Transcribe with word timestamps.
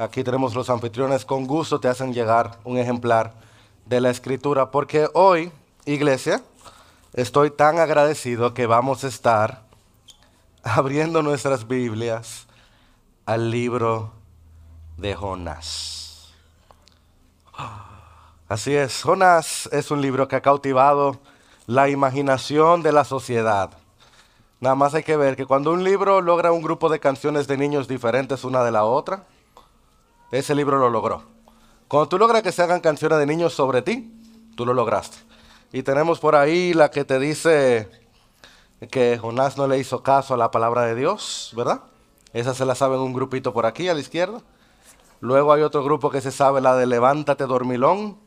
Aquí 0.00 0.24
tenemos 0.24 0.54
los 0.54 0.70
anfitriones, 0.70 1.26
con 1.26 1.46
gusto 1.46 1.78
te 1.78 1.86
hacen 1.86 2.14
llegar 2.14 2.58
un 2.64 2.78
ejemplar 2.78 3.34
de 3.84 4.00
la 4.00 4.08
escritura, 4.08 4.70
porque 4.70 5.06
hoy, 5.12 5.52
iglesia, 5.84 6.40
estoy 7.12 7.50
tan 7.50 7.78
agradecido 7.78 8.54
que 8.54 8.64
vamos 8.64 9.04
a 9.04 9.08
estar 9.08 9.60
abriendo 10.62 11.20
nuestras 11.20 11.68
Biblias 11.68 12.46
al 13.26 13.50
libro 13.50 14.10
de 14.96 15.14
Jonás. 15.14 16.32
Así 18.48 18.74
es, 18.74 19.02
Jonás 19.02 19.68
es 19.70 19.90
un 19.90 20.00
libro 20.00 20.28
que 20.28 20.36
ha 20.36 20.40
cautivado 20.40 21.18
la 21.66 21.90
imaginación 21.90 22.82
de 22.82 22.92
la 22.92 23.04
sociedad. 23.04 23.72
Nada 24.60 24.74
más 24.76 24.94
hay 24.94 25.02
que 25.02 25.18
ver 25.18 25.36
que 25.36 25.44
cuando 25.44 25.72
un 25.72 25.84
libro 25.84 26.22
logra 26.22 26.52
un 26.52 26.62
grupo 26.62 26.88
de 26.88 27.00
canciones 27.00 27.46
de 27.46 27.58
niños 27.58 27.86
diferentes 27.86 28.44
una 28.44 28.64
de 28.64 28.72
la 28.72 28.84
otra, 28.84 29.26
ese 30.30 30.54
libro 30.54 30.78
lo 30.78 30.90
logró. 30.90 31.24
Cuando 31.88 32.08
tú 32.08 32.18
logras 32.18 32.42
que 32.42 32.52
se 32.52 32.62
hagan 32.62 32.80
canciones 32.80 33.18
de 33.18 33.26
niños 33.26 33.52
sobre 33.52 33.82
ti, 33.82 34.12
tú 34.56 34.64
lo 34.64 34.74
lograste. 34.74 35.18
Y 35.72 35.82
tenemos 35.82 36.20
por 36.20 36.36
ahí 36.36 36.72
la 36.74 36.90
que 36.90 37.04
te 37.04 37.18
dice 37.18 37.88
que 38.90 39.18
Jonás 39.18 39.56
no 39.56 39.66
le 39.66 39.78
hizo 39.78 40.02
caso 40.02 40.34
a 40.34 40.36
la 40.36 40.50
palabra 40.50 40.82
de 40.82 40.94
Dios, 40.94 41.52
¿verdad? 41.56 41.82
Esa 42.32 42.54
se 42.54 42.64
la 42.64 42.74
sabe 42.74 42.96
en 42.96 43.02
un 43.02 43.12
grupito 43.12 43.52
por 43.52 43.66
aquí 43.66 43.88
a 43.88 43.94
la 43.94 44.00
izquierda. 44.00 44.40
Luego 45.20 45.52
hay 45.52 45.62
otro 45.62 45.82
grupo 45.82 46.10
que 46.10 46.20
se 46.20 46.30
sabe 46.30 46.60
la 46.60 46.76
de 46.76 46.86
levántate 46.86 47.44
dormilón. 47.46 48.18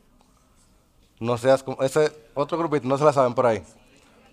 No 1.20 1.38
seas 1.38 1.64
como 1.64 1.82
ese 1.82 2.12
otro 2.34 2.58
grupito, 2.58 2.88
no 2.88 2.98
se 2.98 3.06
la 3.06 3.14
saben 3.14 3.34
por 3.34 3.46
ahí 3.46 3.64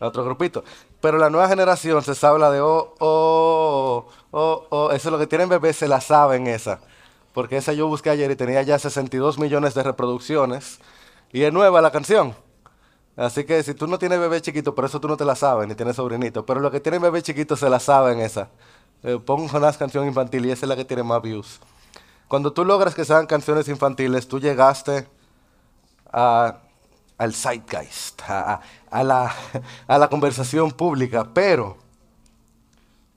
otro 0.06 0.25
grupito. 0.25 0.64
Pero 1.00 1.19
la 1.19 1.30
nueva 1.30 1.48
generación 1.48 2.02
se 2.02 2.14
sabe 2.14 2.39
la 2.39 2.50
de 2.50 2.61
oh, 2.61 2.95
oh, 2.98 4.06
oh, 4.30 4.66
oh, 4.70 4.91
eso 4.92 5.09
es 5.09 5.12
lo 5.12 5.19
que 5.19 5.27
tienen 5.27 5.48
bebés, 5.48 5.77
se 5.77 5.89
la 5.89 6.00
saben 6.00 6.47
esa. 6.47 6.80
Porque 7.33 7.57
esa 7.57 7.73
yo 7.73 7.87
busqué 7.87 8.11
ayer 8.11 8.30
y 8.30 8.37
tenía 8.37 8.62
ya 8.62 8.79
62 8.79 9.39
millones 9.39 9.75
de 9.75 9.83
reproducciones. 9.83 10.80
Y 11.33 11.42
es 11.42 11.53
nueva 11.53 11.81
la 11.81 11.91
canción. 11.91 12.34
Así 13.17 13.45
que 13.45 13.62
si 13.62 13.75
tú 13.75 13.86
no 13.86 13.98
tienes 13.98 14.19
bebé 14.19 14.41
chiquito, 14.41 14.75
por 14.75 14.84
eso 14.84 15.00
tú 15.00 15.09
no 15.09 15.17
te 15.17 15.25
la 15.25 15.36
sabes, 15.36 15.69
ni 15.69 15.75
tienes 15.75 15.97
sobrinito. 15.97 16.45
Pero 16.45 16.61
los 16.61 16.73
que 16.73 16.81
tienen 16.81 17.03
bebé 17.03 17.23
chiquito 17.23 17.56
se 17.56 17.69
la 17.70 17.78
saben 17.78 18.20
esa. 18.20 18.48
Eh, 19.03 19.19
pon 19.25 19.48
una 19.53 19.73
canción 19.73 20.06
infantil 20.06 20.47
y 20.47 20.51
esa 20.51 20.67
es 20.67 20.69
la 20.69 20.77
que 20.77 20.84
tiene 20.84 21.03
más 21.03 21.23
views. 21.23 21.61
Cuando 22.28 22.53
tú 22.53 22.64
logras 22.64 22.95
que 22.95 23.05
sean 23.05 23.27
canciones 23.27 23.69
infantiles, 23.69 24.27
tú 24.28 24.41
llegaste 24.41 25.06
a 26.12 26.61
al 27.20 27.34
zeitgeist, 27.34 28.23
a, 28.23 28.62
la, 29.05 29.34
a 29.86 29.98
la 29.98 30.08
conversación 30.08 30.70
pública, 30.70 31.28
pero, 31.34 31.77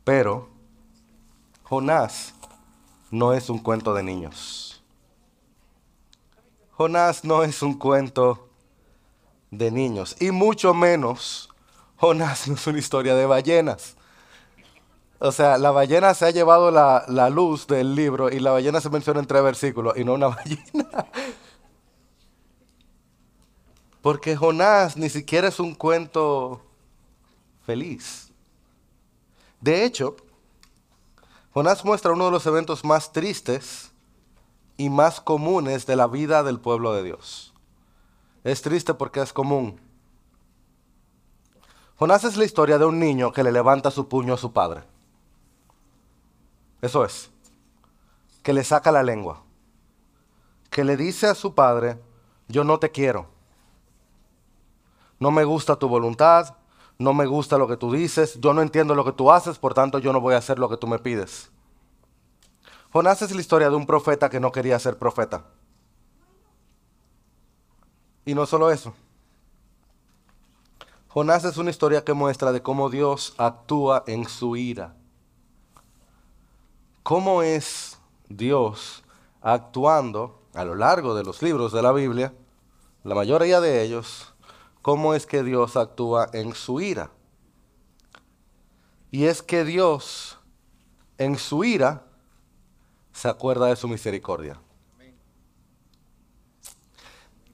pero, 0.04 0.50
Jonás 1.64 2.34
no 3.14 3.32
es 3.32 3.52
un 3.52 3.60
cuento 3.60 3.94
de 3.94 4.02
niños. 4.02 4.84
Jonás 6.72 7.24
no 7.24 7.44
es 7.44 7.62
un 7.62 7.78
cuento 7.78 8.50
de 9.52 9.70
niños, 9.70 10.16
y 10.20 10.32
mucho 10.32 10.74
menos 10.74 11.48
Jonás 11.98 12.48
no 12.48 12.56
es 12.56 12.66
una 12.66 12.80
historia 12.80 13.14
de 13.14 13.28
ballenas. 13.28 13.96
O 15.20 15.32
sea, 15.32 15.60
la 15.60 15.70
ballena 15.70 16.16
se 16.16 16.26
ha 16.26 16.32
llevado 16.32 16.72
la, 16.72 17.06
la, 17.08 17.30
luz 17.30 17.68
del 17.68 17.94
libro 17.94 18.30
y 18.32 18.40
la 18.40 18.50
ballena 18.50 18.82
se 18.82 18.90
menciona 18.90 19.20
en 19.20 19.28
tres 19.28 19.44
versículos 19.44 19.96
y 19.96 20.04
no 20.04 20.16
una 20.16 20.28
ballena. 20.36 21.06
Porque 24.02 24.36
Jonás 24.36 24.98
ni 24.98 25.10
siquiera 25.10 25.50
es 25.50 25.60
un 25.60 25.76
cuento 25.76 26.64
feliz. 27.64 28.32
De 29.62 29.86
hecho, 29.86 30.16
Jonás 31.54 31.86
muestra 31.86 32.12
uno 32.12 32.26
de 32.26 32.32
los 32.32 32.46
eventos 32.46 32.84
más 32.84 33.12
tristes 33.12 33.92
y 34.78 34.90
más 34.90 35.22
comunes 35.22 35.86
de 35.86 35.96
la 35.96 36.08
vida 36.08 36.44
del 36.44 36.60
pueblo 36.60 36.94
de 36.94 37.04
Dios. 37.04 37.54
Es 38.44 38.62
triste 38.62 38.94
porque 38.94 39.22
es 39.22 39.34
común. 39.34 39.80
Jonás 41.98 42.24
es 42.24 42.38
la 42.38 42.46
historia 42.46 42.78
de 42.78 42.86
un 42.86 43.00
niño 43.00 43.32
que 43.32 43.44
le 43.44 43.52
levanta 43.52 43.92
su 43.92 44.08
puño 44.08 44.34
a 44.34 44.38
su 44.38 44.52
padre. 44.52 44.84
Eso 46.82 47.06
es. 47.06 47.30
Que 48.42 48.52
le 48.52 48.64
saca 48.64 48.92
la 48.92 49.04
lengua. 49.04 49.44
Que 50.70 50.84
le 50.84 50.98
dice 50.98 51.28
a 51.28 51.36
su 51.36 51.54
padre, 51.54 52.00
yo 52.48 52.64
no 52.64 52.80
te 52.80 52.92
quiero 52.92 53.34
no 55.24 55.32
me 55.32 55.46
gusta 55.46 55.78
tu 55.78 55.88
voluntad, 55.88 56.58
no 56.98 57.14
me 57.14 57.26
gusta 57.26 57.58
lo 57.58 57.68
que 57.68 57.78
tú 57.78 57.92
dices, 57.92 58.40
yo 58.40 58.54
no 58.54 58.62
entiendo 58.62 58.96
lo 58.96 59.04
que 59.06 59.12
tú 59.12 59.32
haces, 59.32 59.58
por 59.58 59.74
tanto 59.74 60.00
yo 60.00 60.14
no 60.14 60.22
voy 60.22 60.36
a 60.36 60.38
hacer 60.38 60.60
lo 60.60 60.70
que 60.70 60.78
tú 60.78 60.88
me 60.88 61.00
pides. 61.00 61.52
Jonás 62.92 63.22
es 63.22 63.34
la 63.34 63.42
historia 63.42 63.70
de 63.70 63.76
un 63.76 63.86
profeta 63.86 64.30
que 64.30 64.40
no 64.40 64.52
quería 64.52 64.78
ser 64.78 64.98
profeta. 64.98 65.46
Y 68.26 68.36
no 68.36 68.46
solo 68.46 68.72
eso. 68.72 68.94
Jonás 71.08 71.44
es 71.44 71.58
una 71.58 71.70
historia 71.70 72.04
que 72.04 72.14
muestra 72.14 72.52
de 72.52 72.62
cómo 72.62 72.90
Dios 72.90 73.34
actúa 73.38 74.04
en 74.08 74.28
su 74.28 74.56
ira. 74.56 74.96
¿Cómo 77.04 77.44
es 77.44 78.00
Dios 78.30 79.04
actuando 79.42 80.40
a 80.54 80.64
lo 80.64 80.76
largo 80.76 81.16
de 81.16 81.24
los 81.24 81.42
libros 81.42 81.72
de 81.72 81.82
la 81.82 81.92
Biblia, 81.92 82.34
la 83.04 83.16
mayoría 83.16 83.60
de 83.60 83.84
ellos, 83.84 84.33
cómo 84.84 85.16
es 85.16 85.26
que 85.26 85.44
Dios 85.44 85.78
actúa 85.78 86.30
en 86.34 86.54
su 86.54 86.82
ira. 86.82 87.10
Y 89.10 89.26
es 89.26 89.42
que 89.42 89.64
Dios 89.64 90.38
en 91.18 91.38
su 91.38 91.64
ira 91.64 92.06
se 93.14 93.30
acuerda 93.30 93.68
de 93.68 93.78
su 93.78 93.88
misericordia. 93.88 94.60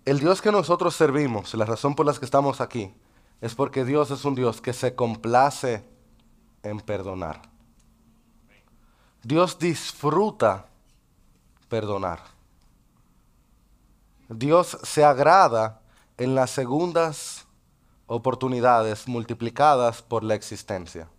El 0.05 0.19
Dios 0.19 0.41
que 0.41 0.51
nosotros 0.51 0.95
servimos, 0.95 1.53
la 1.53 1.65
razón 1.65 1.93
por 1.93 2.07
la 2.07 2.13
que 2.13 2.25
estamos 2.25 2.61
aquí, 2.61 2.95
es 3.41 3.53
porque 3.53 3.85
Dios 3.85 4.09
es 4.09 4.25
un 4.25 4.33
Dios 4.33 4.59
que 4.59 4.73
se 4.73 4.95
complace 4.95 5.87
en 6.63 6.79
perdonar. 6.79 7.43
Dios 9.21 9.59
disfruta 9.59 10.65
perdonar. 11.67 12.21
Dios 14.29 14.79
se 14.81 15.03
agrada 15.03 15.83
en 16.19 16.35
las 16.35 16.51
segundas 16.51 17.47
oportunidades 18.05 19.07
multiplicadas 19.07 20.01
por 20.01 20.23
la 20.23 20.35
existencia. 20.35 21.09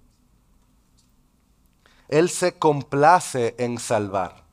Él 2.09 2.28
se 2.28 2.59
complace 2.59 3.55
en 3.59 3.78
salvar. 3.78 4.44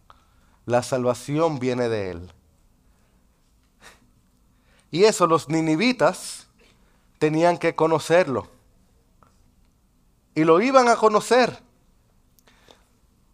La 0.65 0.83
salvación 0.83 1.59
viene 1.59 1.89
de 1.89 2.11
Él. 2.11 2.31
Y 4.89 5.03
eso 5.03 5.27
los 5.27 5.49
ninivitas 5.49 6.47
tenían 7.19 7.57
que 7.57 7.75
conocerlo. 7.75 8.47
Y 10.33 10.45
lo 10.45 10.61
iban 10.61 10.87
a 10.87 10.95
conocer. 10.95 11.61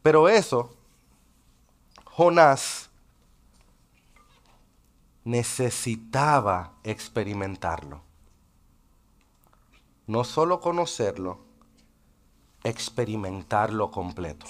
Pero 0.02 0.30
eso, 0.30 0.74
Jonás 2.06 2.90
necesitaba 5.24 6.74
experimentarlo. 6.84 8.02
No 10.06 10.24
solo 10.24 10.60
conocerlo, 10.60 11.40
experimentarlo 12.64 13.92
completo. 13.92 14.46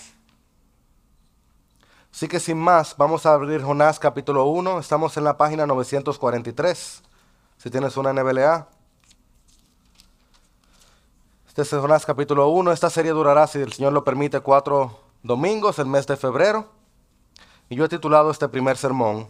Así 2.11 2.27
que 2.27 2.39
sin 2.39 2.57
más, 2.57 2.95
vamos 2.97 3.25
a 3.25 3.33
abrir 3.33 3.63
Jonás 3.63 3.99
capítulo 3.99 4.45
1. 4.45 4.79
Estamos 4.79 5.17
en 5.17 5.23
la 5.23 5.37
página 5.37 5.65
943. 5.65 7.03
Si 7.57 7.69
tienes 7.69 7.97
una 7.97 8.13
NBLA. 8.13 8.67
Este 11.47 11.61
es 11.63 11.69
Jonás 11.69 12.05
capítulo 12.05 12.49
1. 12.49 12.71
Esta 12.71 12.89
serie 12.89 13.11
durará, 13.11 13.47
si 13.47 13.59
el 13.59 13.73
Señor 13.73 13.93
lo 13.93 14.03
permite, 14.03 14.39
cuatro 14.41 14.99
domingos, 15.23 15.79
el 15.79 15.87
mes 15.87 16.05
de 16.05 16.17
febrero. 16.17 16.69
Y 17.69 17.75
yo 17.75 17.85
he 17.85 17.89
titulado 17.89 18.29
este 18.29 18.47
primer 18.47 18.77
sermón, 18.77 19.27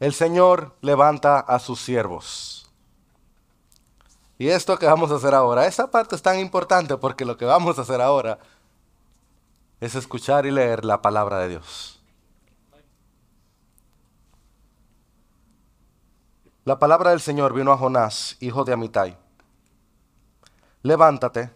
el 0.00 0.14
Señor 0.14 0.74
levanta 0.80 1.38
a 1.38 1.58
sus 1.58 1.80
siervos. 1.80 2.70
Y 4.38 4.48
esto 4.48 4.78
que 4.78 4.86
vamos 4.86 5.12
a 5.12 5.16
hacer 5.16 5.34
ahora, 5.34 5.66
esa 5.66 5.90
parte 5.90 6.16
es 6.16 6.22
tan 6.22 6.38
importante 6.38 6.96
porque 6.96 7.26
lo 7.26 7.36
que 7.36 7.44
vamos 7.44 7.78
a 7.78 7.82
hacer 7.82 8.00
ahora 8.00 8.38
es 9.78 9.94
escuchar 9.94 10.46
y 10.46 10.50
leer 10.50 10.86
la 10.86 11.02
palabra 11.02 11.38
de 11.40 11.50
Dios. 11.50 12.00
La 16.64 16.78
palabra 16.78 17.10
del 17.10 17.20
Señor 17.20 17.52
vino 17.52 17.70
a 17.70 17.76
Jonás, 17.76 18.38
hijo 18.40 18.64
de 18.64 18.72
Amitai. 18.72 19.18
Levántate, 20.82 21.50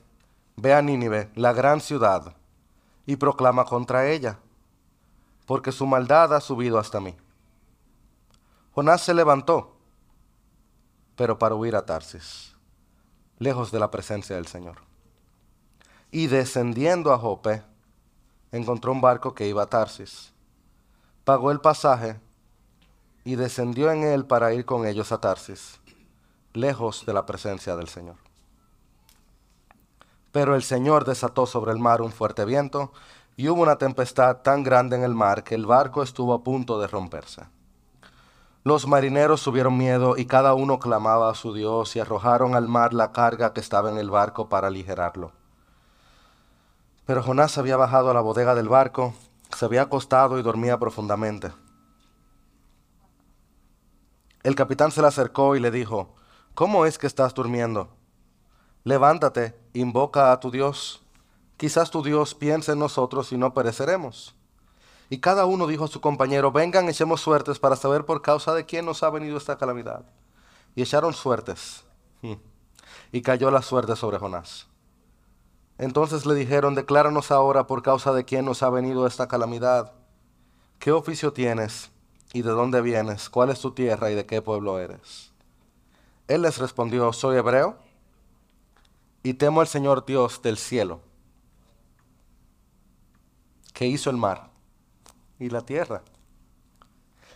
ve 0.57 0.75
a 0.75 0.83
Nínive, 0.83 1.31
la 1.35 1.55
gran 1.55 1.81
ciudad, 1.81 2.37
y 3.07 3.17
proclama 3.17 3.65
contra 3.65 4.11
ella, 4.11 4.39
porque 5.47 5.73
su 5.73 5.87
maldad 5.87 6.35
ha 6.35 6.41
subido 6.41 6.79
hasta 6.79 7.01
mí. 7.01 7.17
Jonás 8.75 9.03
se 9.03 9.15
levantó, 9.15 9.77
pero 11.15 11.39
para 11.39 11.55
huir 11.55 11.77
a 11.77 11.87
Tarsis, 11.87 12.57
lejos 13.39 13.71
de 13.71 13.79
la 13.79 13.93
presencia 13.93 14.35
del 14.35 14.49
Señor. 14.49 14.79
Y 16.11 16.27
descendiendo 16.27 17.13
a 17.13 17.19
Jope, 17.19 17.63
encontró 18.51 18.91
un 18.91 19.01
barco 19.01 19.33
que 19.33 19.47
iba 19.47 19.63
a 19.63 19.69
Tarsis, 19.71 20.33
pagó 21.23 21.53
el 21.53 21.61
pasaje 21.61 22.19
y 23.23 23.37
descendió 23.37 23.93
en 23.93 24.03
él 24.03 24.27
para 24.27 24.53
ir 24.53 24.65
con 24.65 24.89
ellos 24.89 25.13
a 25.13 25.21
Tarsis, 25.21 25.81
lejos 26.53 27.07
de 27.07 27.13
la 27.13 27.27
presencia 27.27 27.77
del 27.77 27.87
Señor. 27.87 28.17
Pero 30.33 30.57
el 30.57 30.65
Señor 30.65 31.05
desató 31.05 31.47
sobre 31.47 31.71
el 31.71 31.79
mar 31.79 32.03
un 32.03 32.11
fuerte 32.11 32.45
viento 32.45 32.93
y 33.37 33.49
hubo 33.49 33.63
una 33.63 33.77
tempestad 33.77 34.39
tan 34.39 34.65
grande 34.65 34.97
en 34.97 35.05
el 35.05 35.15
mar 35.15 35.45
que 35.45 35.55
el 35.55 35.65
barco 35.65 36.03
estuvo 36.03 36.35
a 36.35 36.43
punto 36.43 36.81
de 36.81 36.89
romperse. 36.89 37.43
Los 38.65 38.87
marineros 38.87 39.43
tuvieron 39.43 39.77
miedo 39.77 40.17
y 40.17 40.25
cada 40.25 40.55
uno 40.55 40.79
clamaba 40.79 41.29
a 41.29 41.35
su 41.35 41.53
Dios 41.53 41.95
y 41.97 42.01
arrojaron 42.01 42.55
al 42.55 42.67
mar 42.67 42.95
la 42.95 43.13
carga 43.13 43.53
que 43.53 43.61
estaba 43.61 43.91
en 43.91 43.99
el 43.99 44.09
barco 44.09 44.49
para 44.49 44.69
aligerarlo. 44.69 45.33
Pero 47.05 47.23
Jonás 47.23 47.59
había 47.59 47.77
bajado 47.77 48.11
a 48.11 48.15
la 48.15 48.23
bodega 48.23 48.55
del 48.55 48.71
barco, 48.71 49.13
se 49.55 49.67
había 49.67 49.83
acostado 49.83 50.39
y 50.39 50.43
dormía 50.43 50.79
profundamente. 50.79 51.53
El 54.43 54.55
capitán 54.55 54.91
se 54.91 55.03
le 55.03 55.09
acercó 55.09 55.57
y 55.57 55.61
le 55.61 55.71
dijo, 55.71 56.15
¿Cómo 56.55 56.87
es 56.87 56.97
que 56.97 57.07
estás 57.07 57.35
durmiendo? 57.35 57.91
Levántate, 58.83 59.55
invoca 59.75 60.33
a 60.33 60.41
tu 60.41 60.51
Dios. 60.51 61.03
Quizás 61.59 61.91
tu 61.91 62.03
Dios 62.03 62.35
piense 62.35 62.73
en 62.73 62.79
nosotros 62.79 63.31
y 63.31 63.37
no 63.37 63.53
pereceremos. 63.53 64.35
Y 65.15 65.19
cada 65.19 65.45
uno 65.47 65.69
dijo 65.69 65.85
a 65.85 65.87
su 65.87 66.01
compañero, 66.01 66.51
vengan, 66.51 66.89
echemos 66.89 67.21
suertes 67.21 67.61
para 67.61 67.77
saber 67.77 68.05
por 68.05 68.21
causa 68.21 68.53
de 68.53 68.67
quién 68.67 68.85
nos 68.85 69.05
ha 69.05 69.11
venido 69.11 69.37
esta 69.39 69.57
calamidad. 69.57 70.05
Y 70.75 70.83
echaron 70.83 71.15
suertes. 71.15 71.85
Hmm. 72.21 72.33
Y 73.13 73.23
cayó 73.23 73.53
la 73.53 73.63
suerte 73.63 73.95
sobre 73.95 74.19
Jonás. 74.19 74.67
Entonces 75.79 76.27
le 76.27 76.35
dijeron, 76.35 76.75
decláranos 76.75 77.31
ahora 77.31 77.69
por 77.69 77.81
causa 77.81 78.13
de 78.13 78.25
quién 78.25 78.45
nos 78.45 78.65
ha 78.65 78.71
venido 78.71 79.07
esta 79.07 79.29
calamidad. 79.29 79.93
¿Qué 80.81 80.91
oficio 80.91 81.33
tienes 81.33 81.93
y 82.33 82.43
de 82.43 82.51
dónde 82.51 82.81
vienes? 82.81 83.31
¿Cuál 83.31 83.51
es 83.51 83.61
tu 83.61 83.71
tierra 83.71 84.11
y 84.11 84.17
de 84.17 84.27
qué 84.27 84.43
pueblo 84.43 84.81
eres? 84.81 85.31
Él 86.27 86.43
les 86.43 86.59
respondió, 86.59 87.13
soy 87.13 87.37
hebreo 87.37 87.77
y 89.23 89.35
temo 89.35 89.61
al 89.61 89.69
Señor 89.69 90.07
Dios 90.07 90.43
del 90.43 90.59
cielo, 90.59 90.99
que 93.73 93.87
hizo 93.87 94.11
el 94.11 94.17
mar 94.17 94.54
y 95.45 95.51
la 95.51 95.61
tierra. 95.61 96.03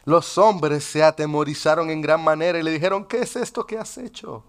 Los 0.04 0.38
hombres 0.38 0.84
se 0.84 1.04
atemorizaron 1.04 1.90
en 1.90 2.00
gran 2.00 2.24
manera 2.24 2.58
y 2.58 2.62
le 2.62 2.70
dijeron, 2.70 3.04
¿qué 3.04 3.18
es 3.18 3.36
esto 3.36 3.66
que 3.66 3.76
has 3.76 3.98
hecho? 3.98 4.44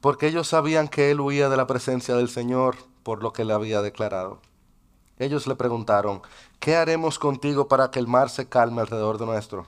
Porque 0.00 0.28
ellos 0.28 0.48
sabían 0.48 0.88
que 0.88 1.10
él 1.10 1.20
huía 1.20 1.48
de 1.50 1.56
la 1.56 1.66
presencia 1.66 2.16
del 2.16 2.30
Señor 2.30 2.76
por 3.02 3.22
lo 3.22 3.32
que 3.32 3.44
le 3.44 3.52
había 3.52 3.82
declarado. 3.82 4.40
Ellos 5.18 5.46
le 5.46 5.54
preguntaron, 5.54 6.22
¿qué 6.58 6.76
haremos 6.76 7.18
contigo 7.18 7.68
para 7.68 7.90
que 7.90 7.98
el 7.98 8.06
mar 8.06 8.30
se 8.30 8.48
calme 8.48 8.80
alrededor 8.80 9.18
de 9.18 9.26
nuestro? 9.26 9.66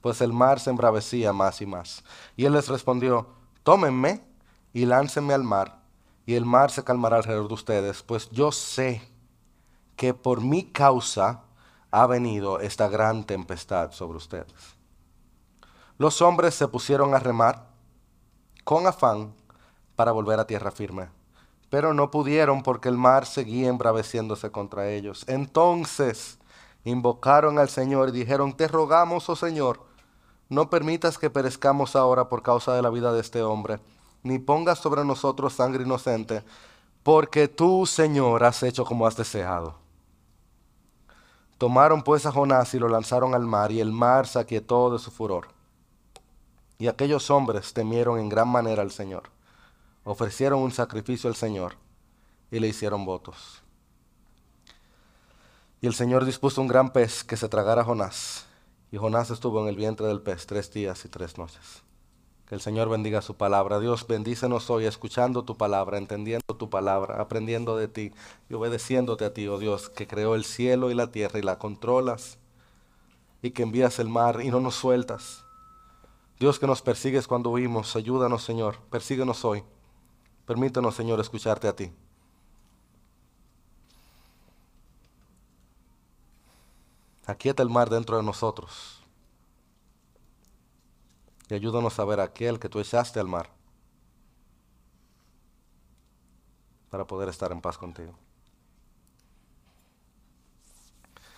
Pues 0.00 0.20
el 0.22 0.32
mar 0.32 0.60
se 0.60 0.70
embravecía 0.70 1.32
más 1.32 1.60
y 1.60 1.66
más. 1.66 2.02
Y 2.36 2.46
él 2.46 2.54
les 2.54 2.68
respondió, 2.68 3.26
tómenme 3.62 4.24
y 4.72 4.86
láncenme 4.86 5.34
al 5.34 5.44
mar, 5.44 5.82
y 6.24 6.34
el 6.34 6.46
mar 6.46 6.70
se 6.70 6.84
calmará 6.84 7.16
alrededor 7.16 7.48
de 7.48 7.54
ustedes, 7.54 8.02
pues 8.02 8.30
yo 8.30 8.52
sé 8.52 9.02
que 9.96 10.14
por 10.14 10.40
mi 10.40 10.64
causa 10.64 11.44
ha 11.92 12.06
venido 12.06 12.58
esta 12.58 12.88
gran 12.88 13.24
tempestad 13.24 13.92
sobre 13.92 14.16
ustedes. 14.16 14.52
Los 15.98 16.22
hombres 16.22 16.54
se 16.54 16.66
pusieron 16.66 17.14
a 17.14 17.18
remar 17.18 17.66
con 18.64 18.86
afán 18.86 19.34
para 19.94 20.10
volver 20.10 20.40
a 20.40 20.46
tierra 20.46 20.70
firme, 20.70 21.10
pero 21.68 21.92
no 21.92 22.10
pudieron 22.10 22.62
porque 22.62 22.88
el 22.88 22.96
mar 22.96 23.26
seguía 23.26 23.68
embraveciéndose 23.68 24.50
contra 24.50 24.88
ellos. 24.88 25.24
Entonces 25.28 26.38
invocaron 26.84 27.58
al 27.58 27.68
Señor 27.68 28.08
y 28.08 28.12
dijeron, 28.12 28.56
te 28.56 28.68
rogamos, 28.68 29.28
oh 29.28 29.36
Señor, 29.36 29.84
no 30.48 30.70
permitas 30.70 31.18
que 31.18 31.30
perezcamos 31.30 31.94
ahora 31.94 32.28
por 32.28 32.42
causa 32.42 32.74
de 32.74 32.82
la 32.82 32.90
vida 32.90 33.12
de 33.12 33.20
este 33.20 33.42
hombre, 33.42 33.80
ni 34.22 34.38
pongas 34.38 34.78
sobre 34.78 35.04
nosotros 35.04 35.52
sangre 35.52 35.84
inocente, 35.84 36.42
porque 37.02 37.48
tú, 37.48 37.84
Señor, 37.84 38.44
has 38.44 38.62
hecho 38.62 38.84
como 38.84 39.06
has 39.06 39.16
deseado. 39.16 39.81
Tomaron 41.62 42.02
pues 42.02 42.26
a 42.26 42.32
Jonás 42.32 42.74
y 42.74 42.80
lo 42.80 42.88
lanzaron 42.88 43.36
al 43.36 43.46
mar, 43.46 43.70
y 43.70 43.78
el 43.78 43.92
mar 43.92 44.26
se 44.26 44.40
aquietó 44.40 44.90
de 44.90 44.98
su 44.98 45.12
furor. 45.12 45.46
Y 46.76 46.88
aquellos 46.88 47.30
hombres 47.30 47.72
temieron 47.72 48.18
en 48.18 48.28
gran 48.28 48.48
manera 48.48 48.82
al 48.82 48.90
Señor. 48.90 49.30
Ofrecieron 50.02 50.58
un 50.58 50.72
sacrificio 50.72 51.30
al 51.30 51.36
Señor 51.36 51.76
y 52.50 52.58
le 52.58 52.66
hicieron 52.66 53.04
votos. 53.04 53.62
Y 55.80 55.86
el 55.86 55.94
Señor 55.94 56.24
dispuso 56.24 56.60
un 56.60 56.66
gran 56.66 56.92
pez 56.92 57.22
que 57.22 57.36
se 57.36 57.48
tragara 57.48 57.82
a 57.82 57.84
Jonás. 57.84 58.44
Y 58.90 58.96
Jonás 58.96 59.30
estuvo 59.30 59.62
en 59.62 59.68
el 59.68 59.76
vientre 59.76 60.08
del 60.08 60.20
pez 60.20 60.48
tres 60.48 60.72
días 60.72 61.04
y 61.04 61.08
tres 61.10 61.38
noches. 61.38 61.84
El 62.52 62.60
Señor 62.60 62.90
bendiga 62.90 63.22
su 63.22 63.34
palabra. 63.34 63.80
Dios 63.80 64.06
bendícenos 64.06 64.68
hoy 64.68 64.84
escuchando 64.84 65.42
tu 65.42 65.56
palabra, 65.56 65.96
entendiendo 65.96 66.54
tu 66.54 66.68
palabra, 66.68 67.18
aprendiendo 67.18 67.78
de 67.78 67.88
ti 67.88 68.12
y 68.50 68.52
obedeciéndote 68.52 69.24
a 69.24 69.32
ti, 69.32 69.48
oh 69.48 69.58
Dios, 69.58 69.88
que 69.88 70.06
creó 70.06 70.34
el 70.34 70.44
cielo 70.44 70.90
y 70.90 70.94
la 70.94 71.10
tierra 71.10 71.38
y 71.38 71.42
la 71.42 71.58
controlas 71.58 72.36
y 73.40 73.52
que 73.52 73.62
envías 73.62 73.98
el 74.00 74.10
mar 74.10 74.40
y 74.42 74.50
no 74.50 74.60
nos 74.60 74.74
sueltas. 74.74 75.46
Dios 76.38 76.58
que 76.58 76.66
nos 76.66 76.82
persigues 76.82 77.26
cuando 77.26 77.48
huimos, 77.48 77.96
ayúdanos 77.96 78.44
Señor, 78.44 78.76
persíguenos 78.90 79.46
hoy. 79.46 79.64
Permítanos 80.44 80.94
Señor 80.94 81.20
escucharte 81.20 81.68
a 81.68 81.74
ti. 81.74 81.90
Aquieta 87.24 87.62
el 87.62 87.70
mar 87.70 87.88
dentro 87.88 88.18
de 88.18 88.22
nosotros 88.22 89.01
y 91.52 91.54
ayúdanos 91.54 91.98
a 91.98 92.04
ver 92.06 92.18
aquel 92.18 92.58
que 92.58 92.70
tú 92.70 92.80
echaste 92.80 93.20
al 93.20 93.28
mar 93.28 93.50
para 96.88 97.06
poder 97.06 97.28
estar 97.28 97.52
en 97.52 97.60
paz 97.60 97.76
contigo. 97.76 98.14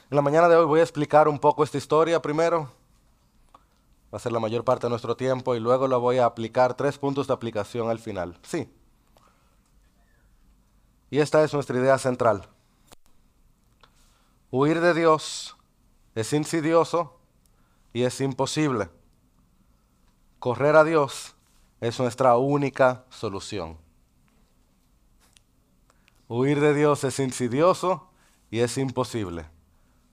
En 0.08 0.14
la 0.14 0.22
mañana 0.22 0.48
de 0.48 0.54
hoy 0.54 0.66
voy 0.66 0.78
a 0.78 0.84
explicar 0.84 1.26
un 1.26 1.40
poco 1.40 1.64
esta 1.64 1.78
historia 1.78 2.22
primero. 2.22 2.70
Va 4.12 4.18
a 4.18 4.20
ser 4.20 4.30
la 4.30 4.38
mayor 4.38 4.64
parte 4.64 4.86
de 4.86 4.90
nuestro 4.90 5.16
tiempo 5.16 5.56
y 5.56 5.58
luego 5.58 5.88
la 5.88 5.96
voy 5.96 6.18
a 6.18 6.26
aplicar 6.26 6.74
tres 6.74 6.96
puntos 6.96 7.26
de 7.26 7.32
aplicación 7.32 7.90
al 7.90 7.98
final. 7.98 8.38
Sí. 8.42 8.72
Y 11.10 11.18
esta 11.18 11.42
es 11.42 11.52
nuestra 11.52 11.76
idea 11.76 11.98
central. 11.98 12.48
Huir 14.52 14.80
de 14.80 14.94
Dios 14.94 15.56
es 16.14 16.32
insidioso 16.32 17.18
y 17.92 18.04
es 18.04 18.20
imposible 18.20 18.90
correr 20.44 20.76
a 20.76 20.84
Dios 20.84 21.34
es 21.80 21.98
nuestra 21.98 22.36
única 22.36 23.06
solución. 23.08 23.78
Huir 26.28 26.60
de 26.60 26.74
Dios 26.74 27.02
es 27.04 27.18
insidioso 27.18 28.10
y 28.50 28.60
es 28.60 28.76
imposible. 28.76 29.46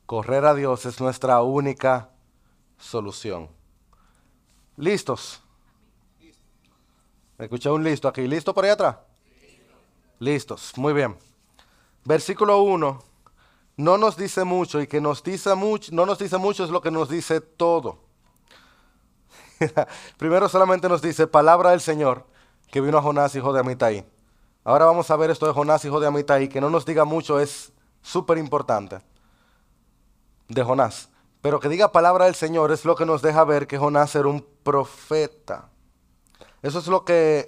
Correr 0.05 0.45
a 0.45 0.53
Dios 0.53 0.85
es 0.85 1.01
nuestra 1.01 1.41
única 1.41 2.11
solución. 2.77 3.49
¿Listos? 4.77 5.41
Escuché 7.37 7.69
un 7.69 7.83
listo 7.83 8.07
aquí. 8.07 8.25
¿Listo 8.25 8.53
por 8.53 8.63
ahí 8.63 8.71
atrás? 8.71 8.99
Listos. 10.17 10.71
Muy 10.77 10.93
bien. 10.93 11.17
Versículo 12.05 12.61
1 12.61 13.03
no 13.75 13.97
nos 13.97 14.15
dice 14.15 14.45
mucho 14.45 14.79
y 14.79 14.87
que 14.87 15.01
nos 15.01 15.23
dice 15.23 15.55
mucho, 15.55 15.91
no 15.91 16.05
nos 16.05 16.19
dice 16.19 16.37
mucho 16.37 16.63
es 16.63 16.69
lo 16.69 16.79
que 16.79 16.89
nos 16.89 17.09
dice 17.09 17.41
todo. 17.41 18.10
Primero 20.17 20.49
solamente 20.49 20.89
nos 20.89 21.01
dice 21.01 21.27
palabra 21.27 21.71
del 21.71 21.81
Señor 21.81 22.25
que 22.69 22.81
vino 22.81 22.97
a 22.97 23.01
Jonás, 23.01 23.35
hijo 23.35 23.53
de 23.53 23.59
Amitai. 23.59 24.05
Ahora 24.63 24.85
vamos 24.85 25.09
a 25.11 25.15
ver 25.15 25.29
esto 25.31 25.47
de 25.47 25.53
Jonás, 25.53 25.83
hijo 25.85 25.99
de 25.99 26.07
Amitai, 26.07 26.47
que 26.47 26.61
no 26.61 26.69
nos 26.69 26.85
diga 26.85 27.05
mucho 27.05 27.39
es 27.39 27.73
súper 28.01 28.37
importante. 28.37 28.99
De 30.47 30.63
Jonás. 30.63 31.09
Pero 31.41 31.59
que 31.59 31.69
diga 31.69 31.91
palabra 31.91 32.25
del 32.25 32.35
Señor 32.35 32.71
es 32.71 32.85
lo 32.85 32.95
que 32.95 33.05
nos 33.05 33.21
deja 33.21 33.43
ver 33.43 33.67
que 33.67 33.77
Jonás 33.77 34.15
era 34.15 34.27
un 34.27 34.45
profeta. 34.63 35.69
Eso 36.61 36.79
es 36.79 36.87
lo 36.87 37.03
que 37.03 37.45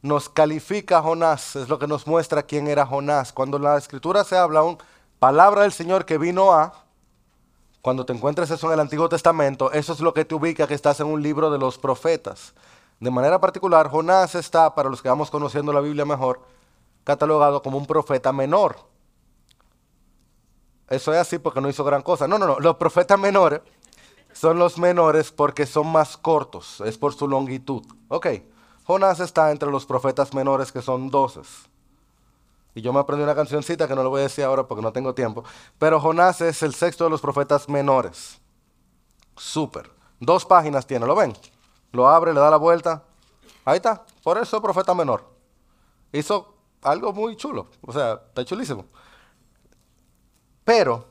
nos 0.00 0.28
califica 0.28 0.98
a 0.98 1.02
Jonás, 1.02 1.56
es 1.56 1.68
lo 1.68 1.78
que 1.78 1.86
nos 1.86 2.06
muestra 2.06 2.42
quién 2.42 2.66
era 2.66 2.86
Jonás. 2.86 3.32
Cuando 3.32 3.58
en 3.58 3.64
la 3.64 3.76
escritura 3.76 4.24
se 4.24 4.36
habla 4.36 4.62
un 4.62 4.78
palabra 5.18 5.62
del 5.62 5.72
Señor 5.72 6.04
que 6.04 6.18
vino 6.18 6.52
a 6.52 6.83
cuando 7.84 8.06
te 8.06 8.14
encuentres 8.14 8.50
eso 8.50 8.68
en 8.68 8.72
el 8.72 8.80
Antiguo 8.80 9.10
Testamento, 9.10 9.70
eso 9.70 9.92
es 9.92 10.00
lo 10.00 10.14
que 10.14 10.24
te 10.24 10.34
ubica 10.34 10.66
que 10.66 10.72
estás 10.72 11.00
en 11.00 11.06
un 11.06 11.22
libro 11.22 11.50
de 11.50 11.58
los 11.58 11.76
profetas. 11.76 12.54
De 12.98 13.10
manera 13.10 13.38
particular, 13.42 13.90
Jonás 13.90 14.34
está, 14.36 14.74
para 14.74 14.88
los 14.88 15.02
que 15.02 15.10
vamos 15.10 15.30
conociendo 15.30 15.70
la 15.70 15.82
Biblia 15.82 16.06
mejor, 16.06 16.40
catalogado 17.04 17.60
como 17.62 17.76
un 17.76 17.84
profeta 17.84 18.32
menor. 18.32 18.76
Eso 20.88 21.12
es 21.12 21.18
así 21.20 21.38
porque 21.38 21.60
no 21.60 21.68
hizo 21.68 21.84
gran 21.84 22.00
cosa. 22.00 22.26
No, 22.26 22.38
no, 22.38 22.46
no. 22.46 22.58
Los 22.58 22.76
profetas 22.76 23.18
menores 23.18 23.60
son 24.32 24.58
los 24.58 24.78
menores 24.78 25.30
porque 25.30 25.66
son 25.66 25.86
más 25.88 26.16
cortos. 26.16 26.80
Es 26.86 26.96
por 26.96 27.12
su 27.12 27.28
longitud. 27.28 27.84
Ok. 28.08 28.28
Jonás 28.86 29.20
está 29.20 29.50
entre 29.50 29.70
los 29.70 29.84
profetas 29.84 30.32
menores 30.32 30.72
que 30.72 30.80
son 30.80 31.10
doces. 31.10 31.68
Y 32.74 32.82
yo 32.82 32.92
me 32.92 33.00
aprendí 33.00 33.22
una 33.22 33.34
cancioncita 33.34 33.86
que 33.86 33.94
no 33.94 34.02
lo 34.02 34.10
voy 34.10 34.20
a 34.20 34.24
decir 34.24 34.44
ahora 34.44 34.66
porque 34.66 34.82
no 34.82 34.92
tengo 34.92 35.14
tiempo. 35.14 35.44
Pero 35.78 36.00
Jonás 36.00 36.40
es 36.40 36.62
el 36.62 36.74
sexto 36.74 37.04
de 37.04 37.10
los 37.10 37.20
profetas 37.20 37.68
menores. 37.68 38.40
Súper. 39.36 39.90
Dos 40.18 40.44
páginas 40.44 40.86
tiene, 40.86 41.06
¿lo 41.06 41.14
ven? 41.14 41.34
Lo 41.92 42.08
abre, 42.08 42.34
le 42.34 42.40
da 42.40 42.50
la 42.50 42.56
vuelta. 42.56 43.04
Ahí 43.64 43.76
está. 43.76 44.04
Por 44.22 44.38
eso 44.38 44.60
profeta 44.60 44.94
menor. 44.94 45.24
Hizo 46.12 46.54
algo 46.82 47.12
muy 47.12 47.36
chulo. 47.36 47.68
O 47.82 47.92
sea, 47.92 48.20
está 48.28 48.44
chulísimo. 48.44 48.86
Pero 50.64 51.06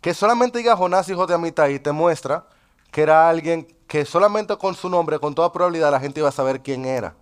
que 0.00 0.12
solamente 0.12 0.58
diga 0.58 0.76
Jonás, 0.76 1.08
hijo 1.08 1.26
de 1.26 1.34
Amitai, 1.34 1.78
te 1.78 1.92
muestra 1.92 2.46
que 2.90 3.02
era 3.02 3.28
alguien 3.28 3.66
que 3.86 4.04
solamente 4.04 4.56
con 4.56 4.74
su 4.74 4.88
nombre, 4.88 5.18
con 5.18 5.34
toda 5.34 5.52
probabilidad, 5.52 5.90
la 5.90 6.00
gente 6.00 6.20
iba 6.20 6.28
a 6.28 6.32
saber 6.32 6.62
quién 6.62 6.84
era. 6.84 7.14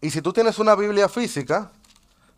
Y 0.00 0.10
si 0.10 0.22
tú 0.22 0.32
tienes 0.32 0.58
una 0.58 0.74
Biblia 0.74 1.08
física, 1.08 1.72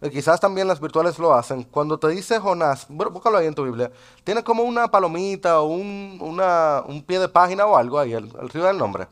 eh, 0.01 0.11
quizás 0.11 0.41
también 0.41 0.67
las 0.67 0.81
virtuales 0.81 1.19
lo 1.19 1.35
hacen, 1.35 1.65
cuando 1.65 1.99
te 1.99 2.09
dice 2.09 2.39
Jonás, 2.39 2.87
búscalo 2.89 3.39
ahí 3.39 3.47
en 3.47 3.55
tu 3.55 3.65
Biblia, 3.65 3.91
tiene 4.25 4.43
como 4.43 4.63
una 4.63 4.89
palomita 4.89 5.61
o 5.61 5.67
un, 5.67 6.19
un 6.21 7.03
pie 7.03 7.19
de 7.19 7.29
página 7.29 7.67
o 7.67 7.77
algo 7.77 7.99
ahí, 7.99 8.15
arriba 8.15 8.69
del 8.69 8.79
nombre. 8.79 9.09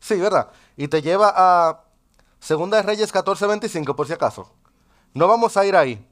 Sí, 0.00 0.16
¿verdad? 0.16 0.48
Y 0.76 0.88
te 0.88 1.00
lleva 1.00 1.32
a 1.36 1.84
Segunda 2.40 2.78
de 2.78 2.82
Reyes 2.82 3.14
14:25, 3.14 3.94
por 3.94 4.08
si 4.08 4.12
acaso. 4.12 4.50
No 5.14 5.28
vamos 5.28 5.56
a 5.56 5.64
ir 5.64 5.76
ahí, 5.76 6.04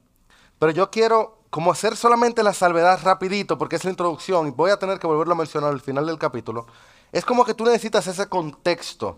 pero 0.57 0.71
yo 0.71 0.89
quiero 0.89 1.39
como 1.49 1.71
hacer 1.71 1.97
solamente 1.97 2.41
la 2.41 2.53
salvedad 2.53 3.01
rapidito, 3.03 3.57
porque 3.57 3.75
es 3.75 3.83
la 3.83 3.89
introducción 3.89 4.47
y 4.47 4.51
voy 4.51 4.71
a 4.71 4.79
tener 4.79 4.97
que 4.97 5.07
volverlo 5.07 5.33
a 5.33 5.37
mencionar 5.37 5.71
al 5.71 5.81
final 5.81 6.05
del 6.05 6.17
capítulo, 6.17 6.67
es 7.11 7.25
como 7.25 7.43
que 7.43 7.53
tú 7.53 7.65
necesitas 7.65 8.07
ese 8.07 8.29
contexto 8.29 9.17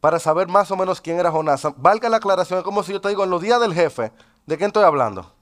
para 0.00 0.18
saber 0.18 0.48
más 0.48 0.70
o 0.70 0.76
menos 0.76 1.00
quién 1.00 1.18
era 1.18 1.30
Jonás. 1.30 1.66
Valga 1.76 2.08
la 2.08 2.18
aclaración, 2.18 2.58
es 2.58 2.64
como 2.64 2.82
si 2.82 2.92
yo 2.92 3.00
te 3.00 3.08
digo, 3.08 3.24
en 3.24 3.30
los 3.30 3.42
días 3.42 3.60
del 3.60 3.74
jefe, 3.74 4.12
¿de 4.46 4.56
quién 4.56 4.68
estoy 4.68 4.84
hablando? 4.84 5.32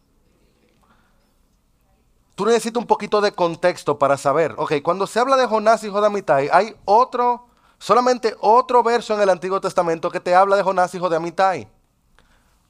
Tú 2.35 2.45
necesitas 2.45 2.81
un 2.81 2.87
poquito 2.87 3.21
de 3.21 3.33
contexto 3.33 3.99
para 3.99 4.17
saber. 4.17 4.55
Ok, 4.59 4.75
cuando 4.83 5.07
se 5.07 5.19
habla 5.19 5.37
de 5.37 5.47
Jonás, 5.47 5.83
hijo 5.85 6.01
de 6.01 6.07
Amitai, 6.07 6.51
hay 6.53 6.77
otro, 6.85 7.47
solamente 7.79 8.37
otro 8.41 8.83
verso 8.83 9.15
en 9.15 9.23
el 9.23 9.31
Antiguo 9.31 9.61
Testamento 9.61 10.11
que 10.11 10.21
te 10.21 10.35
habla 10.35 10.57
de 10.57 10.63
Jonás, 10.63 10.95
hijo 10.95 11.09
de 11.09 11.17
Amitai. 11.17 11.69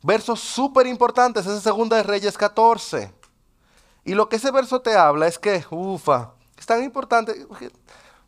Versos 0.03 0.39
súper 0.39 0.87
importantes, 0.87 1.47
ese 1.47 1.57
es 1.57 1.63
Segunda 1.63 1.97
de 1.97 2.05
Reyes 2.05 2.39
14. 2.39 3.13
Y 4.05 4.15
lo 4.15 4.29
que 4.29 4.37
ese 4.37 4.53
verso 4.53 4.81
te 4.81 4.97
habla 4.97 5.27
es 5.27 5.37
que, 5.37 5.65
ufa, 5.71 6.31
es 6.57 6.65
tan 6.65 6.85
importante. 6.85 7.45
Ustedes 7.51 7.73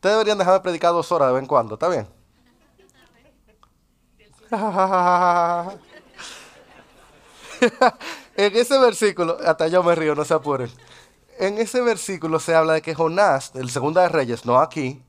deberían 0.03 0.39
dejarme 0.39 0.59
predicar 0.59 0.93
dos 0.93 1.13
horas 1.13 1.29
de 1.29 1.35
vez 1.35 1.43
en 1.43 1.49
cuando, 1.49 1.75
¿está 1.75 1.89
bien? 1.89 2.18
en 8.37 8.57
ese 8.57 8.79
versículo, 8.79 9.37
hasta 9.45 9.69
yo 9.69 9.83
me 9.83 9.95
río, 9.95 10.15
no 10.15 10.25
se 10.25 10.35
apuren. 10.35 10.71
En 11.39 11.59
ese 11.59 11.81
versículo 11.81 12.41
se 12.41 12.55
habla 12.55 12.73
de 12.75 12.83
que 12.83 12.95
Jonás, 12.95 13.53
el 13.55 13.71
segunda 13.71 14.03
de 14.03 14.09
Reyes, 14.09 14.45
no 14.45 14.59
aquí, 14.59 15.03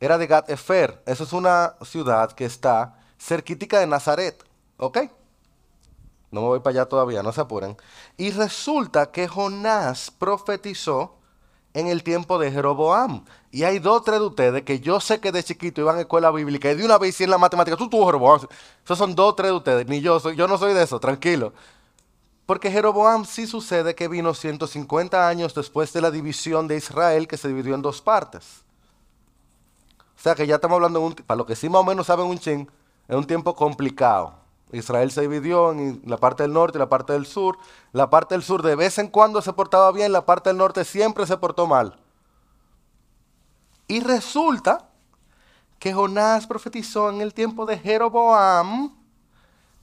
era 0.00 0.18
de 0.18 0.26
Gat 0.26 0.50
Efer. 0.50 1.02
Eso 1.06 1.24
es 1.24 1.32
una 1.32 1.76
ciudad 1.82 2.32
que 2.32 2.44
está 2.44 2.98
cerquítica 3.18 3.80
de 3.80 3.86
Nazaret. 3.86 4.44
¿Ok? 4.76 4.98
No 6.30 6.42
me 6.42 6.48
voy 6.48 6.60
para 6.60 6.72
allá 6.72 6.86
todavía, 6.86 7.22
no 7.22 7.32
se 7.32 7.40
apuren. 7.40 7.76
Y 8.16 8.32
resulta 8.32 9.10
que 9.10 9.28
Jonás 9.28 10.10
profetizó 10.10 11.16
en 11.74 11.88
el 11.88 12.02
tiempo 12.02 12.38
de 12.38 12.50
Jeroboam. 12.50 13.24
Y 13.50 13.64
hay 13.64 13.80
dos 13.80 14.00
o 14.00 14.02
tres 14.02 14.20
de 14.20 14.26
ustedes 14.26 14.62
que 14.62 14.80
yo 14.80 15.00
sé 15.00 15.20
que 15.20 15.32
de 15.32 15.42
chiquito 15.42 15.80
iban 15.80 15.98
a 15.98 16.00
escuela 16.00 16.30
bíblica 16.30 16.70
y 16.70 16.76
de 16.76 16.84
una 16.84 16.98
vez 16.98 17.20
en 17.20 17.30
la 17.30 17.38
matemática, 17.38 17.76
tú 17.76 17.88
tuvo 17.90 18.06
Jeroboam. 18.06 18.40
Esos 18.84 18.96
son 18.96 19.14
dos 19.14 19.32
o 19.32 19.34
tres 19.34 19.50
de 19.50 19.56
ustedes, 19.56 19.86
ni 19.86 20.00
yo 20.00 20.18
soy, 20.20 20.36
yo 20.36 20.48
no 20.48 20.56
soy 20.56 20.72
de 20.72 20.82
eso, 20.82 20.98
tranquilo. 20.98 21.52
Porque 22.46 22.70
Jeroboam 22.70 23.24
sí 23.24 23.46
sucede 23.46 23.94
que 23.94 24.08
vino 24.08 24.34
150 24.34 25.28
años 25.28 25.54
después 25.54 25.92
de 25.92 26.00
la 26.00 26.10
división 26.10 26.68
de 26.68 26.76
Israel 26.76 27.26
que 27.26 27.36
se 27.36 27.48
dividió 27.48 27.74
en 27.74 27.82
dos 27.82 28.00
partes. 28.00 28.62
O 30.16 30.22
sea 30.24 30.34
que 30.34 30.46
ya 30.46 30.56
estamos 30.56 30.76
hablando, 30.76 31.00
un, 31.00 31.14
para 31.14 31.38
lo 31.38 31.46
que 31.46 31.56
sí 31.56 31.68
más 31.68 31.80
o 31.80 31.84
menos 31.84 32.06
saben 32.06 32.26
un 32.26 32.38
ching, 32.38 32.68
es 33.08 33.16
un 33.16 33.26
tiempo 33.26 33.54
complicado. 33.54 34.43
Israel 34.74 35.10
se 35.10 35.22
dividió 35.22 35.72
en 35.72 36.02
la 36.04 36.16
parte 36.16 36.42
del 36.42 36.52
norte 36.52 36.78
y 36.78 36.80
la 36.80 36.88
parte 36.88 37.12
del 37.12 37.26
sur. 37.26 37.58
La 37.92 38.10
parte 38.10 38.34
del 38.34 38.42
sur 38.42 38.62
de 38.62 38.74
vez 38.74 38.98
en 38.98 39.08
cuando 39.08 39.40
se 39.42 39.52
portaba 39.52 39.92
bien, 39.92 40.12
la 40.12 40.26
parte 40.26 40.50
del 40.50 40.56
norte 40.56 40.84
siempre 40.84 41.26
se 41.26 41.36
portó 41.36 41.66
mal. 41.66 41.98
Y 43.86 44.00
resulta 44.00 44.88
que 45.78 45.92
Jonás 45.92 46.46
profetizó 46.46 47.10
en 47.10 47.20
el 47.20 47.34
tiempo 47.34 47.66
de 47.66 47.78
Jeroboam 47.78 48.96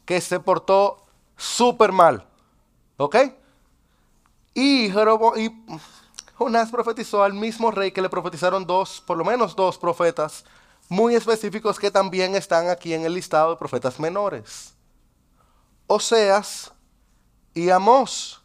que 0.06 0.20
se 0.20 0.40
portó 0.40 0.98
súper 1.38 1.92
mal. 1.92 2.28
¿Ok? 2.98 3.16
Y, 4.54 4.88
y 4.88 5.70
Jonás 6.36 6.72
profetizó 6.72 7.24
al 7.24 7.34
mismo 7.34 7.72
rey 7.72 7.92
que 7.92 8.02
le 8.02 8.10
profetizaron 8.10 8.66
dos, 8.66 9.02
por 9.06 9.18
lo 9.18 9.24
menos 9.24 9.56
dos 9.56 9.78
profetas 9.78 10.44
muy 10.90 11.16
específicos 11.16 11.80
que 11.80 11.90
también 11.90 12.36
están 12.36 12.70
aquí 12.70 12.94
en 12.94 13.06
el 13.06 13.14
listado 13.14 13.52
de 13.52 13.56
profetas 13.56 13.98
menores. 13.98 14.74
Oseas 15.92 16.72
y 17.54 17.70
Amós. 17.70 18.42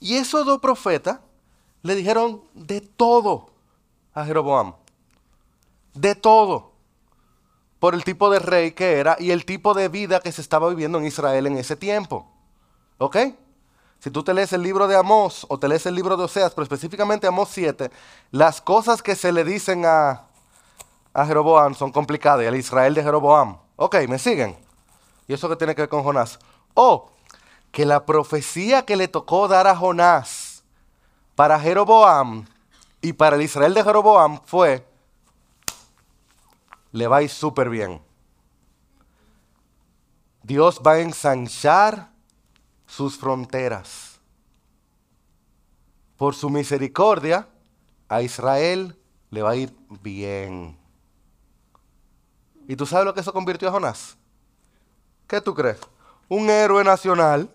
Y 0.00 0.16
esos 0.16 0.44
dos 0.44 0.58
profetas 0.58 1.20
le 1.82 1.94
dijeron 1.94 2.42
de 2.52 2.80
todo 2.80 3.50
a 4.12 4.24
Jeroboam. 4.24 4.74
De 5.94 6.16
todo. 6.16 6.72
Por 7.78 7.94
el 7.94 8.02
tipo 8.02 8.28
de 8.28 8.40
rey 8.40 8.72
que 8.72 8.94
era 8.94 9.16
y 9.20 9.30
el 9.30 9.44
tipo 9.44 9.72
de 9.72 9.88
vida 9.88 10.18
que 10.18 10.32
se 10.32 10.40
estaba 10.40 10.68
viviendo 10.68 10.98
en 10.98 11.06
Israel 11.06 11.46
en 11.46 11.58
ese 11.58 11.76
tiempo. 11.76 12.26
¿Ok? 12.98 13.16
Si 14.00 14.10
tú 14.10 14.24
te 14.24 14.34
lees 14.34 14.52
el 14.52 14.62
libro 14.62 14.88
de 14.88 14.96
Amós 14.96 15.46
o 15.48 15.58
te 15.60 15.68
lees 15.68 15.86
el 15.86 15.94
libro 15.94 16.16
de 16.16 16.24
Oseas, 16.24 16.54
pero 16.54 16.64
específicamente 16.64 17.28
Amós 17.28 17.50
7, 17.52 17.92
las 18.32 18.60
cosas 18.60 19.00
que 19.00 19.14
se 19.14 19.30
le 19.30 19.44
dicen 19.44 19.86
a, 19.86 20.24
a 21.14 21.24
Jeroboam 21.24 21.74
son 21.74 21.92
complicadas, 21.92 22.42
y 22.42 22.48
al 22.48 22.56
Israel 22.56 22.94
de 22.94 23.04
Jeroboam. 23.04 23.58
Ok, 23.76 23.96
¿me 24.08 24.18
siguen? 24.18 24.65
¿Y 25.28 25.34
eso 25.34 25.48
qué 25.48 25.56
tiene 25.56 25.74
que 25.74 25.82
ver 25.82 25.88
con 25.88 26.02
Jonás? 26.02 26.38
O 26.74 27.10
que 27.72 27.84
la 27.84 28.06
profecía 28.06 28.84
que 28.84 28.96
le 28.96 29.08
tocó 29.08 29.48
dar 29.48 29.66
a 29.66 29.76
Jonás 29.76 30.62
para 31.34 31.60
Jeroboam 31.60 32.46
y 33.02 33.12
para 33.12 33.36
el 33.36 33.42
Israel 33.42 33.74
de 33.74 33.84
Jeroboam 33.84 34.40
fue, 34.44 34.86
le 36.92 37.06
va 37.06 37.18
a 37.18 37.22
ir 37.22 37.30
súper 37.30 37.68
bien. 37.68 38.00
Dios 40.42 40.80
va 40.84 40.92
a 40.92 41.00
ensanchar 41.00 42.10
sus 42.86 43.18
fronteras. 43.18 44.20
Por 46.16 46.34
su 46.34 46.48
misericordia, 46.48 47.48
a 48.08 48.22
Israel 48.22 48.98
le 49.30 49.42
va 49.42 49.50
a 49.50 49.56
ir 49.56 49.76
bien. 50.02 50.78
¿Y 52.68 52.76
tú 52.76 52.86
sabes 52.86 53.04
lo 53.04 53.12
que 53.12 53.20
eso 53.20 53.32
convirtió 53.32 53.68
a 53.68 53.72
Jonás? 53.72 54.16
¿Qué 55.26 55.40
tú 55.40 55.54
crees? 55.54 55.78
Un 56.28 56.50
héroe 56.50 56.84
nacional. 56.84 57.50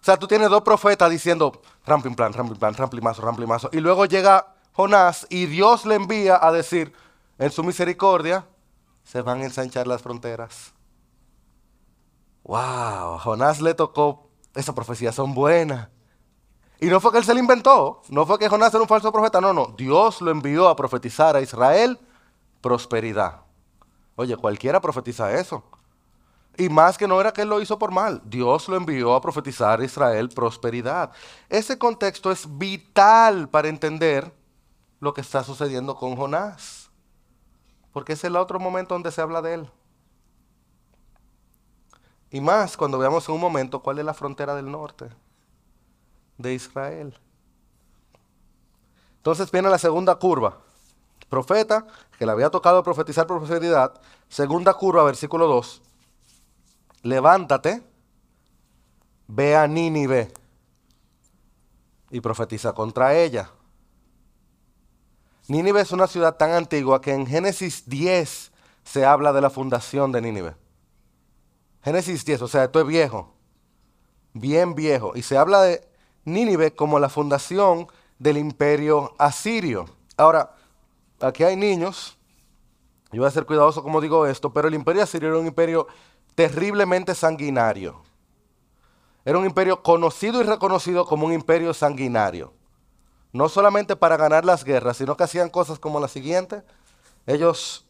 O 0.00 0.04
sea, 0.04 0.16
tú 0.16 0.26
tienes 0.26 0.48
dos 0.48 0.62
profetas 0.62 1.10
diciendo 1.10 1.60
ramping 1.84 2.14
plan, 2.14 2.32
ramping 2.32 2.56
plan, 2.56 2.74
ramplimazo, 2.74 3.22
ramplimazo. 3.22 3.70
Y 3.72 3.80
luego 3.80 4.06
llega 4.06 4.54
Jonás 4.72 5.26
y 5.28 5.46
Dios 5.46 5.84
le 5.84 5.94
envía 5.94 6.38
a 6.40 6.52
decir, 6.52 6.92
en 7.38 7.50
su 7.50 7.62
misericordia, 7.62 8.46
se 9.04 9.22
van 9.22 9.40
a 9.40 9.44
ensanchar 9.44 9.86
las 9.86 10.02
fronteras. 10.02 10.72
Wow, 12.44 13.18
Jonás 13.18 13.60
le 13.60 13.74
tocó, 13.74 14.30
esas 14.54 14.74
profecías 14.74 15.14
son 15.14 15.34
buenas. 15.34 15.88
Y 16.80 16.86
no 16.86 17.00
fue 17.00 17.12
que 17.12 17.18
él 17.18 17.24
se 17.24 17.34
lo 17.34 17.40
inventó, 17.40 18.02
no 18.08 18.24
fue 18.24 18.38
que 18.38 18.48
Jonás 18.48 18.72
era 18.72 18.82
un 18.82 18.88
falso 18.88 19.12
profeta, 19.12 19.40
no, 19.40 19.52
no. 19.52 19.74
Dios 19.76 20.22
lo 20.22 20.30
envió 20.30 20.68
a 20.68 20.76
profetizar 20.76 21.36
a 21.36 21.42
Israel 21.42 21.98
prosperidad. 22.60 23.42
Oye, 24.16 24.36
cualquiera 24.36 24.80
profetiza 24.80 25.32
eso. 25.32 25.62
Y 26.60 26.68
más 26.68 26.98
que 26.98 27.08
no 27.08 27.18
era 27.18 27.32
que 27.32 27.40
él 27.40 27.48
lo 27.48 27.62
hizo 27.62 27.78
por 27.78 27.90
mal, 27.90 28.20
Dios 28.22 28.68
lo 28.68 28.76
envió 28.76 29.14
a 29.14 29.20
profetizar 29.22 29.80
a 29.80 29.84
Israel 29.84 30.28
prosperidad. 30.28 31.10
Ese 31.48 31.78
contexto 31.78 32.30
es 32.30 32.46
vital 32.58 33.48
para 33.48 33.68
entender 33.68 34.30
lo 34.98 35.14
que 35.14 35.22
está 35.22 35.42
sucediendo 35.42 35.96
con 35.96 36.16
Jonás. 36.16 36.90
Porque 37.94 38.12
es 38.12 38.22
el 38.24 38.36
otro 38.36 38.60
momento 38.60 38.94
donde 38.94 39.10
se 39.10 39.22
habla 39.22 39.40
de 39.40 39.54
él. 39.54 39.70
Y 42.30 42.42
más 42.42 42.76
cuando 42.76 42.98
veamos 42.98 43.26
en 43.26 43.36
un 43.36 43.40
momento 43.40 43.80
cuál 43.80 43.98
es 43.98 44.04
la 44.04 44.12
frontera 44.12 44.54
del 44.54 44.70
norte 44.70 45.08
de 46.36 46.52
Israel. 46.52 47.18
Entonces 49.16 49.50
viene 49.50 49.70
la 49.70 49.78
segunda 49.78 50.14
curva. 50.16 50.58
Profeta, 51.30 51.86
que 52.18 52.26
le 52.26 52.32
había 52.32 52.50
tocado 52.50 52.82
profetizar 52.82 53.26
prosperidad. 53.26 53.98
Segunda 54.28 54.74
curva, 54.74 55.04
versículo 55.04 55.46
2 55.46 55.84
levántate, 57.02 57.82
ve 59.28 59.56
a 59.56 59.66
Nínive 59.66 60.32
y 62.10 62.20
profetiza 62.20 62.72
contra 62.72 63.14
ella. 63.14 63.50
Nínive 65.48 65.80
es 65.80 65.92
una 65.92 66.06
ciudad 66.06 66.36
tan 66.36 66.52
antigua 66.52 67.00
que 67.00 67.12
en 67.12 67.26
Génesis 67.26 67.88
10 67.88 68.52
se 68.84 69.04
habla 69.04 69.32
de 69.32 69.40
la 69.40 69.50
fundación 69.50 70.12
de 70.12 70.20
Nínive. 70.20 70.54
Génesis 71.82 72.24
10, 72.24 72.42
o 72.42 72.48
sea, 72.48 72.64
esto 72.64 72.80
es 72.80 72.86
viejo, 72.86 73.34
bien 74.32 74.74
viejo. 74.74 75.12
Y 75.14 75.22
se 75.22 75.36
habla 75.36 75.62
de 75.62 75.86
Nínive 76.24 76.74
como 76.74 76.98
la 76.98 77.08
fundación 77.08 77.88
del 78.18 78.36
imperio 78.36 79.14
asirio. 79.18 79.86
Ahora, 80.16 80.54
aquí 81.20 81.42
hay 81.42 81.56
niños, 81.56 82.16
yo 83.12 83.22
voy 83.22 83.28
a 83.28 83.32
ser 83.32 83.46
cuidadoso 83.46 83.82
como 83.82 84.00
digo 84.00 84.26
esto, 84.26 84.52
pero 84.52 84.68
el 84.68 84.74
imperio 84.74 85.02
asirio 85.02 85.30
era 85.30 85.38
un 85.38 85.46
imperio 85.46 85.86
terriblemente 86.34 87.14
sanguinario. 87.14 88.02
Era 89.24 89.38
un 89.38 89.44
imperio 89.44 89.82
conocido 89.82 90.40
y 90.40 90.44
reconocido 90.44 91.04
como 91.04 91.26
un 91.26 91.32
imperio 91.32 91.74
sanguinario. 91.74 92.52
No 93.32 93.48
solamente 93.48 93.94
para 93.96 94.16
ganar 94.16 94.44
las 94.44 94.64
guerras, 94.64 94.96
sino 94.96 95.16
que 95.16 95.24
hacían 95.24 95.50
cosas 95.50 95.78
como 95.78 96.00
la 96.00 96.08
siguiente. 96.08 96.62
Ellos, 97.26 97.86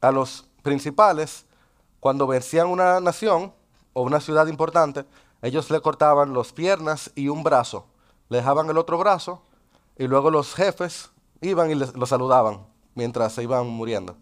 a 0.00 0.10
los 0.10 0.48
principales, 0.62 1.44
cuando 2.00 2.26
vencían 2.26 2.66
una 2.66 3.00
nación 3.00 3.52
o 3.92 4.02
una 4.02 4.20
ciudad 4.20 4.46
importante, 4.46 5.04
ellos 5.42 5.70
le 5.70 5.80
cortaban 5.80 6.34
las 6.34 6.52
piernas 6.52 7.10
y 7.14 7.28
un 7.28 7.42
brazo. 7.42 7.86
Le 8.28 8.38
dejaban 8.38 8.68
el 8.68 8.78
otro 8.78 8.98
brazo 8.98 9.42
y 9.96 10.06
luego 10.08 10.30
los 10.30 10.54
jefes 10.54 11.10
iban 11.40 11.70
y 11.70 11.74
lo 11.74 12.06
saludaban 12.06 12.66
mientras 12.94 13.34
se 13.34 13.42
iban 13.42 13.66
muriendo. 13.66 14.16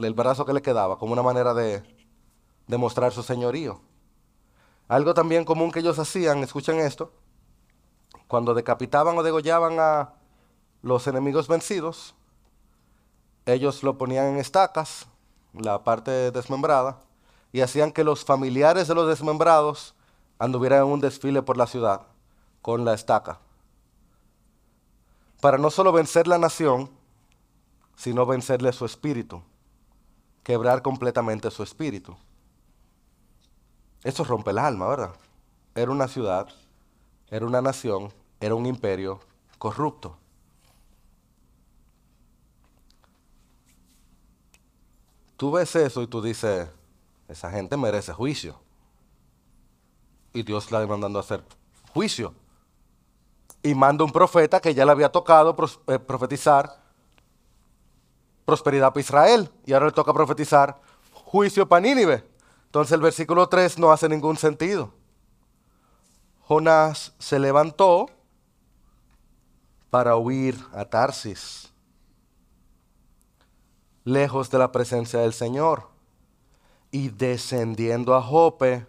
El 0.00 0.14
brazo 0.14 0.44
que 0.44 0.52
le 0.52 0.62
quedaba, 0.62 0.98
como 0.98 1.12
una 1.12 1.22
manera 1.22 1.54
de 1.54 1.82
demostrar 2.66 3.12
su 3.12 3.22
señorío. 3.22 3.80
Algo 4.88 5.14
también 5.14 5.44
común 5.44 5.70
que 5.70 5.80
ellos 5.80 5.98
hacían, 5.98 6.42
escuchen 6.42 6.78
esto, 6.78 7.12
cuando 8.26 8.54
decapitaban 8.54 9.16
o 9.16 9.22
degollaban 9.22 9.78
a 9.78 10.14
los 10.82 11.06
enemigos 11.06 11.48
vencidos, 11.48 12.14
ellos 13.46 13.82
lo 13.82 13.96
ponían 13.96 14.26
en 14.26 14.36
estacas, 14.38 15.06
la 15.52 15.84
parte 15.84 16.30
desmembrada, 16.30 17.00
y 17.52 17.60
hacían 17.60 17.92
que 17.92 18.04
los 18.04 18.24
familiares 18.24 18.88
de 18.88 18.94
los 18.94 19.06
desmembrados 19.06 19.94
anduvieran 20.38 20.80
en 20.80 20.92
un 20.92 21.00
desfile 21.00 21.42
por 21.42 21.56
la 21.56 21.66
ciudad 21.66 22.02
con 22.62 22.84
la 22.84 22.94
estaca. 22.94 23.38
Para 25.40 25.58
no 25.58 25.70
solo 25.70 25.92
vencer 25.92 26.26
la 26.26 26.38
nación, 26.38 26.90
sino 27.94 28.26
vencerle 28.26 28.72
su 28.72 28.86
espíritu, 28.86 29.42
quebrar 30.44 30.82
completamente 30.82 31.50
su 31.50 31.62
espíritu. 31.62 32.16
Eso 34.04 34.22
rompe 34.22 34.50
el 34.50 34.58
alma, 34.58 34.86
¿verdad? 34.86 35.16
Era 35.74 35.90
una 35.90 36.06
ciudad, 36.06 36.46
era 37.30 37.46
una 37.46 37.62
nación, 37.62 38.12
era 38.38 38.54
un 38.54 38.66
imperio 38.66 39.18
corrupto. 39.58 40.18
Tú 45.36 45.50
ves 45.52 45.74
eso 45.74 46.02
y 46.02 46.06
tú 46.06 46.22
dices, 46.22 46.68
esa 47.26 47.50
gente 47.50 47.76
merece 47.76 48.12
juicio. 48.12 48.60
Y 50.34 50.42
Dios 50.42 50.70
la 50.70 50.80
demandando 50.80 51.18
a 51.18 51.22
hacer 51.22 51.42
juicio. 51.92 52.34
Y 53.62 53.74
manda 53.74 54.04
un 54.04 54.12
profeta 54.12 54.60
que 54.60 54.74
ya 54.74 54.84
le 54.84 54.92
había 54.92 55.10
tocado 55.10 55.56
eh, 55.86 55.98
profetizar 55.98 56.83
prosperidad 58.44 58.88
para 58.88 59.00
Israel. 59.00 59.50
Y 59.66 59.72
ahora 59.72 59.86
le 59.86 59.92
toca 59.92 60.12
profetizar 60.12 60.80
juicio 61.12 61.68
para 61.68 61.80
Nínive. 61.80 62.24
Entonces 62.66 62.92
el 62.92 63.00
versículo 63.00 63.48
3 63.48 63.78
no 63.78 63.92
hace 63.92 64.08
ningún 64.08 64.36
sentido. 64.36 64.92
Jonás 66.46 67.14
se 67.18 67.38
levantó 67.38 68.10
para 69.90 70.16
huir 70.16 70.58
a 70.72 70.84
Tarsis, 70.84 71.72
lejos 74.02 74.50
de 74.50 74.58
la 74.58 74.72
presencia 74.72 75.20
del 75.20 75.32
Señor. 75.32 75.88
Y 76.90 77.08
descendiendo 77.08 78.14
a 78.14 78.22
Jope, 78.22 78.86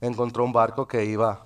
encontró 0.00 0.44
un 0.44 0.52
barco 0.52 0.86
que 0.88 1.04
iba 1.04 1.44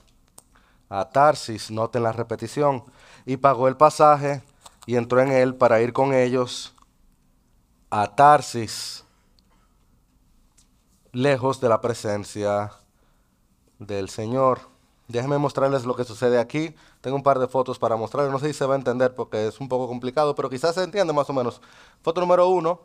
a 0.88 1.08
Tarsis, 1.08 1.70
noten 1.70 2.02
la 2.02 2.12
repetición, 2.12 2.84
y 3.24 3.38
pagó 3.38 3.66
el 3.66 3.76
pasaje 3.76 4.42
y 4.86 4.96
entró 4.96 5.20
en 5.20 5.32
él 5.32 5.54
para 5.54 5.80
ir 5.80 5.92
con 5.92 6.12
ellos 6.12 6.74
a 7.94 8.06
Tarsis 8.16 9.04
lejos 11.12 11.60
de 11.60 11.68
la 11.68 11.82
presencia 11.82 12.72
del 13.78 14.08
Señor. 14.08 14.60
Déjenme 15.08 15.36
mostrarles 15.36 15.84
lo 15.84 15.94
que 15.94 16.04
sucede 16.04 16.40
aquí. 16.40 16.74
Tengo 17.02 17.16
un 17.16 17.22
par 17.22 17.38
de 17.38 17.48
fotos 17.48 17.78
para 17.78 17.96
mostrarles. 17.96 18.32
No 18.32 18.38
sé 18.38 18.46
si 18.46 18.54
se 18.54 18.64
va 18.64 18.76
a 18.76 18.78
entender 18.78 19.14
porque 19.14 19.46
es 19.46 19.60
un 19.60 19.68
poco 19.68 19.88
complicado, 19.88 20.34
pero 20.34 20.48
quizás 20.48 20.74
se 20.74 20.82
entiende 20.82 21.12
más 21.12 21.28
o 21.28 21.34
menos. 21.34 21.60
Foto 22.00 22.22
número 22.22 22.48
uno. 22.48 22.80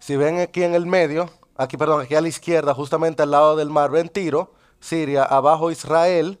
Si 0.00 0.16
ven 0.16 0.40
aquí 0.40 0.64
en 0.64 0.74
el 0.74 0.84
medio, 0.84 1.30
aquí, 1.56 1.76
perdón, 1.76 2.00
aquí 2.00 2.16
a 2.16 2.20
la 2.20 2.26
izquierda, 2.26 2.74
justamente 2.74 3.22
al 3.22 3.30
lado 3.30 3.54
del 3.54 3.70
mar, 3.70 3.92
ven 3.92 4.08
Tiro, 4.08 4.52
Siria, 4.80 5.22
abajo 5.22 5.70
Israel. 5.70 6.40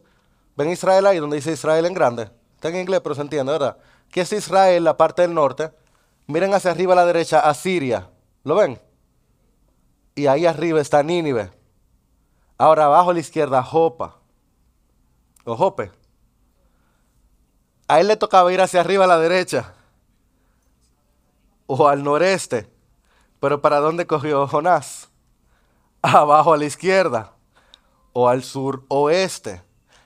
¿Ven 0.56 0.70
Israel 0.70 1.06
ahí 1.06 1.20
donde 1.20 1.36
dice 1.36 1.52
Israel 1.52 1.86
en 1.86 1.94
grande? 1.94 2.28
Está 2.56 2.70
en 2.70 2.76
inglés, 2.78 3.02
pero 3.04 3.14
se 3.14 3.20
entiende, 3.20 3.52
¿verdad? 3.52 3.78
Aquí 4.08 4.18
es 4.18 4.32
Israel, 4.32 4.82
la 4.82 4.96
parte 4.96 5.22
del 5.22 5.32
norte. 5.32 5.70
Miren 6.26 6.54
hacia 6.54 6.70
arriba 6.70 6.92
a 6.92 6.96
la 6.96 7.06
derecha, 7.06 7.40
a 7.40 7.54
Siria. 7.54 8.10
¿Lo 8.44 8.56
ven? 8.56 8.80
y 10.16 10.26
ahí 10.26 10.46
arriba 10.46 10.80
está 10.80 11.02
Nínive. 11.02 11.52
Ahora 12.58 12.86
abajo 12.86 13.10
a 13.10 13.14
la 13.14 13.20
izquierda, 13.20 13.62
Jopa. 13.62 14.16
O 15.44 15.54
Jope. 15.54 15.92
A 17.86 18.00
él 18.00 18.08
le 18.08 18.16
tocaba 18.16 18.52
ir 18.52 18.60
hacia 18.60 18.80
arriba 18.80 19.04
a 19.04 19.08
la 19.08 19.18
derecha. 19.18 19.74
O 21.66 21.86
al 21.86 22.02
noreste. 22.02 22.68
Pero 23.38 23.60
¿para 23.60 23.78
dónde 23.78 24.06
cogió 24.06 24.48
Jonás? 24.48 25.10
Abajo 26.00 26.54
a 26.54 26.56
la 26.56 26.64
izquierda. 26.64 27.34
O 28.14 28.28
al 28.28 28.42
sur 28.42 28.84
oeste. 28.88 29.62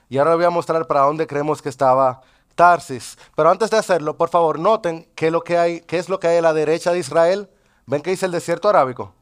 Y 0.09 0.17
ahora 0.17 0.35
voy 0.35 0.43
a 0.43 0.49
mostrar 0.49 0.85
para 0.87 1.01
dónde 1.01 1.25
creemos 1.25 1.61
que 1.61 1.69
estaba 1.69 2.21
Pero 3.35 3.49
antes 3.49 3.69
de 3.69 3.77
hacerlo, 3.77 4.17
por 4.17 4.29
favor, 4.29 4.59
noten 4.59 5.07
qué, 5.15 5.31
lo 5.31 5.43
que 5.43 5.57
hay, 5.57 5.83
es 5.89 6.09
lo 6.09 6.19
que 6.19 6.27
hay 6.27 6.37
a 6.37 6.41
la 6.41 6.53
derecha 6.53 6.91
de 6.91 6.99
Israel. 6.99 7.49
¿Ven 7.85 8.01
que 8.01 8.11
dice 8.11 8.25
el 8.25 8.31
desierto 8.31 8.69
arábico? 8.69 9.13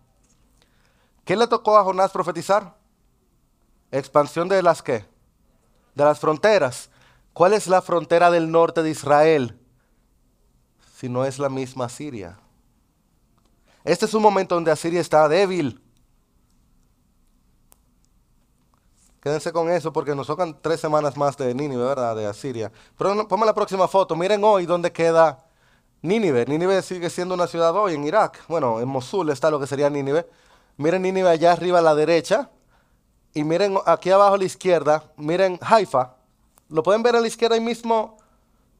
¿Qué 1.23 1.35
le 1.35 1.47
tocó 1.47 1.77
a 1.77 1.83
Jonás 1.83 2.11
profetizar? 2.11 2.75
Expansión 3.91 4.47
de 4.49 4.61
las 4.61 4.81
qué? 4.81 5.05
De 5.95 6.03
las 6.03 6.19
fronteras. 6.19 6.89
¿Cuál 7.33 7.53
es 7.53 7.67
la 7.67 7.81
frontera 7.81 8.29
del 8.29 8.51
norte 8.51 8.83
de 8.83 8.89
Israel? 8.89 9.57
Si 10.95 11.07
no 11.07 11.23
es 11.23 11.39
la 11.39 11.49
misma 11.49 11.87
Siria. 11.87 12.37
Este 13.83 14.05
es 14.05 14.13
un 14.13 14.21
momento 14.21 14.55
donde 14.55 14.71
Asiria 14.71 14.99
está 14.99 15.27
débil. 15.29 15.81
Quédense 19.21 19.51
con 19.51 19.69
eso 19.69 19.91
porque 19.91 20.15
nos 20.15 20.27
tocan 20.27 20.57
tres 20.61 20.79
semanas 20.79 21.17
más 21.17 21.35
de 21.35 21.53
Nínive, 21.53 21.83
¿verdad? 21.83 22.15
De 22.15 22.25
Asiria. 22.25 22.71
Pero 22.97 23.27
ponme 23.27 23.45
la 23.45 23.53
próxima 23.53 23.87
foto. 23.87 24.15
Miren 24.15 24.43
hoy 24.43 24.65
dónde 24.65 24.91
queda 24.91 25.45
Nínive. 26.01 26.45
Nínive 26.45 26.81
sigue 26.81 27.09
siendo 27.09 27.33
una 27.33 27.47
ciudad 27.47 27.75
hoy 27.75 27.95
en 27.95 28.05
Irak. 28.05 28.43
Bueno, 28.47 28.79
en 28.79 28.87
Mosul 28.87 29.29
está 29.29 29.51
lo 29.51 29.59
que 29.59 29.67
sería 29.67 29.89
Nínive. 29.89 30.25
Miren 30.77 31.01
Nínive 31.01 31.29
allá 31.29 31.51
arriba 31.51 31.79
a 31.79 31.81
la 31.81 31.95
derecha. 31.95 32.49
Y 33.33 33.43
miren 33.43 33.77
aquí 33.85 34.09
abajo 34.09 34.35
a 34.35 34.37
la 34.37 34.45
izquierda. 34.45 35.03
Miren 35.17 35.59
Haifa. 35.61 36.15
Lo 36.69 36.83
pueden 36.83 37.03
ver 37.03 37.15
a 37.15 37.21
la 37.21 37.27
izquierda 37.27 37.55
ahí 37.55 37.61
mismo. 37.61 38.17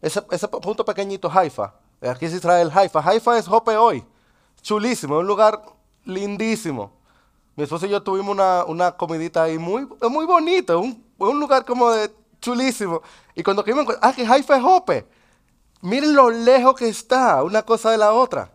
Ese, 0.02 0.22
punto 0.48 0.86
pequeñito, 0.86 1.30
Haifa. 1.30 1.74
Aquí 2.02 2.26
es 2.26 2.34
Israel, 2.34 2.72
Haifa. 2.74 3.02
Haifa 3.02 3.38
es 3.38 3.48
Jope 3.48 3.76
hoy. 3.76 4.06
Chulísimo, 4.62 5.20
un 5.20 5.28
lugar 5.28 5.62
lindísimo. 6.06 6.99
Mi 7.60 7.64
esposo 7.64 7.88
y 7.88 7.90
yo 7.90 8.02
tuvimos 8.02 8.38
una, 8.70 8.92
comidita 8.94 9.44
ahí 9.44 9.58
muy, 9.58 9.86
muy 10.10 10.26
bonito. 10.26 10.80
Un, 10.80 11.04
un 11.18 11.42
lugar 11.42 11.66
como 11.66 11.92
de 11.92 12.10
chulísimo. 12.40 13.02
Y 13.36 13.44
cuando 13.44 13.64
vimos, 13.64 13.86
ah, 14.02 14.14
que 14.14 14.26
Haifa 14.26 14.56
es 14.56 14.64
Jope. 14.64 15.06
Miren 15.82 16.16
lo 16.16 16.30
lejos 16.30 16.74
que 16.76 16.88
está 16.88 17.44
una 17.44 17.64
cosa 17.64 17.92
de 17.92 17.98
la 17.98 18.14
otra. 18.14 18.50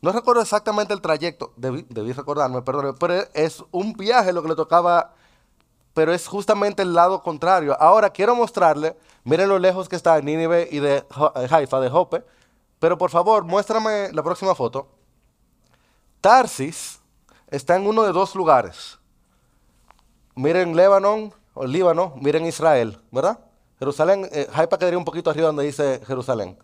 No 0.00 0.10
recuerdo 0.10 0.42
exactamente 0.42 0.92
el 0.92 1.00
trayecto, 1.00 1.52
debí, 1.56 2.12
recordarme, 2.12 2.62
perdón, 2.62 2.96
pero 2.98 3.14
es 3.32 3.62
un 3.70 3.92
viaje 3.92 4.32
lo 4.32 4.42
que 4.42 4.48
le 4.48 4.56
tocaba, 4.56 5.14
pero 5.94 6.12
es 6.12 6.26
justamente 6.26 6.82
el 6.82 6.94
lado 6.94 7.22
contrario. 7.22 7.76
Ahora 7.78 8.10
quiero 8.10 8.34
mostrarle, 8.34 8.96
miren 9.22 9.48
lo 9.48 9.60
lejos 9.60 9.88
que 9.88 9.94
está 9.94 10.20
Nínive 10.20 10.68
y 10.68 10.80
de 10.80 10.96
eh, 10.96 11.48
Haifa, 11.48 11.78
de 11.78 11.90
Jope, 11.90 12.24
pero 12.80 12.98
por 12.98 13.10
favor, 13.10 13.44
muéstrame 13.44 14.10
la 14.10 14.24
próxima 14.24 14.52
foto. 14.56 14.88
Tarsis 16.20 17.03
está 17.50 17.76
en 17.76 17.86
uno 17.86 18.02
de 18.02 18.12
dos 18.12 18.34
lugares. 18.34 18.98
Miren 20.34 20.74
Lebanon 20.74 21.32
o 21.54 21.64
Líbano, 21.64 22.14
miren 22.20 22.46
Israel, 22.46 23.00
¿verdad? 23.10 23.38
Jerusalén, 23.78 24.28
eh, 24.32 24.48
quedaría 24.78 24.98
un 24.98 25.04
poquito 25.04 25.30
arriba 25.30 25.48
donde 25.48 25.64
dice 25.64 26.00
Jerusalén. 26.06 26.58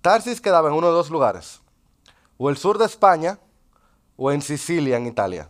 Tarsis 0.00 0.40
quedaba 0.40 0.68
en 0.68 0.74
uno 0.74 0.88
de 0.88 0.92
dos 0.92 1.08
lugares, 1.08 1.62
o 2.36 2.50
el 2.50 2.58
sur 2.58 2.76
de 2.76 2.84
España 2.84 3.38
o 4.16 4.30
en 4.30 4.42
Sicilia, 4.42 4.96
en 4.98 5.06
Italia. 5.06 5.48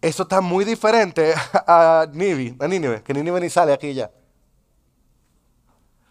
Eso 0.00 0.22
está 0.22 0.40
muy 0.40 0.64
diferente 0.64 1.34
a 1.66 2.06
Nínive, 2.12 2.56
a 2.60 3.02
que 3.02 3.12
Nínive 3.12 3.40
ni 3.40 3.50
sale 3.50 3.72
aquí 3.72 3.92
ya. 3.92 4.10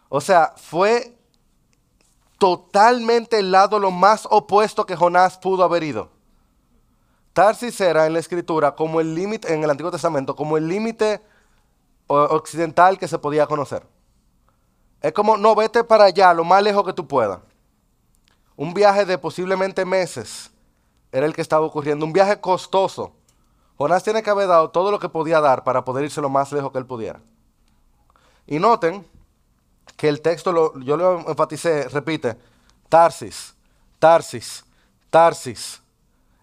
O 0.09 0.19
sea, 0.19 0.53
fue 0.57 1.18
totalmente 2.39 3.39
el 3.39 3.51
lado 3.51 3.77
lo 3.77 3.91
más 3.91 4.27
opuesto 4.31 4.85
que 4.85 4.95
Jonás 4.95 5.37
pudo 5.37 5.63
haber 5.63 5.83
ido. 5.83 6.09
Tarsis 7.33 7.79
era 7.79 8.07
en 8.07 8.13
la 8.13 8.19
escritura 8.19 8.75
como 8.75 8.99
el 8.99 9.13
límite, 9.13 9.53
en 9.53 9.63
el 9.63 9.69
Antiguo 9.69 9.91
Testamento, 9.91 10.35
como 10.35 10.57
el 10.57 10.67
límite 10.67 11.21
occidental 12.07 12.97
que 12.97 13.07
se 13.07 13.19
podía 13.19 13.45
conocer. 13.45 13.85
Es 15.01 15.13
como, 15.13 15.37
no, 15.37 15.53
vete 15.53 15.83
para 15.83 16.05
allá, 16.05 16.33
lo 16.33 16.43
más 16.43 16.63
lejos 16.63 16.83
que 16.83 16.93
tú 16.93 17.07
puedas. 17.07 17.39
Un 18.55 18.73
viaje 18.73 19.05
de 19.05 19.17
posiblemente 19.17 19.85
meses 19.85 20.51
era 21.11 21.25
el 21.25 21.33
que 21.33 21.41
estaba 21.41 21.65
ocurriendo, 21.65 22.05
un 22.05 22.13
viaje 22.13 22.41
costoso. 22.41 23.13
Jonás 23.77 24.03
tiene 24.03 24.23
que 24.23 24.29
haber 24.29 24.47
dado 24.47 24.71
todo 24.71 24.91
lo 24.91 24.99
que 24.99 25.07
podía 25.07 25.39
dar 25.39 25.63
para 25.63 25.85
poder 25.85 26.05
irse 26.05 26.19
lo 26.19 26.29
más 26.29 26.51
lejos 26.51 26.71
que 26.71 26.79
él 26.79 26.85
pudiera. 26.85 27.21
Y 28.47 28.59
noten 28.59 29.05
que 29.99 30.07
el 30.07 30.21
texto, 30.21 30.53
lo, 30.53 30.79
yo 30.79 30.95
lo 30.95 31.27
enfaticé, 31.29 31.89
repite, 31.89 32.37
Tarsis, 32.87 33.53
Tarsis, 33.99 34.63
Tarsis. 35.09 35.81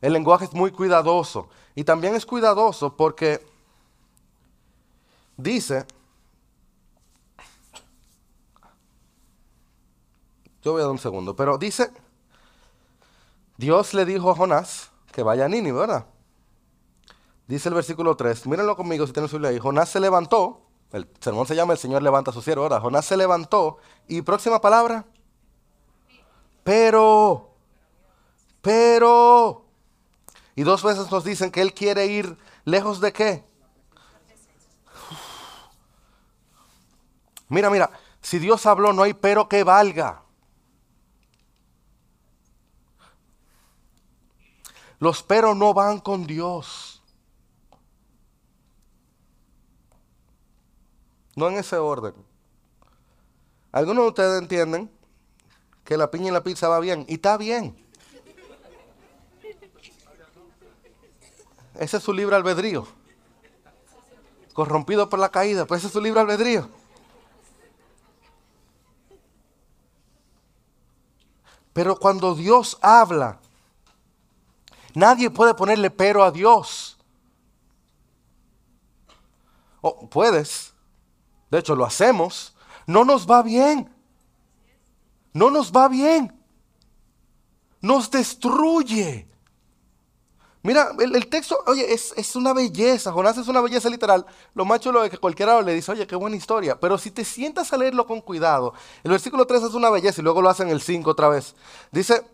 El 0.03 0.13
lenguaje 0.13 0.45
es 0.45 0.53
muy 0.53 0.71
cuidadoso. 0.71 1.49
Y 1.75 1.83
también 1.83 2.15
es 2.15 2.27
cuidadoso 2.27 2.95
porque 2.95 3.43
dice, 5.39 5.87
yo 10.63 10.73
voy 10.73 10.83
a 10.83 10.85
dar 10.85 10.93
un 10.93 10.99
segundo, 10.99 11.35
pero 11.35 11.57
dice, 11.57 11.91
Dios 13.57 13.95
le 13.95 14.05
dijo 14.05 14.31
a 14.31 14.35
Jonás 14.37 14.91
que 15.13 15.23
vaya 15.23 15.47
a 15.47 15.49
Nínive, 15.49 15.79
¿verdad? 15.79 16.05
Dice 17.49 17.71
el 17.71 17.75
versículo 17.75 18.19
3, 18.19 18.49
mírenlo 18.49 18.77
conmigo 18.77 19.07
si 19.07 19.15
tienen 19.15 19.31
su 19.31 19.39
ahí. 19.47 19.59
Jonás 19.59 19.89
se 19.89 19.99
levantó, 19.99 20.66
el 20.93 21.09
sermón 21.21 21.47
se 21.47 21.55
llama 21.55 21.73
El 21.73 21.79
Señor 21.79 22.03
levanta 22.03 22.31
a 22.31 22.35
su 22.35 22.43
siervo, 22.43 22.65
¿verdad? 22.65 22.81
Jonás 22.81 23.05
se 23.05 23.17
levantó 23.17 23.79
y 24.09 24.23
próxima 24.23 24.61
palabra, 24.61 25.05
pero, 26.63 27.51
pero, 28.63 29.65
y 30.55 30.63
dos 30.63 30.83
veces 30.83 31.11
nos 31.11 31.25
dicen 31.25 31.51
que 31.51 31.61
Él 31.61 31.75
quiere 31.75 32.07
ir 32.07 32.37
lejos 32.65 33.01
de 33.01 33.13
qué. 33.13 33.45
Mira, 37.49 37.71
mira, 37.71 37.91
si 38.21 38.39
Dios 38.39 38.67
habló 38.67 38.93
no 38.93 39.03
hay 39.03 39.15
pero 39.15 39.49
que 39.49 39.63
valga. 39.63 40.23
Los 44.99 45.23
pero 45.23 45.55
no 45.55 45.75
van 45.75 46.01
con 46.01 46.27
Dios. 46.27 46.96
No 51.37 51.49
en 51.49 51.59
ese 51.59 51.77
orden. 51.77 52.15
Algunos 53.71 54.05
de 54.05 54.09
ustedes 54.09 54.43
entienden 54.43 54.91
que 55.85 55.97
la 55.97 56.11
piña 56.11 56.29
y 56.29 56.33
la 56.33 56.43
pizza 56.43 56.67
va 56.67 56.81
bien. 56.81 57.05
Y 57.09 57.15
está 57.15 57.37
bien. 57.37 57.77
Ese 61.79 61.99
es 61.99 62.03
su 62.03 62.13
libre 62.13 62.35
albedrío. 62.37 62.87
Corrompido 64.55 65.11
por 65.11 65.19
la 65.19 65.29
caída, 65.29 65.67
pues 65.67 65.81
ese 65.81 65.89
es 65.89 65.93
su 65.93 66.01
libre 66.01 66.21
albedrío. 66.21 66.69
Pero 71.75 71.99
cuando 71.99 72.35
Dios 72.35 72.79
habla, 72.81 73.39
nadie 74.95 75.29
puede 75.29 75.53
ponerle 75.53 75.91
pero 75.91 76.25
a 76.25 76.31
Dios. 76.31 76.97
O 79.83 80.09
puedes, 80.09 80.73
de 81.51 81.59
hecho 81.59 81.75
lo 81.75 81.85
hacemos, 81.85 82.55
no 82.87 83.05
nos 83.05 83.29
va 83.29 83.43
bien. 83.43 83.93
No 85.33 85.51
nos 85.51 85.71
va 85.71 85.89
bien. 85.89 86.33
Nos 87.81 88.11
destruye. 88.11 89.29
Mira, 90.63 90.91
el, 90.99 91.29
texto, 91.29 91.57
oye, 91.67 91.93
es, 91.93 92.35
una 92.35 92.53
belleza. 92.53 93.13
Jonás 93.13 93.39
es 93.39 93.47
una 93.47 93.61
belleza 93.61 93.89
literal. 93.89 94.27
Lo 94.55 94.65
más 94.65 94.81
chulo 94.81 95.05
es 95.05 95.11
que 95.11 95.19
cualquiera 95.19 95.63
le 95.63 95.75
dice, 95.75 95.93
oye, 95.93 96.07
qué 96.09 96.17
buena 96.17 96.35
historia. 96.35 96.81
Pero 96.81 96.99
si 96.99 97.13
te 97.13 97.25
sientas 97.25 97.73
a 97.73 97.77
leerlo 97.77 98.05
con 98.05 98.21
cuidado, 98.21 98.75
el 99.05 99.13
versículo 99.13 99.47
3 99.47 99.63
es 99.63 99.75
una 99.75 99.91
belleza 99.91 100.21
y 100.21 100.25
luego 100.25 100.43
lo 100.43 100.49
hacen 100.49 100.69
el 100.69 100.81
5 100.81 101.09
otra 101.09 101.29
vez. 101.29 101.55
Dice, 101.93 102.25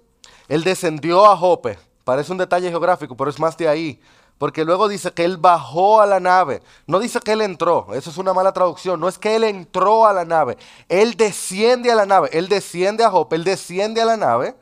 él 0.48 0.64
descendió 0.64 1.26
a 1.26 1.36
Jope. 1.36 1.78
Parece 2.04 2.32
un 2.32 2.38
detalle 2.38 2.70
geográfico, 2.70 3.16
pero 3.16 3.28
es 3.28 3.38
más 3.38 3.54
de 3.58 3.68
ahí. 3.68 4.00
Porque 4.42 4.64
luego 4.64 4.88
dice 4.88 5.12
que 5.12 5.24
él 5.24 5.36
bajó 5.36 6.00
a 6.00 6.06
la 6.06 6.18
nave. 6.18 6.64
No 6.88 6.98
dice 6.98 7.20
que 7.20 7.30
él 7.30 7.42
entró. 7.42 7.86
Eso 7.94 8.10
es 8.10 8.18
una 8.18 8.32
mala 8.32 8.50
traducción. 8.50 8.98
No 8.98 9.06
es 9.06 9.16
que 9.16 9.36
él 9.36 9.44
entró 9.44 10.04
a 10.04 10.12
la 10.12 10.24
nave. 10.24 10.58
Él 10.88 11.14
desciende 11.14 11.92
a 11.92 11.94
la 11.94 12.06
nave. 12.06 12.28
Él 12.32 12.48
desciende 12.48 13.04
a 13.04 13.10
Jope. 13.12 13.36
Él 13.36 13.44
desciende 13.44 14.02
a 14.02 14.04
la 14.04 14.16
nave. 14.16 14.56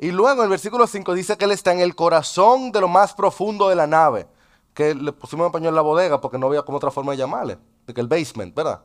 Y 0.00 0.10
luego 0.10 0.42
el 0.42 0.48
versículo 0.48 0.88
5 0.88 1.14
dice 1.14 1.38
que 1.38 1.44
él 1.44 1.52
está 1.52 1.72
en 1.72 1.78
el 1.78 1.94
corazón 1.94 2.72
de 2.72 2.80
lo 2.80 2.88
más 2.88 3.14
profundo 3.14 3.68
de 3.68 3.76
la 3.76 3.86
nave. 3.86 4.26
Que 4.74 4.96
le 4.96 5.12
pusimos 5.12 5.54
en 5.54 5.72
la 5.72 5.80
bodega 5.80 6.20
porque 6.20 6.36
no 6.36 6.48
había 6.48 6.62
como 6.62 6.78
otra 6.78 6.90
forma 6.90 7.12
de 7.12 7.18
llamarle. 7.18 7.58
De 7.86 7.94
que 7.94 8.00
el 8.00 8.08
basement, 8.08 8.52
¿verdad? 8.52 8.82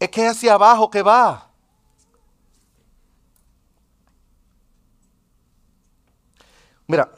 Es 0.00 0.08
que 0.08 0.26
es 0.26 0.32
hacia 0.32 0.54
abajo 0.54 0.90
que 0.90 1.02
va. 1.02 1.48
Mira, 6.88 7.08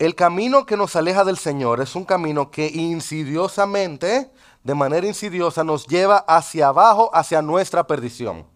el 0.00 0.14
camino 0.14 0.64
que 0.64 0.78
nos 0.78 0.96
aleja 0.96 1.24
del 1.24 1.36
Señor 1.36 1.82
es 1.82 1.94
un 1.94 2.06
camino 2.06 2.50
que 2.50 2.66
insidiosamente, 2.68 4.32
de 4.64 4.74
manera 4.74 5.06
insidiosa, 5.06 5.62
nos 5.62 5.86
lleva 5.86 6.24
hacia 6.26 6.68
abajo, 6.68 7.10
hacia 7.12 7.42
nuestra 7.42 7.86
perdición. 7.86 8.46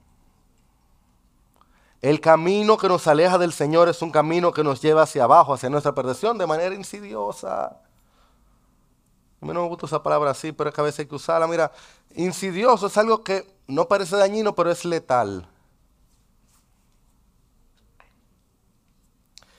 El 2.01 2.23
camino 2.23 2.79
que 2.79 2.89
nos 2.89 3.07
aleja 3.07 3.37
del 3.37 3.53
Señor 3.53 3.91
es 3.91 4.01
un 4.01 4.11
camino 4.11 4.55
que 4.55 4.65
nos 4.65 4.81
lleva 4.81 5.03
hacia 5.03 5.25
abajo, 5.25 5.53
hacia 5.53 5.69
nuestra 5.69 5.95
perdición, 5.95 6.39
de 6.39 6.47
manera 6.47 6.75
insidiosa. 6.75 7.67
A 7.67 9.47
mí 9.47 9.53
no 9.53 9.65
me 9.65 9.69
gusta 9.69 9.85
esa 9.85 10.03
palabra 10.03 10.31
así, 10.31 10.51
pero 10.51 10.71
es 10.71 10.75
que 10.75 10.81
a 10.81 10.85
veces 10.85 11.01
hay 11.01 11.07
que 11.07 11.15
usarla. 11.15 11.47
Mira, 11.47 11.71
insidioso 12.15 12.87
es 12.87 12.97
algo 12.97 13.23
que 13.23 13.47
no 13.67 13.87
parece 13.87 14.17
dañino, 14.17 14.55
pero 14.55 14.71
es 14.71 14.87
letal. 14.87 15.47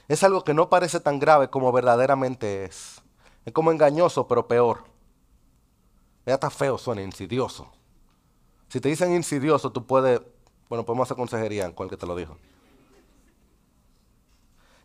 Es 0.08 0.24
algo 0.24 0.44
que 0.44 0.54
no 0.54 0.70
parece 0.70 1.00
tan 1.00 1.20
grave 1.20 1.50
como 1.50 1.72
verdaderamente 1.72 2.66
es. 2.66 3.02
Es 3.46 3.54
como 3.54 3.72
engañoso, 3.72 4.28
pero 4.28 4.48
peor. 4.48 4.84
Ya 6.26 6.36
está 6.36 6.50
feo, 6.50 6.78
suena 6.78 7.02
insidioso. 7.02 7.72
Si 8.68 8.80
te 8.80 8.90
dicen 8.90 9.14
insidioso, 9.14 9.72
tú 9.72 9.86
puedes, 9.86 10.22
bueno, 10.70 10.86
podemos 10.86 11.08
hacer 11.08 11.18
consejería 11.18 11.66
en 11.66 11.72
cual 11.72 11.90
que 11.90 11.98
te 11.98 12.06
lo 12.06 12.16
dijo. 12.16 12.38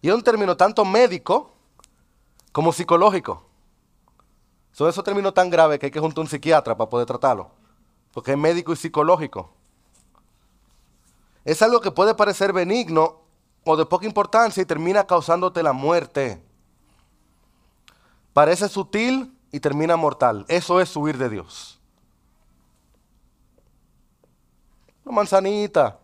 Y 0.02 0.08
es 0.08 0.14
un 0.14 0.22
término 0.22 0.56
tanto 0.56 0.84
médico 0.84 1.52
como 2.52 2.72
psicológico. 2.72 3.44
Son 4.72 4.88
esos 4.88 5.04
términos 5.04 5.34
tan 5.34 5.50
graves 5.50 5.78
que 5.78 5.86
hay 5.86 5.92
que 5.92 6.00
juntar 6.00 6.22
un 6.22 6.28
psiquiatra 6.28 6.76
para 6.76 6.88
poder 6.88 7.06
tratarlo. 7.06 7.50
Porque 8.12 8.32
es 8.32 8.38
médico 8.38 8.72
y 8.72 8.76
psicológico. 8.76 9.52
Es 11.44 11.62
algo 11.62 11.80
que 11.80 11.90
puede 11.90 12.14
parecer 12.14 12.52
benigno 12.52 13.19
o 13.64 13.76
de 13.76 13.86
poca 13.86 14.06
importancia 14.06 14.62
y 14.62 14.66
termina 14.66 15.06
causándote 15.06 15.62
la 15.62 15.72
muerte. 15.72 16.42
Parece 18.32 18.68
sutil 18.68 19.36
y 19.52 19.60
termina 19.60 19.96
mortal. 19.96 20.44
Eso 20.48 20.80
es 20.80 20.94
huir 20.96 21.18
de 21.18 21.28
Dios. 21.28 21.80
Una 25.04 25.16
manzanita. 25.16 25.98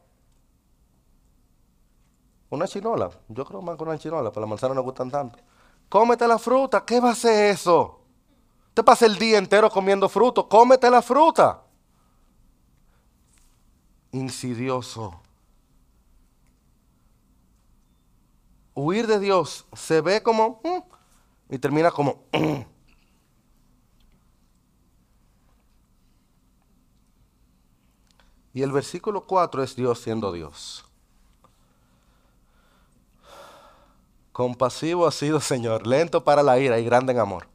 Una 2.51 2.66
chinola. 2.66 3.11
Yo 3.29 3.45
creo 3.45 3.62
más 3.62 3.77
que 3.77 3.83
una 3.83 3.99
chinola, 3.99 4.31
pero 4.31 4.42
las 4.42 4.51
manzanas 4.51 4.77
no 4.77 4.83
gustan 4.83 5.11
tanto. 5.11 5.38
Cómete 5.88 6.27
la 6.27 6.38
fruta. 6.38 6.85
¿Qué 6.85 7.01
va 7.01 7.11
a 7.11 7.14
ser 7.14 7.51
eso? 7.51 8.01
Te 8.75 8.83
pasa 8.83 9.07
el 9.07 9.16
día 9.19 9.38
entero 9.38 9.71
comiendo 9.71 10.09
fruto. 10.09 10.49
Cómete 10.49 10.90
la 10.90 11.03
fruta. 11.03 11.62
Insidioso. 14.12 15.21
Huir 18.77 19.09
de 19.09 19.19
Dios 19.19 19.67
se 19.73 20.01
ve 20.01 20.23
como 20.23 20.61
mm, 20.62 21.55
y 21.55 21.59
termina 21.59 21.91
como 21.91 22.23
mm. 22.33 22.77
Y 28.53 28.62
el 28.62 28.73
versículo 28.73 29.27
4 29.27 29.62
es 29.62 29.77
Dios 29.77 30.01
siendo 30.01 30.33
Dios. 30.33 30.83
Compasivo 34.33 35.07
ha 35.07 35.12
sido 35.12 35.41
Señor, 35.41 35.87
lento 35.87 36.25
para 36.25 36.43
la 36.43 36.59
ira 36.59 36.79
y 36.79 36.85
grande 36.85 37.12
en 37.12 37.19
amor. 37.19 37.49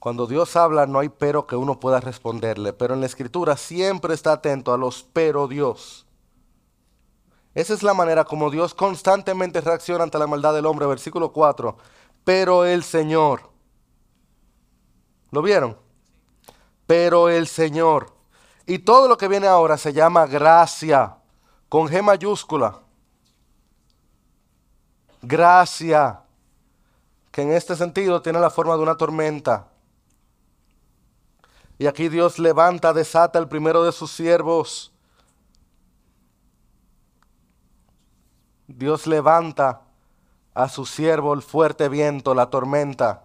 Cuando 0.00 0.26
Dios 0.26 0.54
habla 0.56 0.86
no 0.86 1.00
hay 1.00 1.08
pero 1.08 1.46
que 1.46 1.56
uno 1.56 1.78
pueda 1.78 2.00
responderle, 2.00 2.72
pero 2.72 2.94
en 2.94 3.00
la 3.00 3.06
escritura 3.06 3.56
siempre 3.56 4.14
está 4.14 4.32
atento 4.32 4.72
a 4.72 4.78
los 4.78 5.04
pero 5.12 5.48
Dios. 5.48 6.05
Esa 7.56 7.72
es 7.72 7.82
la 7.82 7.94
manera 7.94 8.22
como 8.24 8.50
Dios 8.50 8.74
constantemente 8.74 9.62
reacciona 9.62 10.04
ante 10.04 10.18
la 10.18 10.26
maldad 10.26 10.52
del 10.52 10.66
hombre. 10.66 10.86
Versículo 10.86 11.32
4. 11.32 11.74
Pero 12.22 12.66
el 12.66 12.84
Señor. 12.84 13.48
¿Lo 15.30 15.40
vieron? 15.40 15.74
Pero 16.86 17.30
el 17.30 17.46
Señor. 17.46 18.12
Y 18.66 18.80
todo 18.80 19.08
lo 19.08 19.16
que 19.16 19.26
viene 19.26 19.46
ahora 19.46 19.78
se 19.78 19.94
llama 19.94 20.26
gracia. 20.26 21.16
Con 21.70 21.88
G 21.88 22.02
mayúscula. 22.02 22.78
Gracia. 25.22 26.20
que 27.30 27.40
en 27.40 27.52
este 27.52 27.74
sentido 27.74 28.20
tiene 28.20 28.38
la 28.38 28.50
forma 28.50 28.76
de 28.76 28.82
una 28.82 28.98
tormenta. 28.98 29.68
Y 31.78 31.86
aquí 31.86 32.10
Dios 32.10 32.38
levanta, 32.38 32.92
desata 32.92 33.38
el 33.38 33.48
primero 33.48 33.82
de 33.82 33.92
sus 33.92 34.10
siervos. 34.10 34.92
Dios 38.66 39.06
levanta 39.06 39.82
a 40.54 40.68
su 40.68 40.86
siervo 40.86 41.34
el 41.34 41.42
fuerte 41.42 41.88
viento, 41.88 42.34
la 42.34 42.50
tormenta. 42.50 43.24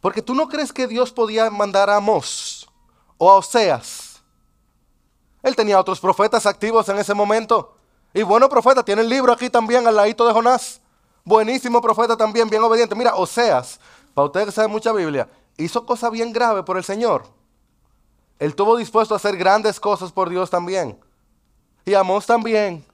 Porque 0.00 0.22
tú 0.22 0.34
no 0.34 0.48
crees 0.48 0.72
que 0.72 0.86
Dios 0.86 1.12
podía 1.12 1.50
mandar 1.50 1.90
a 1.90 1.96
Amós 1.96 2.68
o 3.18 3.30
a 3.30 3.36
Oseas. 3.36 4.22
Él 5.42 5.54
tenía 5.54 5.78
otros 5.78 6.00
profetas 6.00 6.46
activos 6.46 6.88
en 6.88 6.98
ese 6.98 7.14
momento. 7.14 7.76
Y 8.12 8.22
bueno, 8.22 8.48
profeta, 8.48 8.84
tiene 8.84 9.02
el 9.02 9.08
libro 9.08 9.32
aquí 9.32 9.50
también 9.50 9.86
al 9.86 9.94
ladito 9.94 10.26
de 10.26 10.32
Jonás. 10.32 10.80
Buenísimo 11.24 11.80
profeta 11.80 12.16
también, 12.16 12.48
bien 12.48 12.62
obediente. 12.62 12.94
Mira, 12.94 13.14
Oseas, 13.14 13.80
para 14.14 14.26
ustedes 14.26 14.46
que 14.46 14.52
saben 14.52 14.70
mucha 14.70 14.92
Biblia, 14.92 15.28
hizo 15.56 15.84
cosas 15.84 16.10
bien 16.10 16.32
graves 16.32 16.64
por 16.64 16.76
el 16.76 16.84
Señor. 16.84 17.24
Él 18.38 18.48
estuvo 18.48 18.76
dispuesto 18.76 19.14
a 19.14 19.16
hacer 19.16 19.36
grandes 19.36 19.80
cosas 19.80 20.12
por 20.12 20.28
Dios 20.28 20.50
también. 20.50 20.98
Y 21.84 21.94
Amós 21.94 22.26
también. 22.26 22.84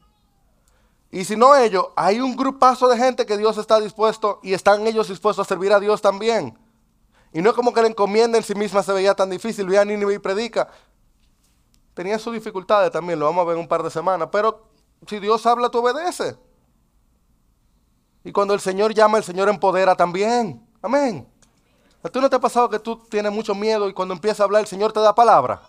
Y 1.10 1.24
si 1.24 1.36
no 1.36 1.54
ellos, 1.54 1.88
hay 1.96 2.20
un 2.20 2.36
grupazo 2.36 2.88
de 2.88 2.96
gente 2.96 3.26
que 3.26 3.36
Dios 3.36 3.58
está 3.58 3.80
dispuesto 3.80 4.40
y 4.42 4.54
están 4.54 4.86
ellos 4.86 5.08
dispuestos 5.08 5.46
a 5.46 5.48
servir 5.48 5.72
a 5.72 5.80
Dios 5.80 6.00
también. 6.00 6.58
Y 7.32 7.42
no 7.42 7.50
es 7.50 7.56
como 7.56 7.72
que 7.72 7.82
la 7.82 7.88
encomienda 7.88 8.38
en 8.38 8.44
sí 8.44 8.54
misma 8.54 8.82
se 8.82 8.92
veía 8.92 9.14
tan 9.14 9.30
difícil. 9.30 9.66
Ve 9.66 9.78
a 9.78 9.84
Nínive 9.84 10.14
y 10.14 10.18
predica. 10.18 10.68
Tenía 11.94 12.18
sus 12.18 12.32
dificultades 12.32 12.90
también, 12.90 13.18
lo 13.18 13.26
vamos 13.26 13.42
a 13.42 13.48
ver 13.48 13.56
en 13.56 13.60
un 13.60 13.68
par 13.68 13.82
de 13.82 13.90
semanas. 13.90 14.28
Pero 14.30 14.68
si 15.06 15.18
Dios 15.18 15.44
habla, 15.46 15.68
tú 15.68 15.78
obedeces. 15.78 16.36
Y 18.24 18.32
cuando 18.32 18.54
el 18.54 18.60
Señor 18.60 18.94
llama, 18.94 19.18
el 19.18 19.24
Señor 19.24 19.48
empodera 19.48 19.94
también. 19.94 20.66
Amén. 20.80 21.26
¿A 22.02 22.08
ti 22.08 22.20
no 22.20 22.28
te 22.28 22.36
ha 22.36 22.40
pasado 22.40 22.68
que 22.68 22.78
tú 22.78 22.96
tienes 22.96 23.32
mucho 23.32 23.54
miedo 23.54 23.88
y 23.88 23.92
cuando 23.92 24.14
empieza 24.14 24.42
a 24.42 24.46
hablar 24.46 24.62
el 24.62 24.66
Señor 24.66 24.92
te 24.92 25.00
da 25.00 25.14
palabra? 25.14 25.62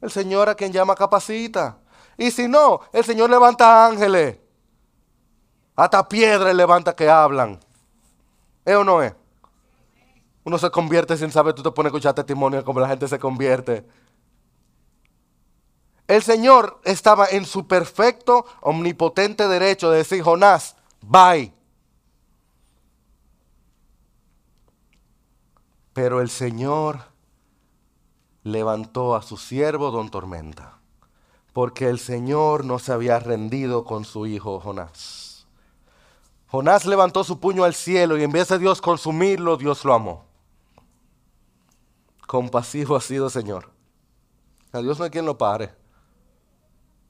El 0.00 0.10
Señor 0.10 0.48
a 0.48 0.54
quien 0.54 0.72
llama 0.72 0.94
capacita. 0.94 1.78
Y 2.16 2.30
si 2.30 2.46
no, 2.46 2.80
el 2.92 3.04
Señor 3.04 3.28
levanta 3.28 3.86
ángeles. 3.86 4.38
Hasta 5.74 6.08
piedras 6.08 6.54
levanta 6.54 6.94
que 6.94 7.08
hablan. 7.08 7.58
¿Es 8.64 8.76
o 8.76 8.84
no 8.84 9.02
es? 9.02 9.14
Uno 10.44 10.58
se 10.58 10.70
convierte 10.70 11.16
sin 11.16 11.30
saber, 11.30 11.54
tú 11.54 11.62
te 11.62 11.70
pones 11.70 11.88
a 11.88 11.90
escuchar 11.90 12.14
testimonio 12.14 12.64
como 12.64 12.80
la 12.80 12.88
gente 12.88 13.08
se 13.08 13.18
convierte. 13.18 13.84
El 16.06 16.22
Señor 16.22 16.80
estaba 16.84 17.26
en 17.26 17.44
su 17.44 17.66
perfecto, 17.66 18.44
omnipotente 18.62 19.46
derecho 19.48 19.90
de 19.90 19.98
decir, 19.98 20.22
Jonás, 20.22 20.76
bye. 21.02 21.52
Pero 26.02 26.22
el 26.22 26.30
Señor 26.30 27.02
levantó 28.42 29.14
a 29.14 29.20
su 29.20 29.36
siervo 29.36 29.90
don 29.90 30.08
Tormenta, 30.10 30.78
porque 31.52 31.90
el 31.90 31.98
Señor 31.98 32.64
no 32.64 32.78
se 32.78 32.92
había 32.92 33.18
rendido 33.18 33.84
con 33.84 34.06
su 34.06 34.26
hijo 34.26 34.60
Jonás. 34.60 35.46
Jonás 36.48 36.86
levantó 36.86 37.22
su 37.22 37.38
puño 37.38 37.64
al 37.64 37.74
cielo 37.74 38.16
y 38.16 38.22
en 38.22 38.32
vez 38.32 38.48
de 38.48 38.58
Dios 38.58 38.80
consumirlo, 38.80 39.58
Dios 39.58 39.84
lo 39.84 39.92
amó 39.92 40.24
compasivo 42.26 42.96
ha 42.96 43.02
sido 43.02 43.28
Señor. 43.28 43.70
A 44.72 44.78
Dios 44.78 44.98
no 44.98 45.04
hay 45.04 45.10
quien 45.10 45.26
lo 45.26 45.36
pare. 45.36 45.74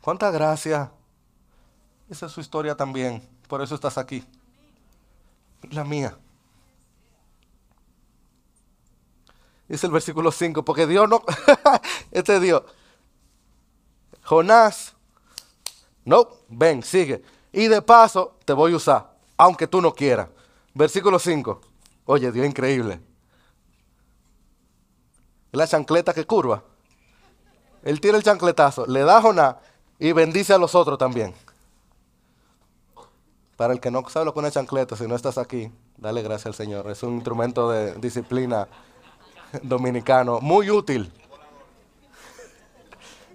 Cuánta 0.01 0.33
gracia. 0.33 0.91
Esa 2.09 2.27
es 2.27 2.33
su 2.33 2.41
historia 2.41 2.77
también. 2.77 3.23
Por 3.47 3.63
eso 3.63 3.77
estás 3.77 3.99
aquí. 3.99 4.25
La 5.71 5.85
mía. 5.85 6.19
Dice 9.71 9.87
el 9.87 9.93
versículo 9.93 10.31
5, 10.31 10.63
porque 10.63 10.87
Dios 10.87 11.09
no... 11.09 11.23
este 12.11 12.39
Dios. 12.41 12.63
Jonás. 14.23 14.95
No, 16.05 16.29
ven, 16.49 16.83
sigue. 16.83 17.23
Y 17.53 17.69
de 17.69 17.81
paso 17.81 18.37
te 18.45 18.53
voy 18.53 18.75
a 18.75 18.77
usar, 18.77 19.17
aunque 19.39 19.67
tú 19.67 19.81
no 19.81 19.95
quieras. 19.95 20.29
Versículo 20.75 21.19
5. 21.19 21.61
Oye, 22.05 22.31
Dios 22.31 22.47
increíble 22.47 23.01
la 25.53 25.67
chancleta 25.67 26.15
que 26.15 26.27
curva. 26.27 26.63
Él 27.83 28.01
tira 28.01 28.17
el 28.17 28.23
chancletazo, 28.23 28.87
le 28.87 29.01
da 29.01 29.19
a 29.19 29.23
Jonás 29.23 29.57
y 29.99 30.13
bendice 30.13 30.53
a 30.53 30.59
los 30.59 30.75
otros 30.75 30.99
también. 30.99 31.35
Para 33.57 33.73
el 33.73 33.81
que 33.81 33.91
no 33.91 34.07
sabe 34.09 34.27
lo 34.27 34.33
que 34.33 34.41
es 34.41 34.43
una 34.43 34.51
chancleta, 34.51 34.97
si 34.97 35.07
no 35.07 35.15
estás 35.15 35.39
aquí, 35.39 35.71
dale 35.97 36.23
gracias 36.23 36.47
al 36.47 36.55
Señor. 36.55 36.91
Es 36.91 37.03
un 37.03 37.15
instrumento 37.15 37.71
de 37.71 37.95
disciplina 37.95 38.69
dominicano 39.63 40.41
muy 40.41 40.71
útil. 40.71 41.13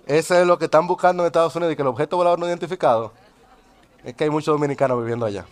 Ese 0.05 0.41
es 0.41 0.47
lo 0.47 0.57
que 0.57 0.65
están 0.65 0.85
buscando 0.85 1.23
en 1.23 1.27
Estados 1.27 1.55
Unidos 1.55 1.73
y 1.73 1.75
que 1.75 1.81
el 1.81 1.87
objeto 1.87 2.17
volador 2.17 2.39
no 2.39 2.47
identificado 2.47 3.11
es 4.03 4.13
que 4.13 4.25
hay 4.25 4.29
muchos 4.29 4.53
dominicanos 4.53 4.99
viviendo 4.99 5.25
allá. 5.25 5.45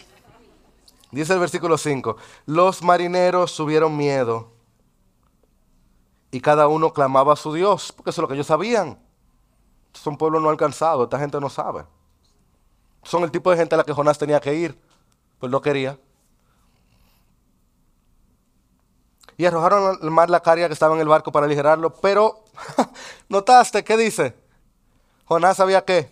Dice 1.11 1.33
el 1.33 1.39
versículo 1.39 1.77
5, 1.77 2.17
los 2.45 2.83
marineros 2.83 3.55
tuvieron 3.55 3.97
miedo 3.97 4.51
y 6.31 6.39
cada 6.39 6.67
uno 6.67 6.93
clamaba 6.93 7.33
a 7.33 7.35
su 7.35 7.53
Dios, 7.53 7.91
porque 7.91 8.11
eso 8.11 8.21
es 8.21 8.23
lo 8.23 8.27
que 8.27 8.33
ellos 8.35 8.47
sabían. 8.47 8.99
Son 9.93 10.17
pueblos 10.17 10.41
no 10.41 10.49
alcanzados, 10.49 11.03
esta 11.03 11.19
gente 11.19 11.39
no 11.39 11.49
sabe. 11.49 11.85
Son 13.03 13.23
el 13.23 13.31
tipo 13.31 13.51
de 13.51 13.57
gente 13.57 13.75
a 13.75 13.79
la 13.79 13.83
que 13.83 13.93
Jonás 13.93 14.17
tenía 14.17 14.39
que 14.39 14.53
ir, 14.53 14.79
pues 15.39 15.51
no 15.51 15.61
quería. 15.61 15.99
Y 19.37 19.45
arrojaron 19.45 19.97
al 20.01 20.11
mar 20.11 20.29
la 20.29 20.41
carga 20.41 20.67
que 20.67 20.73
estaba 20.73 20.95
en 20.95 21.01
el 21.01 21.07
barco 21.07 21.31
para 21.31 21.45
aligerarlo, 21.45 21.93
pero 21.95 22.43
notaste, 23.29 23.83
¿qué 23.83 23.97
dice? 23.97 24.35
Jonás 25.25 25.57
sabía 25.57 25.83
que 25.83 26.11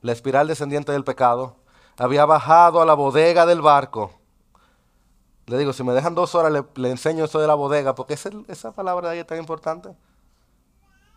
la 0.00 0.12
espiral 0.12 0.46
descendiente 0.48 0.92
del 0.92 1.04
pecado 1.04 1.56
había 1.96 2.24
bajado 2.24 2.80
a 2.80 2.86
la 2.86 2.94
bodega 2.94 3.44
del 3.44 3.60
barco 3.60 4.18
le 5.48 5.56
digo, 5.56 5.72
si 5.72 5.82
me 5.82 5.94
dejan 5.94 6.14
dos 6.14 6.34
horas, 6.34 6.64
le, 6.74 6.90
enseño 6.90 7.24
eso 7.24 7.40
de 7.40 7.46
la 7.46 7.54
bodega, 7.54 7.94
porque 7.94 8.14
esa 8.14 8.72
palabra 8.72 9.08
de 9.08 9.14
ahí 9.14 9.20
es 9.20 9.26
tan 9.26 9.38
importante. 9.38 9.88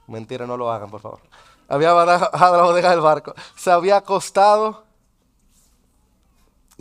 Mentira, 0.07 0.47
no 0.47 0.55
lo 0.55 0.71
hagan, 0.71 0.89
por 0.89 1.01
favor. 1.01 1.19
Había 1.67 1.91
bajado 1.91 2.57
la 2.57 2.63
bodega 2.63 2.91
del 2.91 3.01
barco. 3.01 3.33
Se 3.57 3.71
había 3.71 3.97
acostado 3.97 4.85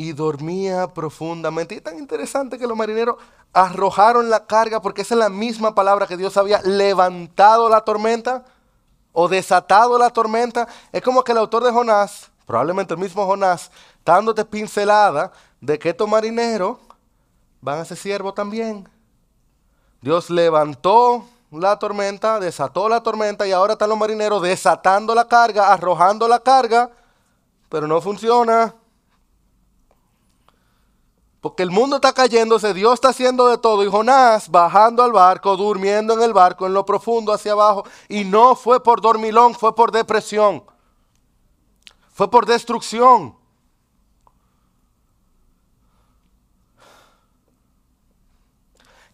y 0.00 0.14
dormía 0.14 0.88
profundamente. 0.88 1.74
Y 1.74 1.78
es 1.78 1.84
tan 1.84 1.98
interesante 1.98 2.58
que 2.58 2.66
los 2.66 2.74
marineros 2.74 3.16
arrojaron 3.52 4.30
la 4.30 4.46
carga, 4.46 4.80
porque 4.80 5.02
esa 5.02 5.14
es 5.14 5.18
la 5.18 5.28
misma 5.28 5.74
palabra 5.74 6.06
que 6.06 6.16
Dios 6.16 6.38
había 6.38 6.62
levantado 6.62 7.68
la 7.68 7.82
tormenta 7.82 8.46
o 9.12 9.28
desatado 9.28 9.98
la 9.98 10.08
tormenta. 10.08 10.66
Es 10.90 11.02
como 11.02 11.22
que 11.22 11.32
el 11.32 11.38
autor 11.38 11.64
de 11.64 11.70
Jonás, 11.70 12.30
probablemente 12.46 12.94
el 12.94 13.00
mismo 13.00 13.26
Jonás, 13.26 13.70
dándote 14.02 14.46
pincelada 14.46 15.32
de 15.60 15.78
que 15.78 15.90
estos 15.90 16.08
marineros 16.08 16.78
van 17.60 17.80
a 17.80 17.84
ser 17.84 17.98
siervos 17.98 18.34
también. 18.34 18.88
Dios 20.00 20.30
levantó 20.30 21.26
la 21.50 21.78
tormenta, 21.78 22.40
desató 22.40 22.88
la 22.88 23.02
tormenta 23.02 23.46
y 23.46 23.52
ahora 23.52 23.74
están 23.74 23.90
los 23.90 23.98
marineros 23.98 24.40
desatando 24.40 25.14
la 25.14 25.28
carga, 25.28 25.70
arrojando 25.70 26.26
la 26.26 26.38
carga, 26.38 26.90
pero 27.68 27.86
no 27.86 28.00
funciona. 28.00 28.74
Porque 31.40 31.62
el 31.62 31.70
mundo 31.70 31.96
está 31.96 32.12
cayéndose, 32.12 32.74
Dios 32.74 32.94
está 32.94 33.09
haciendo 33.09 33.48
de 33.48 33.57
todo 33.57 33.83
y 33.83 33.90
Jonás 33.90 34.50
bajando 34.50 35.03
al 35.03 35.12
barco, 35.12 35.57
durmiendo 35.57 36.12
en 36.12 36.22
el 36.22 36.35
barco, 36.35 36.66
en 36.66 36.74
lo 36.74 36.85
profundo 36.85 37.33
hacia 37.33 37.53
abajo. 37.53 37.85
Y 38.09 38.24
no 38.24 38.55
fue 38.55 38.83
por 38.83 39.00
dormilón, 39.00 39.55
fue 39.55 39.74
por 39.74 39.90
depresión. 39.90 40.62
Fue 42.12 42.31
por 42.31 42.44
destrucción. 42.44 43.35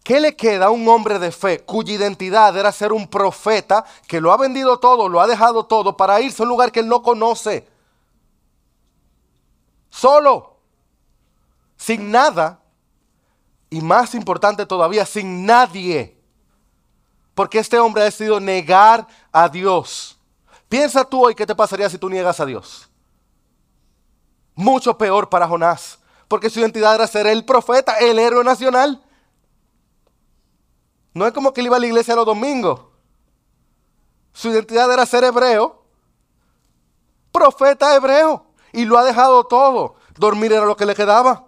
¿Qué 0.02 0.20
le 0.20 0.36
queda 0.36 0.66
a 0.66 0.70
un 0.70 0.88
hombre 0.88 1.18
de 1.20 1.30
fe 1.30 1.64
cuya 1.64 1.94
identidad 1.94 2.56
era 2.56 2.70
ser 2.72 2.92
un 2.92 3.08
profeta 3.08 3.84
que 4.06 4.20
lo 4.20 4.32
ha 4.32 4.36
vendido 4.36 4.78
todo, 4.78 5.08
lo 5.08 5.20
ha 5.20 5.26
dejado 5.26 5.66
todo 5.66 5.96
para 5.96 6.20
irse 6.20 6.42
a 6.42 6.44
un 6.44 6.48
lugar 6.48 6.72
que 6.72 6.80
él 6.80 6.88
no 6.88 7.02
conoce? 7.02 7.68
Solo, 9.90 10.55
sin 11.76 12.10
nada 12.10 12.60
y 13.70 13.80
más 13.80 14.14
importante 14.14 14.66
todavía, 14.66 15.04
sin 15.04 15.44
nadie. 15.44 16.20
Porque 17.34 17.58
este 17.58 17.78
hombre 17.78 18.02
ha 18.02 18.06
decidido 18.06 18.40
negar 18.40 19.06
a 19.30 19.48
Dios. 19.48 20.18
Piensa 20.68 21.04
tú 21.04 21.24
hoy 21.24 21.34
qué 21.34 21.46
te 21.46 21.54
pasaría 21.54 21.90
si 21.90 21.98
tú 21.98 22.08
niegas 22.08 22.40
a 22.40 22.46
Dios. 22.46 22.88
Mucho 24.54 24.96
peor 24.96 25.28
para 25.28 25.46
Jonás, 25.46 25.98
porque 26.28 26.48
su 26.48 26.60
identidad 26.60 26.94
era 26.94 27.06
ser 27.06 27.26
el 27.26 27.44
profeta, 27.44 27.98
el 27.98 28.18
héroe 28.18 28.42
nacional. 28.42 29.02
No 31.12 31.26
es 31.26 31.32
como 31.32 31.52
que 31.52 31.60
él 31.60 31.66
iba 31.66 31.76
a 31.76 31.80
la 31.80 31.86
iglesia 31.86 32.14
los 32.14 32.26
domingos. 32.26 32.80
Su 34.32 34.50
identidad 34.50 34.92
era 34.92 35.06
ser 35.06 35.24
hebreo, 35.24 35.82
profeta 37.32 37.94
hebreo 37.94 38.46
y 38.72 38.84
lo 38.84 38.98
ha 38.98 39.04
dejado 39.04 39.44
todo. 39.44 39.96
Dormir 40.16 40.52
era 40.52 40.64
lo 40.64 40.76
que 40.76 40.86
le 40.86 40.94
quedaba. 40.94 41.45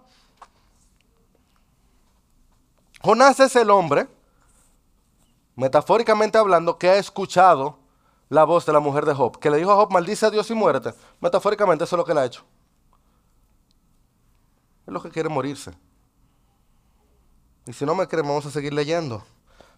Jonás 3.01 3.39
es 3.39 3.55
el 3.55 3.69
hombre, 3.69 4.07
metafóricamente 5.55 6.37
hablando, 6.37 6.77
que 6.77 6.89
ha 6.89 6.97
escuchado 6.97 7.77
la 8.27 8.43
voz 8.43 8.65
de 8.65 8.73
la 8.73 8.79
mujer 8.79 9.05
de 9.05 9.13
Job, 9.13 9.39
que 9.39 9.49
le 9.49 9.57
dijo 9.57 9.71
a 9.71 9.75
Job, 9.75 9.91
maldice 9.91 10.25
a 10.25 10.29
Dios 10.29 10.49
y 10.51 10.53
muérete. 10.53 10.93
Metafóricamente 11.19 11.83
eso 11.85 11.95
es 11.95 11.97
lo 11.97 12.05
que 12.05 12.13
le 12.13 12.19
ha 12.21 12.25
hecho. 12.25 12.43
Es 14.85 14.93
lo 14.93 15.01
que 15.01 15.09
quiere 15.09 15.29
morirse. 15.29 15.71
Y 17.65 17.73
si 17.73 17.85
no 17.85 17.95
me 17.95 18.07
creen, 18.07 18.27
vamos 18.27 18.45
a 18.45 18.51
seguir 18.51 18.73
leyendo. 18.73 19.23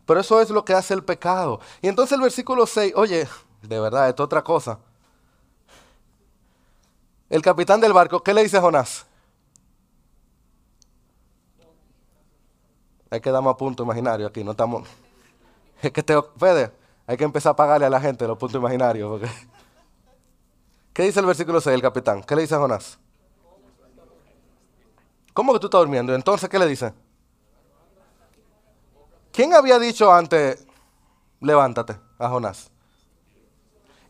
Pero 0.05 0.19
eso 0.19 0.41
es 0.41 0.49
lo 0.49 0.65
que 0.65 0.73
hace 0.73 0.93
el 0.93 1.03
pecado. 1.03 1.59
Y 1.81 1.87
entonces 1.87 2.15
el 2.15 2.21
versículo 2.21 2.65
6, 2.65 2.93
oye, 2.95 3.27
de 3.61 3.79
verdad, 3.79 4.09
esto 4.09 4.23
es 4.23 4.25
otra 4.25 4.43
cosa. 4.43 4.79
El 7.29 7.41
capitán 7.41 7.79
del 7.79 7.93
barco, 7.93 8.21
¿qué 8.21 8.33
le 8.33 8.43
dice 8.43 8.57
a 8.57 8.61
Jonás? 8.61 9.05
Hay 13.11 13.19
que 13.19 13.29
dar 13.29 13.43
más 13.43 13.55
puntos 13.55 13.85
imaginarios 13.85 14.29
aquí, 14.29 14.43
no 14.43 14.51
estamos... 14.51 14.87
Es 15.81 15.91
que 15.91 16.01
te... 16.01 16.15
Fede, 16.37 16.71
hay 17.05 17.17
que 17.17 17.23
empezar 17.23 17.51
a 17.51 17.55
pagarle 17.55 17.85
a 17.85 17.89
la 17.89 17.99
gente 17.99 18.25
los 18.25 18.37
puntos 18.37 18.59
imaginarios. 18.59 19.09
Porque... 19.09 19.29
¿Qué 20.93 21.03
dice 21.03 21.19
el 21.19 21.25
versículo 21.25 21.59
6, 21.59 21.75
el 21.75 21.81
capitán? 21.81 22.23
¿Qué 22.23 22.35
le 22.35 22.43
dice 22.43 22.55
a 22.55 22.59
Jonás? 22.59 22.97
¿Cómo 25.33 25.53
que 25.53 25.59
tú 25.59 25.67
estás 25.67 25.79
durmiendo? 25.79 26.13
Entonces, 26.15 26.49
¿qué 26.49 26.59
le 26.59 26.67
dice? 26.67 26.93
¿Quién 29.31 29.53
había 29.53 29.79
dicho 29.79 30.11
antes, 30.11 30.65
levántate 31.39 31.97
a 32.19 32.29
Jonás? 32.29 32.69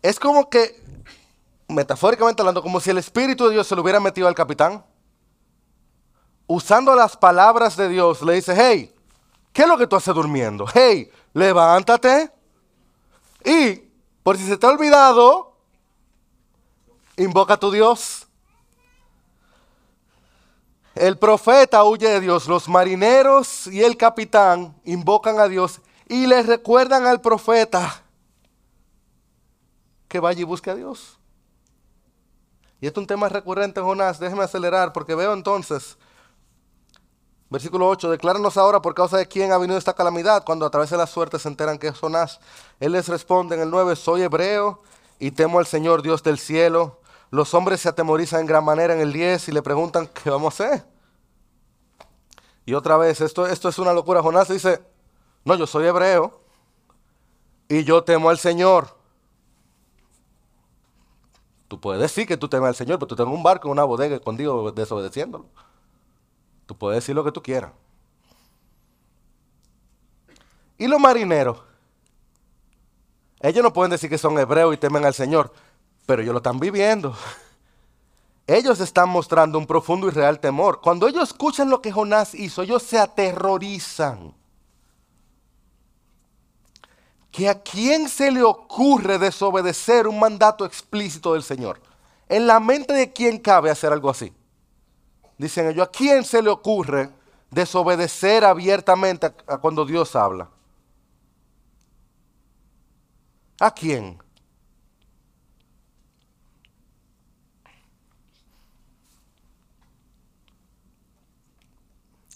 Es 0.02 0.20
como 0.20 0.50
que, 0.50 0.84
metafóricamente 1.68 2.42
hablando, 2.42 2.64
como 2.64 2.80
si 2.80 2.90
el 2.90 2.98
Espíritu 2.98 3.46
de 3.46 3.54
Dios 3.54 3.68
se 3.68 3.76
lo 3.76 3.84
hubiera 3.84 4.00
metido 4.00 4.28
al 4.28 4.36
capitán. 4.36 4.84
Usando 6.54 6.94
las 6.98 7.16
palabras 7.16 7.78
de 7.78 7.88
Dios, 7.88 8.22
le 8.24 8.34
dice, 8.34 8.54
hey, 8.58 8.94
¿qué 9.54 9.62
es 9.62 9.68
lo 9.70 9.78
que 9.78 9.88
tú 9.88 9.96
haces 9.96 10.14
durmiendo? 10.14 10.66
Hey, 10.68 11.10
levántate. 11.34 12.30
Y, 13.46 13.76
por 14.22 14.38
si 14.38 14.46
se 14.46 14.58
te 14.58 14.66
ha 14.66 14.70
olvidado, 14.70 15.56
invoca 17.16 17.54
a 17.54 17.58
tu 17.58 17.72
Dios. 17.72 18.28
El 20.94 21.18
profeta 21.18 21.86
huye 21.86 22.10
de 22.10 22.20
Dios, 22.20 22.50
los 22.50 22.68
marineros 22.68 23.68
y 23.68 23.82
el 23.82 23.96
capitán 23.96 24.76
invocan 24.84 25.40
a 25.40 25.48
Dios 25.48 25.80
y 26.10 26.28
le 26.28 26.44
recuerdan 26.44 27.08
al 27.08 27.22
profeta 27.22 28.04
que 30.10 30.20
vaya 30.20 30.42
y 30.42 30.44
busque 30.44 30.70
a 30.70 30.76
Dios. 30.76 31.18
Y 32.82 32.88
esto 32.88 33.00
es 33.00 33.04
un 33.04 33.08
tema 33.08 33.30
recurrente 33.30 33.80
en 33.80 33.86
Jonás, 33.86 34.20
déjeme 34.20 34.44
acelerar 34.44 34.92
porque 34.92 35.16
veo 35.16 35.32
entonces, 35.32 35.98
versículo 37.52 37.88
8, 37.88 38.10
decláranos 38.10 38.58
ahora 38.58 38.82
por 38.82 38.96
causa 38.96 39.18
de 39.18 39.28
quién 39.28 39.52
ha 39.52 39.60
venido 39.60 39.78
esta 39.78 39.94
calamidad, 39.94 40.44
cuando 40.44 40.66
a 40.66 40.72
través 40.72 40.90
de 40.90 40.98
la 40.98 41.06
suerte 41.06 41.38
se 41.38 41.48
enteran 41.48 41.78
que 41.78 41.90
es 41.90 42.00
Jonás. 42.00 42.40
Él 42.80 42.94
les 42.94 43.08
responde 43.08 43.54
en 43.56 43.62
el 43.62 43.70
9, 43.70 43.96
soy 43.96 44.24
hebreo 44.24 44.82
y 45.20 45.30
temo 45.30 45.60
al 45.60 45.68
Señor 45.68 46.02
Dios 46.02 46.24
del 46.24 46.40
cielo 46.40 47.02
los 47.32 47.54
hombres 47.54 47.80
se 47.80 47.90
atemorizan 47.90 48.42
en 48.42 48.46
gran 48.46 48.64
manera 48.64 48.94
en 48.94 49.00
el 49.00 49.14
10 49.14 49.48
y 49.48 49.52
le 49.54 49.62
preguntan, 49.62 50.08
¿qué 50.08 50.30
vamos 50.30 50.60
a 50.60 50.66
hacer? 50.66 50.86
Y 52.66 52.74
otra 52.74 52.98
vez, 52.98 53.22
esto, 53.22 53.48
esto 53.48 53.70
es 53.70 53.80
una 53.80 53.94
locura. 53.94 54.22
Jonás 54.22 54.50
dice, 54.50 54.82
no, 55.46 55.56
yo 55.56 55.66
soy 55.66 55.88
hebreo 55.88 56.42
y 57.70 57.86
yo 57.86 58.04
temo 58.04 58.30
al 58.30 58.38
Señor. 58.38 58.98
Tú 61.70 61.80
puedes 61.80 62.02
decir 62.02 62.28
que 62.28 62.36
tú 62.36 62.50
temes 62.50 62.68
al 62.68 62.76
Señor, 62.76 63.00
pero 63.00 63.08
tú 63.08 63.16
tengo 63.16 63.32
un 63.32 63.44
barco 63.44 63.70
una 63.70 63.86
bodega 63.86 64.18
escondido 64.18 64.70
desobedeciéndolo. 64.74 65.46
Tú 66.72 66.78
puedes 66.78 67.04
decir 67.04 67.14
lo 67.14 67.26
que 67.26 67.34
tú 67.34 67.44
quieras. 67.44 67.74
¿Y 70.78 70.88
los 70.88 71.02
marineros? 71.02 71.60
Ellos 73.42 73.62
no 73.62 73.74
pueden 73.74 73.92
decir 73.92 74.10
que 74.10 74.18
son 74.18 74.40
hebreos 74.40 74.74
y 74.74 74.78
temen 74.78 75.04
al 75.04 75.14
Señor 75.14 75.52
pero 76.06 76.22
ellos 76.22 76.34
lo 76.34 76.40
están 76.40 76.60
viviendo. 76.60 77.16
Ellos 78.48 78.82
están 78.82 79.08
mostrando 79.08 79.58
un 79.58 79.66
profundo 79.66 80.10
y 80.10 80.12
real 80.12 80.42
temor. 80.42 80.82
Cuando 80.82 81.08
ellos 81.08 81.30
escuchan 81.30 81.70
lo 81.70 81.82
que 81.82 81.92
Jonás 81.92 82.36
hizo, 82.36 82.64
ellos 82.64 82.84
se 82.84 83.00
aterrorizan. 83.00 84.34
¿Que 87.32 87.48
a 87.48 87.62
quién 87.62 88.10
se 88.10 88.30
le 88.30 88.44
ocurre 88.44 89.20
desobedecer 89.20 90.06
un 90.06 90.20
mandato 90.20 90.66
explícito 90.66 91.32
del 91.32 91.44
Señor? 91.44 91.80
En 92.28 92.46
la 92.46 92.60
mente 92.60 92.92
de 92.92 93.14
quién 93.14 93.40
cabe 93.40 93.70
hacer 93.70 93.94
algo 93.94 94.10
así. 94.10 94.34
Dicen 95.42 95.68
ellos, 95.68 95.88
¿a 95.88 95.90
quién 95.90 96.24
se 96.24 96.40
le 96.40 96.52
ocurre 96.52 97.10
desobedecer 97.50 98.46
abiertamente 98.46 99.32
cuando 99.60 99.86
Dios 99.86 100.16
habla? 100.16 100.52
¿A 103.60 103.72
quién? 103.74 104.22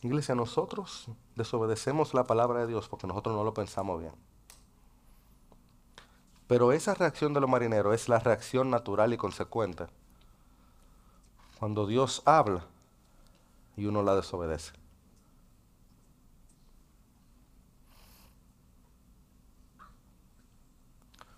Iglesia, 0.02 0.34
nosotros 0.34 1.08
desobedecemos 1.36 2.16
la 2.16 2.24
palabra 2.24 2.62
de 2.62 2.68
Dios 2.68 2.90
porque 2.90 3.06
nosotros 3.06 3.36
no 3.36 3.44
lo 3.44 3.54
pensamos 3.54 4.02
bien. 4.02 4.16
Pero 6.48 6.72
esa 6.72 6.96
reacción 6.96 7.36
de 7.36 7.42
los 7.42 7.50
marineros 7.52 7.94
es 7.94 8.10
la 8.10 8.18
reacción 8.18 8.72
natural 8.72 9.14
y 9.14 9.18
consecuente 9.18 9.86
cuando 11.60 11.86
Dios 11.86 12.24
habla 12.26 12.66
y 13.78 13.86
uno 13.86 14.04
la 14.04 14.16
desobedece. 14.16 14.74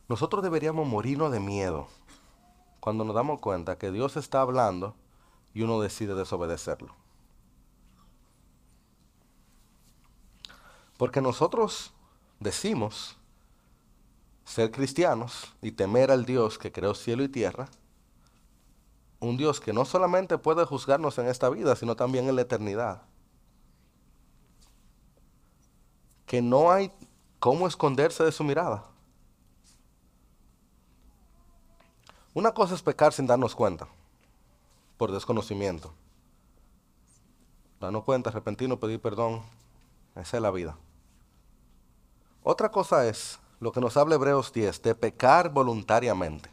Nosotros 0.08 0.42
deberíamos 0.42 0.88
morirnos 0.88 1.32
de 1.32 1.40
miedo 1.40 1.88
cuando 2.80 3.04
nos 3.04 3.16
damos 3.16 3.42
cuenta 3.42 3.78
que 3.78 3.92
Dios 3.92 4.16
está 4.16 4.42
hablando 4.42 4.96
y 5.54 5.64
uno 5.64 5.82
decide 5.82 6.16
desobedecerlo. 6.16 6.96
Porque 10.98 11.22
nosotros 11.22 11.94
decimos 12.40 13.18
ser 14.46 14.72
cristianos 14.72 15.54
y 15.62 15.72
temer 15.72 16.10
al 16.10 16.26
Dios 16.26 16.58
que 16.58 16.72
creó 16.72 16.96
cielo 16.96 17.24
y 17.24 17.28
tierra, 17.28 17.68
un 19.20 19.38
Dios 19.38 19.60
que 19.60 19.74
no 19.74 19.86
solamente 19.86 20.38
puede 20.38 20.66
juzgarnos 20.66 21.18
en 21.18 21.28
esta 21.28 21.50
vida, 21.50 21.76
sino 21.76 21.96
también 21.96 22.28
en 22.28 22.36
la 22.36 22.44
eternidad. 22.44 23.02
Que 26.26 26.42
no 26.42 26.72
hay 26.72 26.92
cómo 27.40 27.68
esconderse 27.68 28.24
de 28.24 28.32
su 28.32 28.44
mirada. 28.44 28.84
Una 32.34 32.52
cosa 32.54 32.76
es 32.76 32.84
pecar 32.84 33.14
sin 33.14 33.26
darnos 33.26 33.56
cuenta, 33.56 33.88
por 34.98 35.12
desconocimiento. 35.12 35.92
Darnos 37.80 38.04
cuenta, 38.04 38.30
arrepentirnos, 38.30 38.80
pedir 38.80 39.02
perdón, 39.02 39.42
esa 40.16 40.38
es 40.38 40.44
la 40.44 40.52
vida. 40.52 40.78
Otra 42.44 42.70
cosa 42.70 43.08
es 43.08 43.40
lo 43.60 43.72
que 43.72 43.82
nos 43.82 43.98
habla 43.98 44.16
Hebreos 44.16 44.54
10, 44.54 44.82
de 44.84 44.96
pecar 44.96 45.50
voluntariamente, 45.52 46.50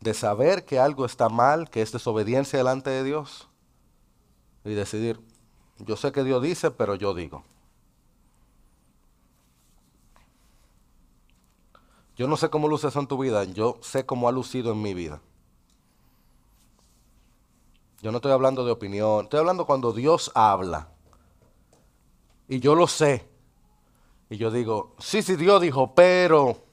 de 0.00 0.14
saber 0.14 0.64
que 0.64 0.78
algo 0.78 1.04
está 1.04 1.28
mal, 1.28 1.68
que 1.70 1.82
es 1.82 1.92
desobediencia 1.92 2.58
delante 2.58 2.90
de 2.90 3.04
Dios, 3.04 3.48
y 4.64 4.74
decidir, 4.74 5.20
yo 5.78 5.96
sé 5.96 6.12
que 6.12 6.24
Dios 6.24 6.42
dice, 6.42 6.70
pero 6.70 6.94
yo 6.94 7.14
digo. 7.14 7.44
Yo 12.16 12.26
no 12.26 12.36
sé 12.36 12.50
cómo 12.50 12.68
luce 12.68 12.88
eso 12.88 12.98
en 12.98 13.06
tu 13.06 13.18
vida, 13.18 13.44
yo 13.44 13.78
sé 13.80 14.04
cómo 14.04 14.28
ha 14.28 14.32
lucido 14.32 14.72
en 14.72 14.82
mi 14.82 14.92
vida. 14.92 15.20
Yo 18.00 18.12
no 18.12 18.18
estoy 18.18 18.32
hablando 18.32 18.64
de 18.64 18.72
opinión, 18.72 19.24
estoy 19.24 19.40
hablando 19.40 19.66
cuando 19.66 19.92
Dios 19.92 20.30
habla. 20.34 20.88
Y 22.48 22.60
yo 22.60 22.74
lo 22.74 22.86
sé. 22.86 23.28
Y 24.30 24.36
yo 24.36 24.50
digo, 24.50 24.94
sí, 24.98 25.22
sí, 25.22 25.36
Dios 25.36 25.60
dijo, 25.60 25.94
pero... 25.94 26.67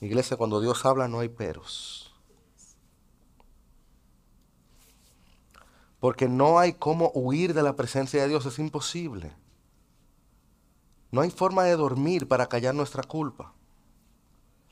Iglesia, 0.00 0.36
cuando 0.36 0.60
Dios 0.60 0.84
habla 0.86 1.08
no 1.08 1.20
hay 1.20 1.28
peros. 1.28 2.14
Porque 5.98 6.28
no 6.28 6.58
hay 6.58 6.72
cómo 6.72 7.10
huir 7.14 7.52
de 7.52 7.62
la 7.62 7.76
presencia 7.76 8.22
de 8.22 8.28
Dios, 8.28 8.46
es 8.46 8.58
imposible. 8.58 9.36
No 11.10 11.20
hay 11.20 11.30
forma 11.30 11.64
de 11.64 11.76
dormir 11.76 12.26
para 12.28 12.48
callar 12.48 12.74
nuestra 12.74 13.02
culpa. 13.02 13.52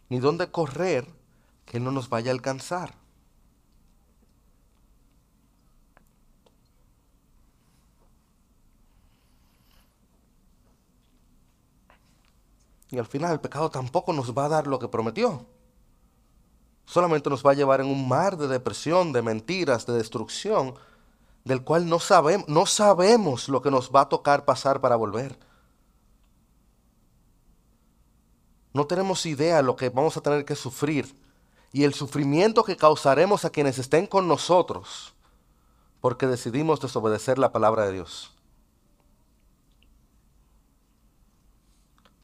Ni 0.09 0.19
dónde 0.21 0.51
correr 0.51 1.07
que 1.67 1.81
no 1.81 1.91
nos 1.91 2.09
vaya 2.09 2.31
a 2.31 2.35
alcanzar. 2.35 2.95
Y 12.91 12.99
al 12.99 13.07
final 13.07 13.33
el 13.33 13.41
pecado 13.41 13.71
tampoco 13.71 14.13
nos 14.13 14.37
va 14.37 14.47
a 14.47 14.49
dar 14.49 14.67
lo 14.67 14.79
que 14.79 14.89
prometió. 14.89 15.47
solamente 16.87 17.29
nos 17.29 17.45
va 17.45 17.51
a 17.51 17.55
llevar 17.55 17.83
en 17.83 17.87
un 17.87 18.09
mar 18.09 18.39
de 18.39 18.49
depresión, 18.49 19.13
de 19.13 19.21
mentiras, 19.21 19.85
de 19.85 19.93
destrucción, 19.93 20.75
del 21.45 21.63
cual 21.63 21.87
no 21.87 21.99
sabemos, 22.01 22.49
no 22.49 22.65
sabemos 22.65 23.51
lo 23.51 23.61
que 23.61 23.71
nos 23.71 23.91
va 23.91 24.03
a 24.03 24.09
tocar 24.09 24.47
pasar 24.47 24.81
para 24.81 24.97
volver. 24.97 25.39
No 28.73 28.87
tenemos 28.87 29.27
idea 29.27 29.59
de 29.59 29.63
lo 29.65 29.77
que 29.77 29.91
vamos 29.91 30.17
a 30.17 30.23
tener 30.23 30.47
que 30.47 30.57
sufrir 30.57 31.15
y 31.73 31.85
el 31.85 31.93
sufrimiento 31.93 32.65
que 32.65 32.77
causaremos 32.77 33.45
a 33.45 33.51
quienes 33.51 33.79
estén 33.79 34.07
con 34.07 34.27
nosotros 34.27 35.15
porque 36.01 36.27
decidimos 36.27 36.81
desobedecer 36.81 37.39
la 37.39 37.53
palabra 37.53 37.87
de 37.87 37.93
Dios. 37.93 38.33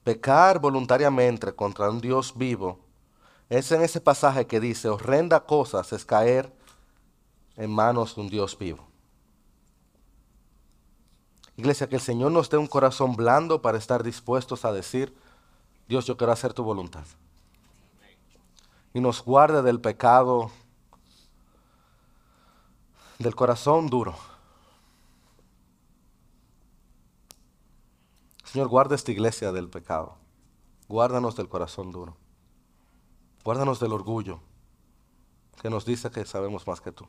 Pecar 0.05 0.61
voluntariamente 0.61 1.55
contra 1.55 1.89
un 1.91 2.01
Dios 2.01 2.35
vivo 2.37 2.79
es 3.49 3.73
en 3.73 3.83
ese 3.83 4.01
pasaje 4.01 4.47
que 4.47 4.61
dice, 4.61 4.89
horrenda 4.89 5.41
cosas 5.41 5.93
es 5.93 6.05
caer 6.05 6.53
en 7.57 7.71
manos 7.71 8.15
de 8.15 8.21
un 8.21 8.29
Dios 8.29 8.59
vivo. 8.59 8.87
Iglesia, 11.57 11.89
que 11.89 11.97
el 11.97 12.03
Señor 12.03 12.33
nos 12.33 12.51
dé 12.51 12.57
un 12.59 12.67
corazón 12.67 13.17
blando 13.17 13.63
para 13.63 13.79
estar 13.79 14.03
dispuestos 14.03 14.65
a 14.65 14.73
decir, 14.73 15.17
Dios, 15.89 16.05
yo 16.05 16.17
quiero 16.17 16.33
hacer 16.33 16.53
tu 16.53 16.65
voluntad. 16.65 17.05
Y 18.93 19.01
nos 19.01 19.23
guarde 19.25 19.63
del 19.63 19.81
pecado, 19.81 20.51
del 23.19 23.35
corazón 23.35 23.87
duro. 23.87 24.17
Señor, 28.55 28.69
guarda 28.69 28.95
esta 28.95 29.11
iglesia 29.11 29.51
del 29.51 29.69
pecado. 29.69 30.15
Guárdanos 30.87 31.35
del 31.35 31.49
corazón 31.49 31.91
duro. 31.91 32.17
Guárdanos 33.43 33.81
del 33.81 33.93
orgullo 33.93 34.39
que 35.61 35.71
nos 35.71 35.85
dice 35.85 36.09
que 36.13 36.25
sabemos 36.25 36.65
más 36.65 36.81
que 36.81 36.93
tú. 36.93 37.05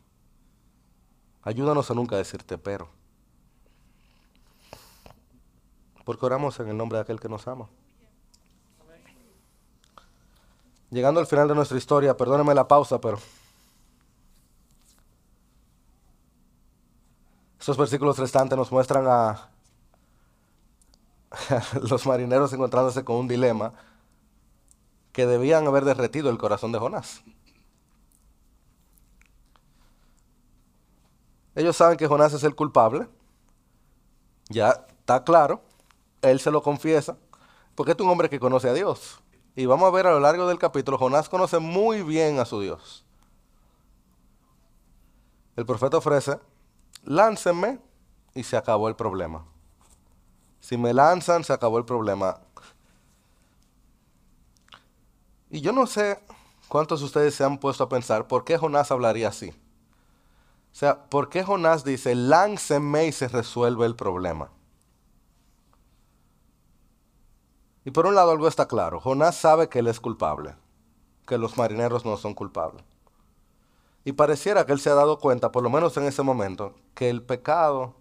Ayúdanos 1.44 1.92
a 1.92 1.94
nunca 1.94 2.16
decirte 2.16 2.58
pero. 2.58 2.90
Porque 6.04 6.26
oramos 6.26 6.60
en 6.60 6.70
el 6.70 6.78
nombre 6.78 6.98
de 6.98 7.04
aquel 7.04 7.20
que 7.20 7.30
nos 7.30 7.48
ama. 7.48 7.70
Llegando 10.90 11.20
al 11.20 11.28
final 11.28 11.48
de 11.48 11.54
nuestra 11.54 11.78
historia, 11.78 12.18
perdóneme 12.18 12.56
la 12.56 12.68
pausa, 12.68 13.00
pero 13.00 13.20
estos 17.60 17.78
versículos 17.78 18.18
restantes 18.18 18.58
nos 18.58 18.72
muestran 18.72 19.06
a 19.08 19.52
los 21.90 22.06
marineros 22.06 22.52
encontrándose 22.54 23.04
con 23.04 23.18
un 23.18 23.28
dilema 23.28 23.74
que 25.12 25.26
debían 25.26 25.66
haber 25.68 25.86
derretido 25.86 26.30
el 26.30 26.38
corazón 26.38 26.72
de 26.72 26.80
Jonás. 26.80 27.24
Ellos 31.56 31.78
saben 31.78 31.98
que 31.98 32.08
Jonás 32.08 32.34
es 32.34 32.44
el 32.44 32.54
culpable. 32.54 33.08
Ya 34.50 34.86
está 35.00 35.24
claro. 35.24 35.62
Él 36.22 36.40
se 36.40 36.52
lo 36.52 36.62
confiesa. 36.62 37.18
Porque 37.76 37.94
es 37.94 38.00
un 38.00 38.10
hombre 38.10 38.30
que 38.30 38.40
conoce 38.40 38.68
a 38.68 38.74
Dios. 38.74 39.22
Y 39.56 39.66
vamos 39.66 39.88
a 39.88 39.92
ver 39.92 40.06
a 40.08 40.12
lo 40.12 40.20
largo 40.20 40.48
del 40.48 40.60
capítulo, 40.60 40.98
Jonás 40.98 41.30
conoce 41.30 41.60
muy 41.60 42.04
bien 42.04 42.40
a 42.40 42.46
su 42.46 42.60
Dios. 42.60 43.06
El 45.56 45.66
profeta 45.66 45.98
ofrece, 45.98 46.40
láncenme 47.04 47.80
y 48.34 48.44
se 48.44 48.58
acabó 48.58 48.90
el 48.90 48.98
problema. 48.98 49.46
Si 50.66 50.78
me 50.78 50.96
lanzan, 50.96 51.44
se 51.44 51.54
acabó 51.54 51.78
el 51.78 51.86
problema. 51.86 52.40
Y 55.52 55.62
yo 55.62 55.72
no 55.72 55.86
sé 55.86 56.20
cuántos 56.68 57.02
de 57.02 57.06
ustedes 57.06 57.36
se 57.36 57.44
han 57.44 57.60
puesto 57.60 57.84
a 57.84 57.90
pensar 57.90 58.28
por 58.28 58.46
qué 58.46 58.58
Jonás 58.58 58.90
hablaría 58.90 59.28
así. 59.28 59.50
O 59.52 60.76
sea, 60.76 61.04
¿por 61.06 61.30
qué 61.30 61.44
Jonás 61.44 61.84
dice, 61.84 62.16
láncenme 62.16 63.06
y 63.06 63.12
se 63.12 63.28
resuelve 63.28 63.86
el 63.86 63.96
problema? 63.96 64.50
Y 67.84 67.92
por 67.92 68.08
un 68.08 68.16
lado 68.16 68.32
algo 68.32 68.48
está 68.48 68.68
claro, 68.68 69.00
Jonás 69.00 69.36
sabe 69.36 69.70
que 69.70 69.78
él 69.78 69.88
es 69.88 70.00
culpable, 70.00 70.56
que 71.28 71.38
los 71.38 71.58
marineros 71.58 72.06
no 72.06 72.18
son 72.18 72.34
culpables. 72.34 72.84
Y 74.04 74.14
pareciera 74.14 74.66
que 74.66 74.72
él 74.72 74.80
se 74.80 74.90
ha 74.90 74.96
dado 74.96 75.20
cuenta, 75.20 75.52
por 75.52 75.62
lo 75.62 75.70
menos 75.70 75.96
en 75.98 76.06
ese 76.06 76.24
momento, 76.24 76.74
que 76.96 77.12
el 77.12 77.22
pecado... 77.22 77.94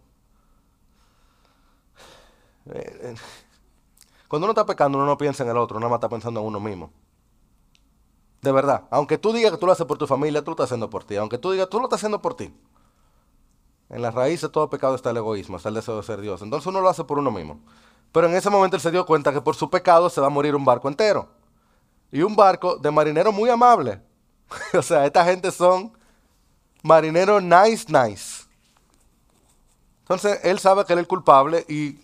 Eh, 2.66 3.00
eh, 3.02 3.14
cuando 4.28 4.46
uno 4.46 4.52
está 4.52 4.66
pecando, 4.66 4.98
uno 4.98 5.06
no 5.06 5.18
piensa 5.18 5.44
en 5.44 5.50
el 5.50 5.56
otro, 5.56 5.78
nada 5.78 5.90
más 5.90 5.98
está 5.98 6.08
pensando 6.08 6.40
en 6.40 6.46
uno 6.46 6.60
mismo. 6.60 6.90
De 8.44 8.52
verdad. 8.52 8.84
Aunque 8.90 9.16
tú 9.16 9.32
digas 9.32 9.52
que 9.52 9.58
tú 9.58 9.66
lo 9.66 9.72
haces 9.72 9.86
por 9.86 9.96
tu 9.96 10.06
familia, 10.06 10.42
tú 10.42 10.50
lo 10.50 10.52
estás 10.52 10.66
haciendo 10.66 10.90
por 10.90 11.04
ti. 11.04 11.16
Aunque 11.16 11.38
tú 11.38 11.52
digas 11.52 11.68
tú 11.70 11.78
lo 11.78 11.84
estás 11.84 12.00
haciendo 12.00 12.20
por 12.20 12.34
ti. 12.34 12.54
En 13.88 14.02
la 14.02 14.10
raíz 14.10 14.42
de 14.42 14.48
todo 14.48 14.68
pecado 14.68 14.94
está 14.94 15.10
el 15.10 15.16
egoísmo, 15.16 15.56
está 15.56 15.70
el 15.70 15.76
deseo 15.76 15.96
de 15.96 16.02
ser 16.02 16.20
Dios. 16.20 16.42
Entonces 16.42 16.66
uno 16.66 16.80
lo 16.80 16.88
hace 16.88 17.04
por 17.04 17.18
uno 17.18 17.30
mismo. 17.30 17.60
Pero 18.12 18.26
en 18.26 18.34
ese 18.34 18.50
momento 18.50 18.76
él 18.76 18.82
se 18.82 18.90
dio 18.90 19.06
cuenta 19.06 19.32
que 19.32 19.40
por 19.40 19.56
su 19.56 19.70
pecado 19.70 20.10
se 20.10 20.20
va 20.20 20.26
a 20.26 20.30
morir 20.30 20.54
un 20.54 20.64
barco 20.64 20.88
entero. 20.88 21.28
Y 22.12 22.22
un 22.22 22.36
barco 22.36 22.76
de 22.76 22.90
marineros 22.90 23.32
muy 23.32 23.48
amables. 23.48 23.98
o 24.74 24.82
sea, 24.82 25.06
esta 25.06 25.24
gente 25.24 25.50
son 25.50 25.96
marineros 26.82 27.42
nice, 27.42 27.86
nice. 27.88 28.44
Entonces 30.00 30.38
él 30.44 30.58
sabe 30.58 30.84
que 30.84 30.92
él 30.92 30.98
es 30.98 31.06
culpable 31.06 31.64
y 31.66 32.03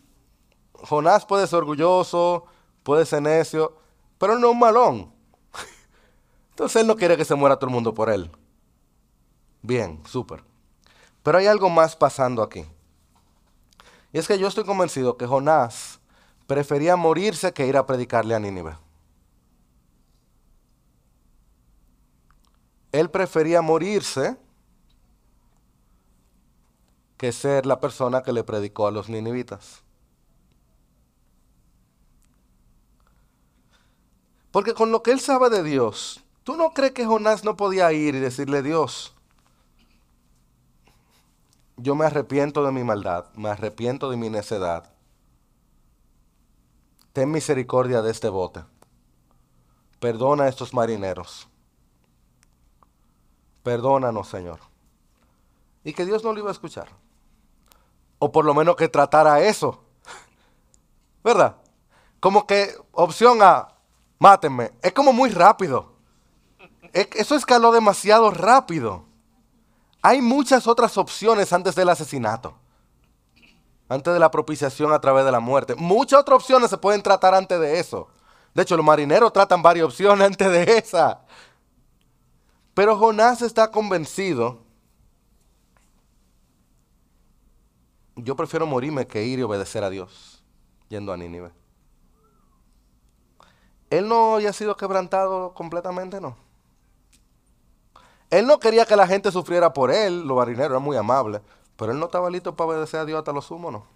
Jonás 0.82 1.26
puede 1.26 1.46
ser 1.46 1.58
orgulloso, 1.58 2.44
puede 2.82 3.06
ser 3.06 3.22
necio, 3.22 3.76
pero 4.18 4.38
no 4.38 4.50
un 4.50 4.58
malón. 4.58 5.12
Entonces 6.50 6.80
él 6.80 6.86
no 6.86 6.96
quiere 6.96 7.16
que 7.16 7.24
se 7.24 7.34
muera 7.34 7.56
todo 7.56 7.68
el 7.68 7.74
mundo 7.74 7.94
por 7.94 8.10
él. 8.10 8.30
Bien, 9.62 10.00
súper. 10.06 10.42
Pero 11.22 11.38
hay 11.38 11.46
algo 11.46 11.68
más 11.68 11.96
pasando 11.96 12.42
aquí. 12.42 12.64
Y 14.12 14.18
es 14.18 14.26
que 14.26 14.38
yo 14.38 14.48
estoy 14.48 14.64
convencido 14.64 15.16
que 15.16 15.26
Jonás 15.26 16.00
prefería 16.46 16.96
morirse 16.96 17.52
que 17.52 17.66
ir 17.66 17.76
a 17.76 17.86
predicarle 17.86 18.34
a 18.34 18.40
Nínive. 18.40 18.76
Él 22.92 23.08
prefería 23.10 23.62
morirse 23.62 24.36
que 27.16 27.32
ser 27.32 27.66
la 27.66 27.80
persona 27.80 28.22
que 28.22 28.32
le 28.32 28.42
predicó 28.42 28.86
a 28.86 28.90
los 28.90 29.08
ninivitas. 29.08 29.84
Porque 34.50 34.74
con 34.74 34.90
lo 34.90 35.02
que 35.02 35.12
él 35.12 35.20
sabe 35.20 35.50
de 35.50 35.62
Dios, 35.62 36.24
¿Tú 36.50 36.56
no 36.56 36.70
crees 36.70 36.92
que 36.92 37.06
Jonás 37.06 37.44
no 37.44 37.56
podía 37.56 37.92
ir 37.92 38.14
y 38.14 38.18
decirle, 38.18 38.62
Dios, 38.62 39.14
yo 41.76 41.94
me 41.94 42.06
arrepiento 42.06 42.64
de 42.64 42.72
mi 42.72 42.82
maldad, 42.82 43.26
me 43.34 43.50
arrepiento 43.50 44.10
de 44.10 44.16
mi 44.16 44.30
necedad. 44.30 44.90
Ten 47.12 47.30
misericordia 47.30 48.02
de 48.02 48.10
este 48.10 48.28
bote. 48.28 48.64
Perdona 49.98 50.44
a 50.44 50.48
estos 50.48 50.72
marineros. 50.72 51.46
Perdónanos, 53.62 54.28
Señor. 54.28 54.58
Y 55.84 55.92
que 55.92 56.06
Dios 56.06 56.24
no 56.24 56.32
lo 56.32 56.40
iba 56.40 56.48
a 56.48 56.52
escuchar. 56.52 56.88
O 58.18 58.32
por 58.32 58.44
lo 58.44 58.54
menos 58.54 58.76
que 58.76 58.88
tratara 58.88 59.40
eso. 59.40 59.84
¿Verdad? 61.22 61.56
Como 62.18 62.46
que 62.46 62.74
opción 62.92 63.42
A, 63.42 63.69
mátenme. 64.20 64.70
Es 64.82 64.92
como 64.92 65.12
muy 65.12 65.30
rápido. 65.30 65.96
Eso 66.92 67.34
escaló 67.34 67.72
demasiado 67.72 68.30
rápido. 68.30 69.04
Hay 70.02 70.20
muchas 70.20 70.68
otras 70.68 70.96
opciones 70.96 71.52
antes 71.52 71.74
del 71.74 71.88
asesinato. 71.88 72.54
Antes 73.88 74.14
de 74.14 74.20
la 74.20 74.30
propiciación 74.30 74.92
a 74.92 75.00
través 75.00 75.24
de 75.24 75.32
la 75.32 75.40
muerte. 75.40 75.74
Muchas 75.74 76.20
otras 76.20 76.36
opciones 76.36 76.70
se 76.70 76.78
pueden 76.78 77.02
tratar 77.02 77.34
antes 77.34 77.58
de 77.58 77.80
eso. 77.80 78.08
De 78.54 78.62
hecho, 78.62 78.76
los 78.76 78.86
marineros 78.86 79.32
tratan 79.32 79.62
varias 79.62 79.86
opciones 79.86 80.26
antes 80.26 80.50
de 80.50 80.78
esa. 80.78 81.22
Pero 82.74 82.96
Jonás 82.96 83.42
está 83.42 83.70
convencido. 83.70 84.62
Yo 88.16 88.36
prefiero 88.36 88.66
morirme 88.66 89.06
que 89.06 89.24
ir 89.24 89.38
y 89.38 89.42
obedecer 89.42 89.82
a 89.82 89.90
Dios, 89.90 90.44
yendo 90.88 91.12
a 91.12 91.16
Nínive. 91.16 91.59
Él 93.90 94.08
no 94.08 94.36
había 94.36 94.52
sido 94.52 94.76
quebrantado 94.76 95.52
completamente, 95.52 96.20
no. 96.20 96.36
Él 98.30 98.46
no 98.46 98.60
quería 98.60 98.86
que 98.86 98.94
la 98.94 99.08
gente 99.08 99.32
sufriera 99.32 99.72
por 99.72 99.90
él, 99.90 100.22
los 100.22 100.36
marineros 100.36 100.70
eran 100.70 100.82
muy 100.82 100.96
amables, 100.96 101.40
pero 101.76 101.90
él 101.90 101.98
no 101.98 102.06
estaba 102.06 102.30
listo 102.30 102.54
para 102.54 102.70
obedecer 102.70 103.00
a 103.00 103.04
Dios 103.04 103.18
hasta 103.18 103.32
los 103.32 103.44
sumo, 103.44 103.72
¿no? 103.72 103.86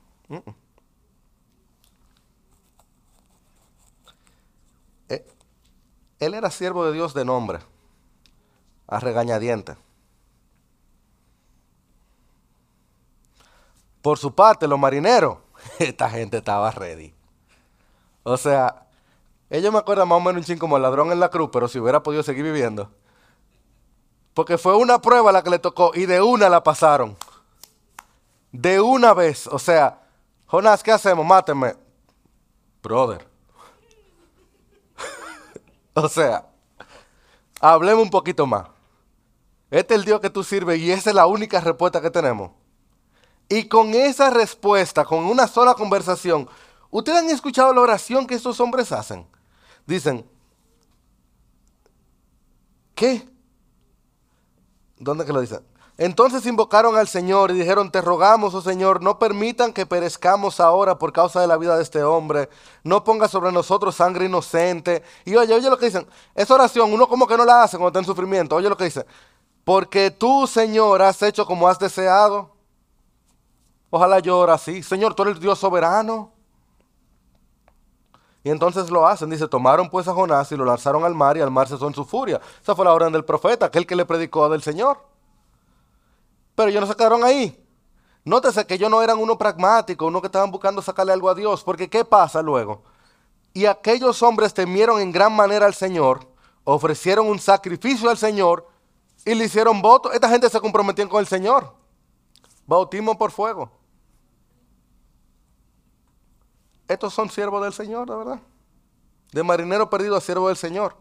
Eh, 5.08 5.24
él 6.18 6.34
era 6.34 6.50
siervo 6.50 6.84
de 6.84 6.92
Dios 6.92 7.14
de 7.14 7.24
nombre, 7.24 7.60
a 8.88 8.98
regañadientes. 8.98 9.76
Por 14.02 14.18
su 14.18 14.34
parte, 14.34 14.66
los 14.66 14.78
marineros, 14.78 15.38
esta 15.78 16.10
gente 16.10 16.38
estaba 16.38 16.72
ready. 16.72 17.14
O 18.24 18.36
sea, 18.36 18.84
ellos 19.56 19.72
me 19.72 19.78
acuerdan 19.78 20.08
más 20.08 20.16
o 20.16 20.20
menos 20.20 20.40
un 20.40 20.44
ching 20.44 20.58
como 20.58 20.76
el 20.76 20.82
ladrón 20.82 21.12
en 21.12 21.20
la 21.20 21.28
cruz, 21.28 21.48
pero 21.52 21.68
si 21.68 21.78
hubiera 21.78 22.02
podido 22.02 22.24
seguir 22.24 22.42
viviendo. 22.42 22.90
Porque 24.34 24.58
fue 24.58 24.76
una 24.76 25.00
prueba 25.00 25.30
la 25.30 25.44
que 25.44 25.50
le 25.50 25.60
tocó 25.60 25.92
y 25.94 26.06
de 26.06 26.20
una 26.20 26.48
la 26.48 26.64
pasaron. 26.64 27.16
De 28.50 28.80
una 28.80 29.14
vez. 29.14 29.46
O 29.46 29.60
sea, 29.60 30.02
Jonás, 30.46 30.82
¿qué 30.82 30.90
hacemos? 30.90 31.24
Máteme. 31.24 31.76
Brother. 32.82 33.24
o 35.94 36.08
sea, 36.08 36.46
hablemos 37.60 38.02
un 38.02 38.10
poquito 38.10 38.46
más. 38.46 38.66
Este 39.70 39.94
es 39.94 40.00
el 40.00 40.04
Dios 40.04 40.20
que 40.20 40.30
tú 40.30 40.42
sirves 40.42 40.80
y 40.80 40.90
esa 40.90 41.10
es 41.10 41.16
la 41.16 41.28
única 41.28 41.60
respuesta 41.60 42.00
que 42.00 42.10
tenemos. 42.10 42.50
Y 43.48 43.68
con 43.68 43.94
esa 43.94 44.30
respuesta, 44.30 45.04
con 45.04 45.24
una 45.24 45.46
sola 45.46 45.74
conversación, 45.74 46.48
ustedes 46.90 47.18
han 47.20 47.30
escuchado 47.30 47.72
la 47.72 47.82
oración 47.82 48.26
que 48.26 48.34
estos 48.34 48.58
hombres 48.58 48.90
hacen. 48.90 49.32
Dicen, 49.86 50.28
¿qué? 52.94 53.28
¿Dónde 54.98 55.24
que 55.24 55.32
lo 55.32 55.40
dicen? 55.40 55.60
Entonces 55.96 56.44
invocaron 56.46 56.96
al 56.96 57.06
Señor 57.06 57.52
y 57.52 57.54
dijeron, 57.54 57.92
te 57.92 58.00
rogamos, 58.00 58.52
oh 58.54 58.60
Señor, 58.60 59.00
no 59.00 59.18
permitan 59.20 59.72
que 59.72 59.86
perezcamos 59.86 60.58
ahora 60.58 60.98
por 60.98 61.12
causa 61.12 61.40
de 61.40 61.46
la 61.46 61.56
vida 61.56 61.76
de 61.76 61.84
este 61.84 62.02
hombre, 62.02 62.48
no 62.82 63.04
ponga 63.04 63.28
sobre 63.28 63.52
nosotros 63.52 63.94
sangre 63.94 64.24
inocente. 64.24 65.04
Y 65.24 65.36
oye, 65.36 65.54
oye 65.54 65.70
lo 65.70 65.78
que 65.78 65.86
dicen, 65.86 66.06
esa 66.34 66.54
oración 66.54 66.92
uno 66.92 67.08
como 67.08 67.28
que 67.28 67.36
no 67.36 67.44
la 67.44 67.62
hace 67.62 67.76
cuando 67.76 67.90
está 67.90 68.00
en 68.00 68.06
sufrimiento, 68.06 68.56
oye 68.56 68.68
lo 68.68 68.76
que 68.76 68.84
dice, 68.84 69.06
porque 69.62 70.10
tú, 70.10 70.48
Señor, 70.48 71.00
has 71.00 71.22
hecho 71.22 71.46
como 71.46 71.68
has 71.68 71.78
deseado. 71.78 72.50
Ojalá 73.88 74.18
yo 74.18 74.38
ora 74.40 74.54
así, 74.54 74.82
Señor, 74.82 75.14
tú 75.14 75.22
eres 75.22 75.36
el 75.36 75.40
Dios 75.40 75.60
soberano. 75.60 76.33
Y 78.44 78.50
entonces 78.50 78.90
lo 78.90 79.06
hacen, 79.06 79.30
dice, 79.30 79.48
tomaron 79.48 79.88
pues 79.88 80.06
a 80.06 80.12
Jonás 80.12 80.52
y 80.52 80.56
lo 80.56 80.66
lanzaron 80.66 81.02
al 81.04 81.14
mar 81.14 81.38
y 81.38 81.40
al 81.40 81.50
mar 81.50 81.66
cesó 81.66 81.88
en 81.88 81.94
su 81.94 82.04
furia. 82.04 82.40
Esa 82.62 82.76
fue 82.76 82.84
la 82.84 82.92
orden 82.92 83.10
del 83.10 83.24
profeta, 83.24 83.66
aquel 83.66 83.86
que 83.86 83.96
le 83.96 84.04
predicó 84.04 84.50
del 84.50 84.62
Señor. 84.62 84.98
Pero 86.54 86.68
ellos 86.68 86.82
no 86.82 86.86
se 86.86 86.94
quedaron 86.94 87.24
ahí. 87.24 87.58
Nótese 88.22 88.66
que 88.66 88.74
ellos 88.74 88.90
no 88.90 89.02
eran 89.02 89.18
uno 89.18 89.38
pragmático, 89.38 90.06
uno 90.06 90.20
que 90.20 90.26
estaban 90.26 90.50
buscando 90.50 90.82
sacarle 90.82 91.14
algo 91.14 91.30
a 91.30 91.34
Dios, 91.34 91.64
porque 91.64 91.88
¿qué 91.88 92.04
pasa 92.04 92.42
luego? 92.42 92.82
Y 93.54 93.64
aquellos 93.64 94.22
hombres 94.22 94.52
temieron 94.52 95.00
en 95.00 95.10
gran 95.10 95.34
manera 95.34 95.64
al 95.64 95.74
Señor, 95.74 96.28
ofrecieron 96.64 97.26
un 97.26 97.38
sacrificio 97.38 98.10
al 98.10 98.18
Señor 98.18 98.68
y 99.24 99.34
le 99.34 99.46
hicieron 99.46 99.80
voto. 99.80 100.12
Esta 100.12 100.28
gente 100.28 100.50
se 100.50 100.60
comprometían 100.60 101.08
con 101.08 101.20
el 101.20 101.26
Señor. 101.26 101.72
Bautismo 102.66 103.16
por 103.16 103.30
fuego. 103.30 103.70
Estos 106.88 107.14
son 107.14 107.30
siervos 107.30 107.62
del 107.62 107.72
Señor, 107.72 108.08
la 108.08 108.16
verdad. 108.16 108.40
De 109.32 109.42
marinero 109.42 109.88
perdido 109.88 110.16
a 110.16 110.20
siervo 110.20 110.48
del 110.48 110.56
Señor. 110.56 110.96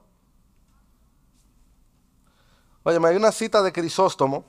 Oye, 2.83 2.99
hay 3.05 3.15
una 3.15 3.31
cita 3.31 3.61
de 3.61 3.71
Crisóstomo 3.71 4.45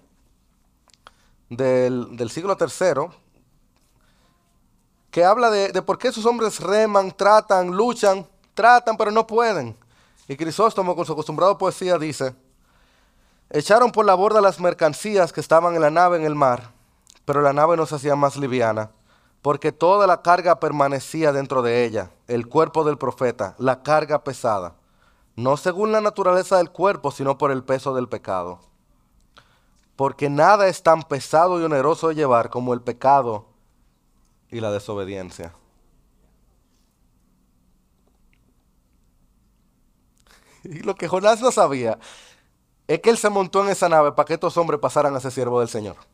del, 1.48 2.16
del 2.16 2.30
siglo 2.30 2.56
III 2.58 3.16
que 5.10 5.24
habla 5.24 5.50
de, 5.50 5.70
de, 5.70 5.82
por 5.82 5.98
qué 5.98 6.08
esos 6.08 6.26
hombres 6.26 6.58
reman, 6.58 7.12
tratan, 7.12 7.70
luchan, 7.70 8.26
tratan, 8.54 8.96
pero 8.96 9.12
no 9.12 9.26
pueden. 9.26 9.76
Y 10.26 10.36
Crisóstomo, 10.36 10.96
con 10.96 11.06
su 11.06 11.12
acostumbrado 11.12 11.56
poesía, 11.56 11.98
dice, 11.98 12.34
echaron 13.50 13.92
por 13.92 14.04
la 14.04 14.14
borda 14.14 14.40
las 14.40 14.58
mercancías 14.58 15.32
que 15.32 15.40
estaban 15.40 15.76
en 15.76 15.82
la 15.82 15.90
nave 15.90 16.16
en 16.16 16.24
el 16.24 16.34
mar, 16.34 16.72
pero 17.24 17.42
la 17.42 17.52
nave 17.52 17.76
no 17.76 17.86
se 17.86 17.94
hacía 17.94 18.16
más 18.16 18.36
liviana 18.36 18.90
porque 19.44 19.72
toda 19.72 20.06
la 20.06 20.22
carga 20.22 20.58
permanecía 20.58 21.30
dentro 21.30 21.60
de 21.60 21.84
ella, 21.84 22.10
el 22.28 22.48
cuerpo 22.48 22.82
del 22.82 22.96
profeta, 22.96 23.54
la 23.58 23.82
carga 23.82 24.24
pesada, 24.24 24.76
no 25.36 25.58
según 25.58 25.92
la 25.92 26.00
naturaleza 26.00 26.56
del 26.56 26.70
cuerpo, 26.70 27.10
sino 27.10 27.36
por 27.36 27.50
el 27.50 27.62
peso 27.62 27.94
del 27.94 28.08
pecado. 28.08 28.60
Porque 29.96 30.30
nada 30.30 30.66
es 30.66 30.82
tan 30.82 31.02
pesado 31.02 31.60
y 31.60 31.62
oneroso 31.62 32.08
de 32.08 32.14
llevar 32.14 32.48
como 32.48 32.72
el 32.72 32.80
pecado 32.80 33.44
y 34.50 34.60
la 34.60 34.72
desobediencia. 34.72 35.52
Y 40.64 40.78
lo 40.78 40.94
que 40.94 41.06
Jonás 41.06 41.42
no 41.42 41.52
sabía 41.52 41.98
es 42.88 43.00
que 43.00 43.10
él 43.10 43.18
se 43.18 43.28
montó 43.28 43.62
en 43.62 43.68
esa 43.68 43.90
nave 43.90 44.12
para 44.12 44.24
que 44.24 44.32
estos 44.32 44.56
hombres 44.56 44.80
pasaran 44.80 45.14
a 45.14 45.20
ser 45.20 45.32
siervo 45.32 45.60
del 45.60 45.68
Señor. 45.68 46.13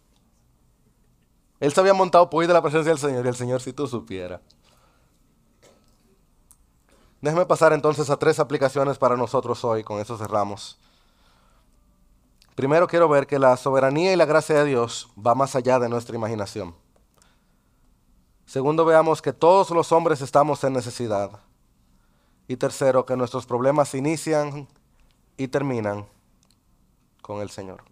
Él 1.61 1.73
se 1.73 1.81
había 1.81 1.95
montado 1.95 2.31
por 2.31 2.43
ir 2.43 2.49
de 2.49 2.55
la 2.55 2.63
presencia 2.63 2.91
del 2.91 2.99
Señor 2.99 3.25
y 3.25 3.29
el 3.29 3.37
Señor 3.37 3.61
si 3.61 3.73
tú 3.73 3.87
supieras. 3.87 4.41
Déjeme 7.21 7.45
pasar 7.45 7.75
entonces 7.75 8.09
a 8.09 8.17
tres 8.17 8.41
aplicaciones 8.41 8.97
para 8.97 9.17
nosotros 9.17 9.63
hoy, 9.63 9.85
con 9.85 10.01
eso 10.01 10.17
cerramos. 10.17 10.79
Primero 12.55 12.87
quiero 12.87 13.09
ver 13.09 13.27
que 13.27 13.39
la 13.39 13.57
soberanía 13.59 14.13
y 14.13 14.17
la 14.17 14.25
gracia 14.25 14.57
de 14.57 14.65
Dios 14.65 15.11
va 15.17 15.35
más 15.35 15.55
allá 15.55 15.79
de 15.79 15.89
nuestra 15.91 16.17
imaginación. 16.17 16.75
Segundo, 18.47 18.85
veamos 18.85 19.23
que 19.23 19.33
todos 19.33 19.71
los 19.71 19.93
hombres 19.93 20.23
estamos 20.23 20.65
en 20.65 20.73
necesidad. 20.73 21.41
Y 22.49 22.57
tercero, 22.57 23.07
que 23.07 23.17
nuestros 23.17 23.47
problemas 23.47 23.95
inician 23.95 24.67
y 25.37 25.49
terminan 25.49 26.07
con 27.23 27.41
el 27.41 27.51
Señor. 27.51 27.90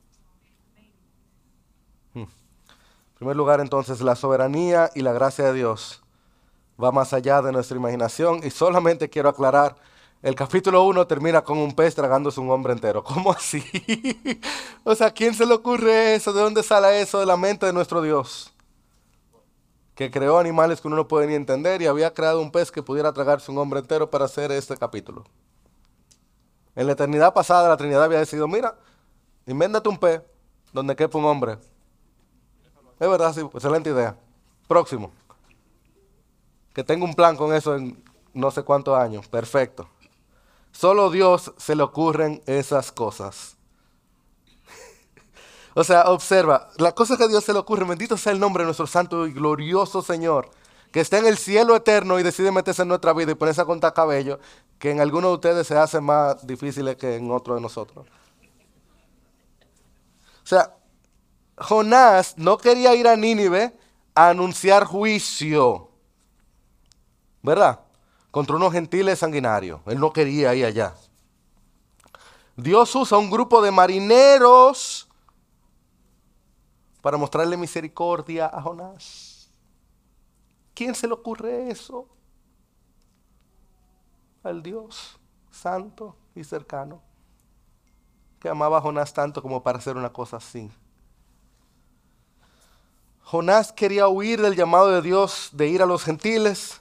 Primer 3.19 3.37
lugar, 3.37 3.61
entonces, 3.61 4.01
la 4.01 4.15
soberanía 4.15 4.91
y 4.95 5.03
la 5.03 5.13
gracia 5.13 5.47
de 5.47 5.53
Dios 5.53 6.03
va 6.83 6.93
más 6.93 7.13
allá 7.13 7.43
de 7.43 7.51
nuestra 7.51 7.77
imaginación. 7.77 8.41
Y 8.45 8.51
solamente 8.51 9.11
quiero 9.11 9.29
aclarar, 9.29 9.77
el 10.23 10.35
capítulo 10.35 10.85
1 10.85 11.07
termina 11.07 11.43
con 11.43 11.59
un 11.59 11.75
pez 11.75 11.95
tragándose 11.95 12.41
un 12.41 12.51
hombre 12.51 12.73
entero. 12.73 13.03
¿Cómo 13.05 13.33
así? 13.33 13.63
o 14.85 14.95
sea, 14.95 15.11
¿quién 15.11 15.35
se 15.35 15.47
le 15.47 15.55
ocurre 15.55 16.15
eso? 16.15 16.33
¿De 16.33 16.41
dónde 16.41 16.63
sale 16.63 17.01
eso? 17.01 17.19
De 17.19 17.27
la 17.27 17.37
mente 17.37 17.67
de 17.67 17.73
nuestro 17.73 18.03
Dios. 18.03 18.53
Que 19.97 20.13
creó 20.13 20.39
animales 20.39 20.81
que 20.81 20.87
uno 20.87 20.97
no 20.97 21.09
puede 21.09 21.27
ni 21.27 21.35
entender 21.35 21.83
y 21.83 21.87
había 21.87 22.15
creado 22.15 22.41
un 22.41 22.53
pez 22.53 22.71
que 22.71 22.85
pudiera 22.85 23.13
tragarse 23.13 23.51
un 23.51 23.59
hombre 23.59 23.81
entero 23.81 24.09
para 24.11 24.27
hacer 24.27 24.53
este 24.53 24.77
capítulo. 24.77 25.25
En 26.77 26.87
la 26.87 26.93
eternidad 26.93 27.35
pasada 27.35 27.69
la 27.69 27.77
Trinidad 27.77 28.05
había 28.05 28.21
decidido, 28.21 28.47
mira, 28.47 28.79
invéntate 29.47 29.89
un 29.89 29.99
pez 29.99 30.23
donde 30.73 30.95
quepa 30.95 31.19
un 31.19 31.25
hombre. 31.25 31.59
Es 33.01 33.09
verdad, 33.09 33.33
sí, 33.33 33.41
excelente 33.41 33.91
idea. 33.91 34.17
Próximo. 34.67 35.13
Que 36.75 36.83
tengo 36.83 37.05
un 37.05 37.15
plan 37.15 37.37
con 37.37 37.55
eso 37.55 37.77
en 37.77 38.03
no 38.35 38.51
sé 38.51 38.63
cuántos 38.63 38.99
años. 38.99 39.29
Perfecto. 39.29 39.89
Solo 40.73 41.11
Dios 41.11 41.53
se 41.57 41.75
le 41.75 41.83
ocurren 41.83 42.43
esas 42.47 42.93
cosas. 42.93 43.57
o 45.75 45.85
sea, 45.85 46.11
observa, 46.11 46.71
la 46.77 46.93
cosa 46.93 47.17
que 47.17 47.25
a 47.25 47.29
Dios 47.29 47.45
se 47.45 47.53
le 47.53 47.59
ocurre, 47.59 47.85
bendito 47.85 48.17
sea 48.17 48.33
el 48.33 48.41
nombre 48.41 48.63
de 48.63 48.67
nuestro 48.67 48.87
santo 48.87 49.27
y 49.27 49.33
glorioso 49.33 50.03
Señor, 50.03 50.51
que 50.93 51.01
está 51.01 51.19
en 51.19 51.27
el 51.27 51.39
cielo 51.39 51.75
eterno 51.77 52.19
y 52.19 52.23
decide 52.23 52.53
meterse 52.53 52.83
en 52.83 52.89
nuestra 52.89 53.13
vida 53.13 53.33
y 53.33 53.35
ponerse 53.35 53.61
a 53.61 53.65
contar 53.65 53.95
cabello, 53.95 54.39
que 54.79 54.91
en 54.91 55.01
algunos 55.01 55.31
de 55.31 55.35
ustedes 55.35 55.67
se 55.67 55.77
hace 55.77 56.01
más 56.01 56.47
difícil 56.47 56.97
que 56.97 57.17
en 57.17 57.31
otros 57.31 57.57
de 57.57 57.63
nosotros. 57.63 58.07
O 60.45 60.47
sea, 60.49 60.78
Jonás 61.61 62.37
no 62.37 62.59
quería 62.59 62.95
ir 62.95 63.09
a 63.09 63.17
Nínive 63.17 63.77
a 64.15 64.31
anunciar 64.31 64.85
juicio, 64.85 65.91
¿verdad? 67.43 67.81
Contra 68.31 68.57
unos 68.57 68.73
gentiles 68.73 69.19
sanguinarios. 69.19 69.81
Él 69.87 69.99
no 69.99 70.13
quería 70.13 70.55
ir 70.55 70.65
allá. 70.65 70.95
Dios 72.57 72.95
usa 72.95 73.19
un 73.19 73.31
grupo 73.31 73.63
de 73.63 73.71
marineros 73.71 75.09
para 77.01 77.17
mostrarle 77.17 77.57
misericordia 77.57 78.47
a 78.47 78.61
Jonás. 78.61 79.51
¿Quién 80.75 80.95
se 80.95 81.07
le 81.07 81.15
ocurre 81.15 81.71
eso? 81.71 82.09
Al 84.43 84.63
Dios 84.63 85.19
santo 85.51 86.17
y 86.35 86.45
cercano, 86.45 87.03
que 88.41 88.49
amaba 88.49 88.79
a 88.79 88.81
Jonás 88.81 89.13
tanto 89.13 89.43
como 89.43 89.63
para 89.63 89.79
hacer 89.79 89.97
una 89.97 90.13
cosa 90.13 90.37
así. 90.37 90.71
Jonás 93.31 93.75
quería 93.75 94.09
huir 94.09 94.41
del 94.41 94.57
llamado 94.57 94.89
de 94.89 95.03
Dios 95.03 95.51
de 95.53 95.69
ir 95.69 95.83
a 95.83 95.87
los 95.87 96.03
gentiles. 96.03 96.81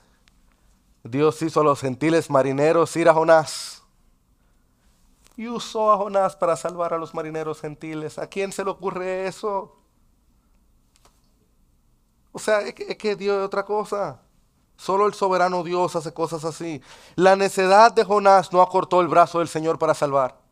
Dios 1.03 1.41
hizo 1.41 1.59
a 1.59 1.63
los 1.65 1.81
gentiles 1.81 2.29
marineros 2.29 2.95
ir 2.95 3.09
a 3.09 3.13
Jonás. 3.13 3.83
Y 5.35 5.49
usó 5.49 5.91
a 5.91 5.97
Jonás 5.97 6.37
para 6.37 6.55
salvar 6.55 6.93
a 6.93 6.97
los 6.97 7.13
marineros 7.13 7.59
gentiles. 7.59 8.17
¿A 8.17 8.27
quién 8.27 8.53
se 8.53 8.63
le 8.63 8.69
ocurre 8.69 9.27
eso? 9.27 9.75
O 12.31 12.39
sea, 12.39 12.61
es 12.61 12.73
que, 12.73 13.15
Dios 13.17 13.39
es 13.39 13.45
otra 13.45 13.65
cosa. 13.65 14.21
Solo 14.77 15.05
el 15.05 15.13
soberano 15.15 15.65
Dios 15.65 15.97
hace 15.97 16.13
cosas 16.13 16.45
así. 16.45 16.81
La 17.17 17.35
necedad 17.35 17.91
de 17.91 18.05
Jonás 18.05 18.53
no 18.53 18.61
acortó 18.61 19.01
el 19.01 19.09
brazo 19.09 19.39
del 19.39 19.49
Señor 19.49 19.77
para 19.77 19.93
salvar. 19.93 20.46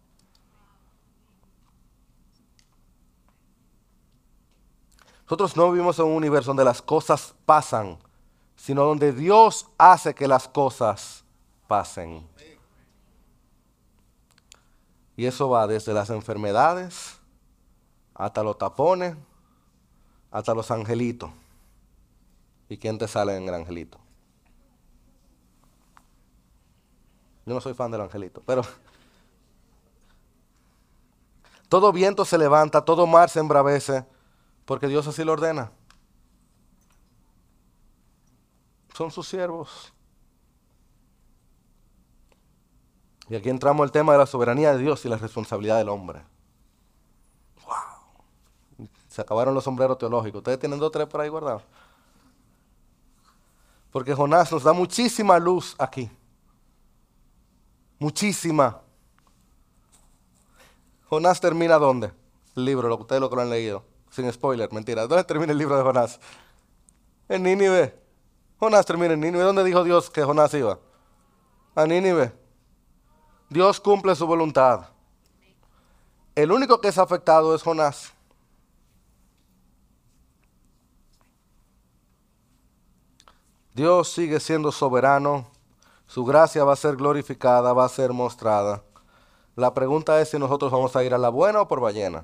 Nosotros 5.25 5.57
no 5.57 5.71
vivimos 5.71 5.97
en 5.99 6.05
un 6.05 6.13
universo 6.13 6.51
donde 6.51 6.63
las 6.63 6.81
cosas 6.81 7.33
pasan, 7.45 7.97
sino 8.55 8.83
donde 8.83 9.11
Dios 9.11 9.67
hace 9.77 10.13
que 10.13 10.27
las 10.27 10.47
cosas 10.47 11.23
pasen. 11.67 12.25
Y 15.17 15.25
eso 15.25 15.49
va 15.49 15.65
desde 15.65 15.93
las 15.93 16.09
enfermedades 16.09 17.17
hasta 18.13 18.43
los 18.43 18.57
tapones, 18.57 19.15
hasta 20.29 20.53
los 20.53 20.69
angelitos. 20.69 21.31
¿Y 22.69 22.77
quién 22.77 22.97
te 22.97 23.07
sale 23.07 23.35
en 23.35 23.47
el 23.47 23.53
angelito? 23.53 23.97
Yo 27.45 27.53
no 27.53 27.61
soy 27.61 27.73
fan 27.73 27.91
del 27.91 28.01
angelito, 28.01 28.41
pero 28.45 28.63
todo 31.69 31.91
viento 31.91 32.25
se 32.25 32.37
levanta, 32.37 32.83
todo 32.83 33.07
mar 33.07 33.29
se 33.29 33.39
embravece, 33.39 34.05
porque 34.65 34.87
Dios 34.87 35.07
así 35.07 35.23
lo 35.23 35.33
ordena. 35.33 35.71
Son 38.93 39.11
sus 39.11 39.27
siervos. 39.27 39.93
Y 43.29 43.35
aquí 43.35 43.49
entramos 43.49 43.83
al 43.83 43.91
tema 43.91 44.13
de 44.13 44.19
la 44.19 44.25
soberanía 44.25 44.73
de 44.73 44.79
Dios 44.79 45.05
y 45.05 45.09
la 45.09 45.17
responsabilidad 45.17 45.77
del 45.77 45.89
hombre. 45.89 46.23
¡Wow! 47.65 48.87
Se 49.07 49.21
acabaron 49.21 49.53
los 49.53 49.63
sombreros 49.63 49.97
teológicos. 49.97 50.39
¿Ustedes 50.39 50.59
tienen 50.59 50.79
dos 50.79 50.87
o 50.87 50.91
tres 50.91 51.07
por 51.07 51.21
ahí 51.21 51.29
guardados? 51.29 51.63
Porque 53.91 54.13
Jonás 54.13 54.51
nos 54.51 54.63
da 54.63 54.73
muchísima 54.73 55.39
luz 55.39 55.75
aquí. 55.79 56.09
Muchísima. 57.97 58.81
Jonás 61.09 61.39
termina 61.39 61.77
dónde? 61.77 62.11
El 62.55 62.65
libro, 62.65 62.89
lo 62.89 62.97
que 62.97 63.01
ustedes 63.03 63.21
lo 63.21 63.29
que 63.29 63.35
lo 63.35 63.41
han 63.41 63.49
leído. 63.49 63.94
Sin 64.15 64.31
spoiler, 64.31 64.71
mentira. 64.71 65.07
¿Dónde 65.07 65.25
termina 65.25 65.51
el 65.51 65.57
libro 65.57 65.75
de 65.75 65.83
Jonás? 65.83 66.21
En 67.27 67.43
Nínive. 67.43 67.99
Jonás 68.57 68.85
termina 68.85 69.13
en 69.13 69.19
Nínive. 69.19 69.43
¿Dónde 69.43 69.61
dijo 69.65 69.83
Dios 69.83 70.09
que 70.09 70.23
Jonás 70.23 70.53
iba? 70.53 70.79
A 71.75 71.85
Nínive. 71.85 72.31
Dios 73.49 73.81
cumple 73.81 74.15
su 74.15 74.25
voluntad. 74.25 74.85
El 76.33 76.53
único 76.53 76.79
que 76.79 76.87
es 76.87 76.97
afectado 76.97 77.53
es 77.53 77.61
Jonás. 77.61 78.13
Dios 83.73 84.07
sigue 84.13 84.39
siendo 84.39 84.71
soberano. 84.71 85.45
Su 86.07 86.23
gracia 86.23 86.63
va 86.63 86.71
a 86.71 86.77
ser 86.77 86.95
glorificada, 86.95 87.73
va 87.73 87.83
a 87.83 87.89
ser 87.89 88.13
mostrada. 88.13 88.81
La 89.57 89.73
pregunta 89.73 90.21
es 90.21 90.29
si 90.29 90.39
nosotros 90.39 90.71
vamos 90.71 90.95
a 90.95 91.03
ir 91.03 91.13
a 91.13 91.17
la 91.17 91.27
buena 91.27 91.59
o 91.59 91.67
por 91.67 91.81
ballena. 91.81 92.23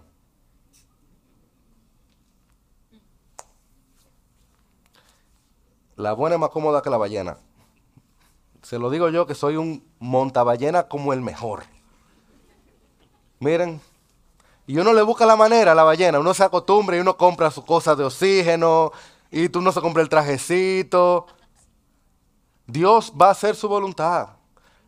La 6.02 6.14
buena 6.14 6.36
es 6.36 6.40
más 6.42 6.50
cómoda 6.50 6.82
que 6.82 6.90
la 6.90 6.98
ballena. 6.98 7.38
Se 8.64 8.80
lo 8.80 8.90
digo 8.90 9.10
yo 9.10 9.28
que 9.28 9.36
soy 9.36 9.56
un 9.56 9.88
montaballena 10.00 10.88
como 10.88 11.14
el 11.14 11.22
mejor. 11.22 11.64
Miren, 13.40 13.80
y 14.66 14.80
uno 14.80 14.94
le 14.94 15.04
busca 15.04 15.28
la 15.28 15.36
manera 15.36 15.74
a 15.74 15.76
la 15.76 15.84
ballena, 15.84 16.20
uno 16.20 16.34
se 16.34 16.44
acostumbra 16.44 16.98
y 16.98 17.02
uno 17.02 17.18
compra 17.18 17.52
sus 17.52 17.66
cosas 17.66 18.00
de 18.00 18.04
oxígeno 18.04 18.92
y 19.30 19.50
tú 19.50 19.62
no 19.62 19.72
se 19.72 19.80
compra 19.80 20.02
el 20.02 20.10
trajecito. 20.10 21.28
Dios 22.66 23.14
va 23.20 23.28
a 23.28 23.32
hacer 23.32 23.56
su 23.56 23.70
voluntad 23.70 24.30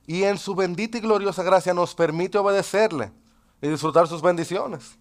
y 0.08 0.24
en 0.24 0.40
su 0.40 0.56
bendita 0.56 0.98
y 0.98 1.02
gloriosa 1.02 1.44
gracia 1.44 1.76
nos 1.76 1.94
permite 1.94 2.40
obedecerle 2.40 3.12
y 3.62 3.68
disfrutar 3.68 4.08
sus 4.08 4.24
bendiciones. 4.24 4.98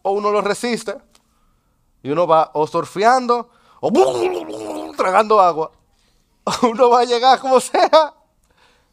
O 0.00 0.12
uno 0.12 0.30
lo 0.30 0.40
resiste 0.40 1.09
y 2.02 2.10
uno 2.10 2.26
va 2.26 2.50
o 2.54 2.66
surfeando 2.66 3.50
o 3.80 4.92
tragando 4.96 5.40
agua. 5.40 5.72
Uno 6.62 6.90
va 6.90 7.00
a 7.00 7.04
llegar 7.04 7.38
como 7.38 7.60
sea. 7.60 8.14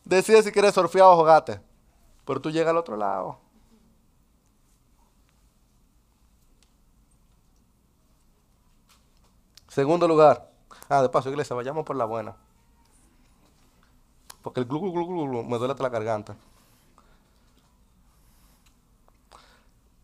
Decide 0.03 0.43
si 0.43 0.51
quieres 0.51 0.73
surfear 0.73 1.07
o 1.07 1.15
jugate. 1.15 1.59
Pero 2.25 2.41
tú 2.41 2.49
llegas 2.49 2.71
al 2.71 2.77
otro 2.77 2.95
lado. 2.97 3.39
Segundo 9.67 10.07
lugar. 10.07 10.49
Ah, 10.89 11.01
de 11.01 11.09
paso, 11.09 11.29
iglesia, 11.29 11.55
vayamos 11.55 11.85
por 11.85 11.95
la 11.95 12.05
buena. 12.05 12.35
Porque 14.41 14.61
el 14.61 14.65
glu, 14.65 14.79
glu, 14.79 14.91
glu, 14.91 15.27
glu, 15.27 15.43
me 15.43 15.57
duele 15.57 15.75
la 15.77 15.89
garganta. 15.89 16.35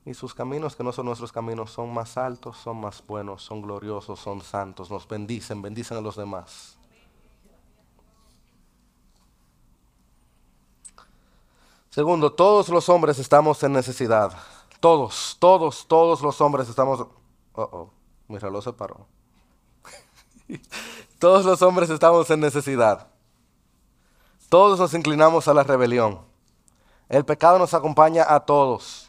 Y 0.05 0.13
sus 0.13 0.33
caminos, 0.33 0.75
que 0.75 0.83
no 0.83 0.91
son 0.91 1.05
nuestros 1.05 1.31
caminos, 1.31 1.71
son 1.71 1.93
más 1.93 2.17
altos, 2.17 2.57
son 2.57 2.81
más 2.81 3.05
buenos, 3.05 3.41
son 3.41 3.61
gloriosos, 3.61 4.19
son 4.19 4.41
santos, 4.41 4.91
nos 4.91 5.07
bendicen, 5.07 5.61
bendicen 5.61 5.97
a 5.97 6.01
los 6.01 6.17
demás. 6.17 6.77
Segundo, 11.89 12.33
todos 12.33 12.69
los 12.69 12.89
hombres 12.89 13.19
estamos 13.19 13.61
en 13.63 13.71
necesidad. 13.71 14.35
Todos, 14.79 15.37
todos, 15.39 15.87
todos 15.87 16.21
los 16.21 16.41
hombres 16.41 16.67
estamos... 16.67 17.01
Oh, 17.53 17.61
oh, 17.61 17.89
mi 18.27 18.39
reloj 18.39 18.63
se 18.63 18.73
paró. 18.73 19.05
todos 21.19 21.45
los 21.45 21.61
hombres 21.61 21.89
estamos 21.89 22.29
en 22.31 22.39
necesidad. 22.39 23.07
Todos 24.49 24.79
nos 24.79 24.93
inclinamos 24.93 25.47
a 25.47 25.53
la 25.53 25.63
rebelión. 25.63 26.19
El 27.09 27.23
pecado 27.25 27.59
nos 27.59 27.73
acompaña 27.73 28.25
a 28.27 28.39
todos. 28.39 29.02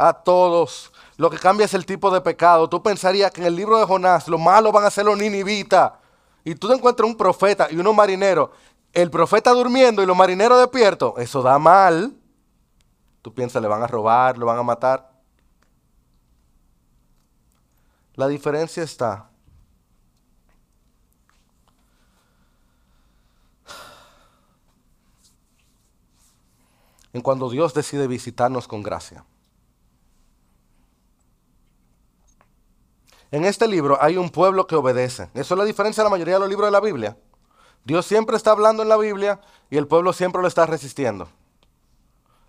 A 0.00 0.14
todos. 0.14 0.90
Lo 1.18 1.28
que 1.28 1.36
cambia 1.36 1.66
es 1.66 1.74
el 1.74 1.84
tipo 1.84 2.10
de 2.10 2.22
pecado. 2.22 2.70
Tú 2.70 2.82
pensarías 2.82 3.30
que 3.30 3.42
en 3.42 3.48
el 3.48 3.54
libro 3.54 3.78
de 3.78 3.84
Jonás 3.84 4.28
lo 4.28 4.38
malo 4.38 4.72
van 4.72 4.86
a 4.86 4.90
ser 4.90 5.04
los 5.04 5.18
ninivitas. 5.18 5.92
Y 6.42 6.54
tú 6.54 6.68
te 6.68 6.74
encuentras 6.74 7.06
un 7.06 7.18
profeta 7.18 7.68
y 7.70 7.76
unos 7.76 7.94
marineros. 7.94 8.48
El 8.94 9.10
profeta 9.10 9.50
durmiendo 9.50 10.02
y 10.02 10.06
los 10.06 10.16
marineros 10.16 10.58
despiertos. 10.58 11.12
Eso 11.18 11.42
da 11.42 11.58
mal. 11.58 12.14
Tú 13.20 13.34
piensas, 13.34 13.60
le 13.60 13.68
van 13.68 13.82
a 13.82 13.86
robar, 13.86 14.38
lo 14.38 14.46
van 14.46 14.58
a 14.58 14.62
matar. 14.62 15.10
La 18.14 18.26
diferencia 18.26 18.82
está 18.82 19.28
en 27.12 27.20
cuando 27.20 27.50
Dios 27.50 27.74
decide 27.74 28.06
visitarnos 28.06 28.66
con 28.66 28.82
gracia. 28.82 29.26
En 33.30 33.44
este 33.44 33.68
libro 33.68 33.98
hay 34.00 34.16
un 34.16 34.30
pueblo 34.30 34.66
que 34.66 34.76
obedece. 34.76 35.30
Eso 35.34 35.54
es 35.54 35.58
la 35.58 35.64
diferencia 35.64 36.02
de 36.02 36.06
la 36.06 36.10
mayoría 36.10 36.34
de 36.34 36.40
los 36.40 36.48
libros 36.48 36.66
de 36.66 36.72
la 36.72 36.80
Biblia. 36.80 37.16
Dios 37.84 38.04
siempre 38.06 38.36
está 38.36 38.50
hablando 38.50 38.82
en 38.82 38.88
la 38.88 38.96
Biblia 38.96 39.40
y 39.70 39.76
el 39.76 39.86
pueblo 39.86 40.12
siempre 40.12 40.42
lo 40.42 40.48
está 40.48 40.66
resistiendo. 40.66 41.28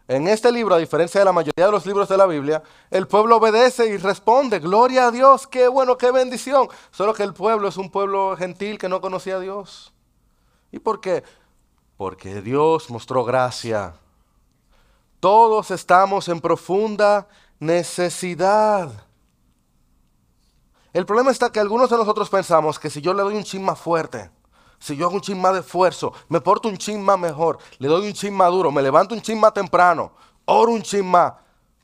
En 0.08 0.28
este 0.28 0.52
libro, 0.52 0.76
a 0.76 0.80
diferencia 0.80 1.22
de 1.22 1.26
la 1.26 1.32
mayoría 1.32 1.68
de 1.68 1.72
los 1.72 1.86
libros 1.86 2.10
de 2.10 2.18
la 2.18 2.26
Biblia, 2.26 2.64
el 2.90 3.08
pueblo 3.08 3.38
obedece 3.38 3.88
y 3.88 3.98
responde, 3.98 4.60
gloria 4.60 5.08
a 5.08 5.12
Dios, 5.12 5.48
qué 5.48 5.68
bueno, 5.68 5.98
qué 5.98 6.12
bendición. 6.12 6.68
Solo 6.90 7.14
que 7.14 7.24
el 7.24 7.34
pueblo 7.34 7.70
es 7.70 7.78
un 7.78 7.90
pueblo 7.90 8.36
gentil 8.36 8.78
que 8.78 8.90
no 8.90 9.00
conocía 9.00 9.38
a 9.38 9.40
Dios. 9.40 9.94
¿Y 10.72 10.80
por 10.80 11.00
qué? 11.00 11.24
Porque 11.96 12.42
Dios 12.42 12.90
mostró 12.90 13.24
gracia 13.24 13.94
todos 15.22 15.70
estamos 15.70 16.28
en 16.30 16.42
profunda 16.42 17.28
necesidad. 17.60 19.06
El 20.94 21.06
problema 21.06 21.32
está 21.32 21.52
que 21.52 21.60
algunos 21.60 21.90
de 21.90 21.98
nosotros 21.98 22.30
pensamos 22.30 22.78
que 22.78 22.90
si 22.90 23.02
yo 23.02 23.14
le 23.14 23.24
doy 23.24 23.36
un 23.36 23.44
chin 23.44 23.64
más 23.64 23.80
fuerte, 23.80 24.30
si 24.80 24.96
yo 24.96 25.06
hago 25.06 25.16
un 25.16 25.22
chin 25.22 25.40
más 25.40 25.54
de 25.54 25.60
esfuerzo, 25.60 26.14
me 26.28 26.42
porto 26.42 26.68
un 26.68 26.78
chin 26.78 27.02
más 27.04 27.18
mejor, 27.18 27.60
le 27.80 27.88
doy 27.88 28.08
un 28.08 28.14
chin 28.14 28.34
más 28.34 28.52
duro, 28.52 28.72
me 28.72 28.82
levanto 28.82 29.16
un 29.16 29.22
chin 29.22 29.40
más 29.40 29.54
temprano, 29.54 30.12
oro 30.46 30.72
un 30.72 30.82
chin 30.82 31.06
más, 31.06 31.34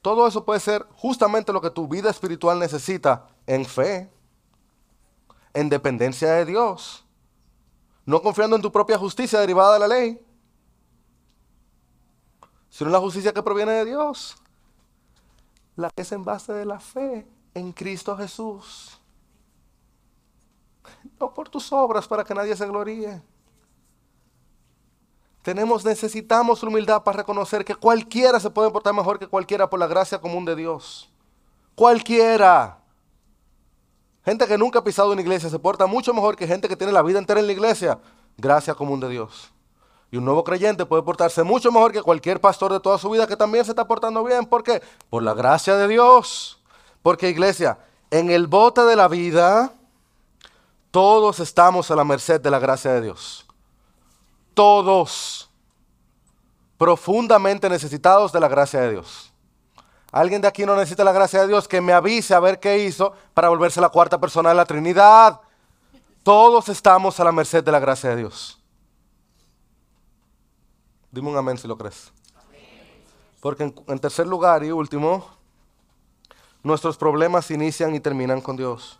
todo 0.02 0.28
eso 0.28 0.44
puede 0.44 0.60
ser 0.60 0.86
justamente 0.96 1.54
lo 1.54 1.62
que 1.62 1.70
tu 1.70 1.88
vida 1.88 2.10
espiritual 2.10 2.60
necesita 2.60 3.28
en 3.46 3.66
fe, 3.66 4.12
en 5.54 5.70
dependencia 5.70 6.32
de 6.34 6.46
Dios, 6.46 7.06
no 8.06 8.22
confiando 8.22 8.56
en 8.56 8.62
tu 8.62 8.72
propia 8.72 8.98
justicia 8.98 9.40
derivada 9.40 9.74
de 9.74 9.80
la 9.80 9.88
ley 9.88 10.28
sino 12.78 12.92
la 12.92 13.00
justicia 13.00 13.34
que 13.34 13.42
proviene 13.42 13.72
de 13.72 13.86
Dios, 13.86 14.38
la 15.76 15.90
que 15.90 16.04
es 16.04 16.12
en 16.12 16.24
base 16.24 16.54
de 16.54 16.64
la 16.64 16.80
fe 16.80 17.28
en 17.56 17.72
Cristo 17.72 18.16
Jesús. 18.16 18.97
No 21.20 21.34
por 21.34 21.50
tus 21.50 21.72
obras 21.72 22.08
para 22.08 22.24
que 22.24 22.34
nadie 22.34 22.56
se 22.56 22.66
gloríe. 22.66 23.22
Tenemos, 25.42 25.86
necesitamos 25.86 26.62
humildad 26.62 27.04
para 27.04 27.20
reconocer 27.20 27.64
que 27.64 27.74
cualquiera 27.74 28.40
se 28.40 28.50
puede 28.50 28.70
portar 28.70 28.94
mejor 28.94 29.18
que 29.18 29.28
cualquiera 29.28 29.70
por 29.70 29.80
la 29.80 29.88
gracia 29.88 30.20
común 30.20 30.44
de 30.44 30.56
Dios. 30.56 31.10
Cualquiera. 31.74 32.80
Gente 34.26 34.46
que 34.46 34.58
nunca 34.58 34.80
ha 34.80 34.84
pisado 34.84 35.14
una 35.14 35.22
iglesia 35.22 35.50
se 35.50 35.58
porta 35.58 35.86
mucho 35.88 36.14
mejor 36.14 36.36
que 36.36 36.46
gente 36.46 36.68
que 36.68 36.76
tiene 36.76 36.92
la 36.92 37.02
vida 37.02 37.18
entera 37.18 37.40
en 37.40 37.48
la 37.48 37.54
iglesia. 37.54 37.98
Gracia 38.36 38.76
común 38.76 39.00
de 39.00 39.08
Dios. 39.08 39.54
Y 40.12 40.18
un 40.18 40.26
nuevo 40.26 40.44
creyente 40.44 40.86
puede 40.86 41.04
portarse 41.04 41.44
mucho 41.44 41.72
mejor 41.72 41.94
que 41.94 42.02
cualquier 42.02 42.42
pastor 42.42 42.74
de 42.74 42.82
toda 42.82 42.98
su 42.98 43.10
vida 43.10 43.26
que 43.26 43.38
también 43.38 43.64
se 43.64 43.72
está 43.72 43.88
portando 43.88 44.24
bien. 44.24 44.46
¿Por 44.46 44.64
qué? 44.64 44.82
Por 45.10 45.24
la 45.24 45.34
gracia 45.34 45.78
de 45.78 45.88
Dios. 45.88 46.62
Porque 47.02 47.30
iglesia, 47.30 47.78
en 48.12 48.30
el 48.32 48.48
bote 48.48 48.82
de 48.82 48.98
la 48.98 49.08
vida, 49.08 49.72
todos 50.92 51.40
estamos 51.40 51.90
a 51.92 51.96
la 51.96 52.04
merced 52.04 52.42
de 52.42 52.52
la 52.52 52.60
gracia 52.60 52.94
de 52.94 53.02
Dios. 53.02 53.46
Todos. 54.54 55.50
Profundamente 56.78 57.70
necesitados 57.70 58.32
de 58.32 58.40
la 58.40 58.48
gracia 58.48 58.82
de 58.82 58.92
Dios. 58.92 59.34
Alguien 60.12 60.42
de 60.42 60.48
aquí 60.48 60.66
no 60.66 60.76
necesita 60.76 61.04
la 61.04 61.12
gracia 61.12 61.42
de 61.42 61.48
Dios 61.48 61.68
que 61.68 61.82
me 61.82 61.94
avise 61.94 62.34
a 62.34 62.40
ver 62.40 62.60
qué 62.60 62.80
hizo 62.80 63.14
para 63.34 63.50
volverse 63.50 63.82
la 63.82 63.90
cuarta 63.90 64.20
persona 64.20 64.50
de 64.50 64.56
la 64.56 64.66
Trinidad. 64.66 65.42
Todos 66.24 66.70
estamos 66.70 67.20
a 67.20 67.24
la 67.24 67.32
merced 67.32 67.64
de 67.64 67.72
la 67.72 67.80
gracia 67.80 68.12
de 68.12 68.18
Dios. 68.18 68.60
Dime 71.12 71.30
un 71.30 71.38
amén 71.38 71.58
si 71.58 71.68
lo 71.68 71.78
crees. 71.78 72.12
Porque 73.42 73.64
en, 73.64 74.00
tercer 74.00 74.28
lugar 74.28 74.64
y 74.64 74.72
último, 74.72 75.26
nuestros 76.64 76.98
problemas 76.98 77.50
inician 77.52 77.94
y 77.94 78.00
terminan 78.00 78.42
con 78.42 78.58
Dios. 78.58 79.00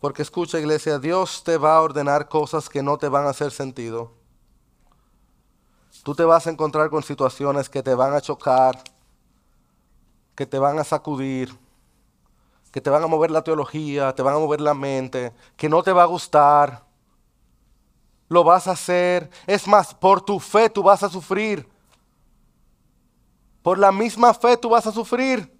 Porque 0.00 0.22
escucha 0.22 0.58
iglesia, 0.58 0.98
Dios 0.98 1.44
te 1.44 1.58
va 1.58 1.76
a 1.76 1.82
ordenar 1.82 2.28
cosas 2.28 2.70
que 2.70 2.82
no 2.82 2.96
te 2.96 3.08
van 3.08 3.26
a 3.26 3.30
hacer 3.30 3.52
sentido. 3.52 4.12
Tú 6.02 6.14
te 6.14 6.24
vas 6.24 6.46
a 6.46 6.50
encontrar 6.50 6.88
con 6.88 7.02
situaciones 7.02 7.68
que 7.68 7.82
te 7.82 7.94
van 7.94 8.14
a 8.14 8.22
chocar, 8.22 8.82
que 10.34 10.46
te 10.46 10.58
van 10.58 10.78
a 10.78 10.84
sacudir, 10.84 11.54
que 12.72 12.80
te 12.80 12.88
van 12.88 13.02
a 13.02 13.08
mover 13.08 13.30
la 13.30 13.44
teología, 13.44 14.14
te 14.14 14.22
van 14.22 14.36
a 14.36 14.38
mover 14.38 14.62
la 14.62 14.72
mente, 14.72 15.34
que 15.56 15.68
no 15.68 15.82
te 15.82 15.92
va 15.92 16.04
a 16.04 16.06
gustar. 16.06 16.82
Lo 18.28 18.42
vas 18.42 18.68
a 18.68 18.72
hacer. 18.72 19.28
Es 19.46 19.66
más, 19.66 19.92
por 19.92 20.22
tu 20.22 20.40
fe 20.40 20.70
tú 20.70 20.82
vas 20.82 21.02
a 21.02 21.10
sufrir. 21.10 21.68
Por 23.62 23.78
la 23.78 23.92
misma 23.92 24.32
fe 24.32 24.56
tú 24.56 24.70
vas 24.70 24.86
a 24.86 24.92
sufrir. 24.92 25.54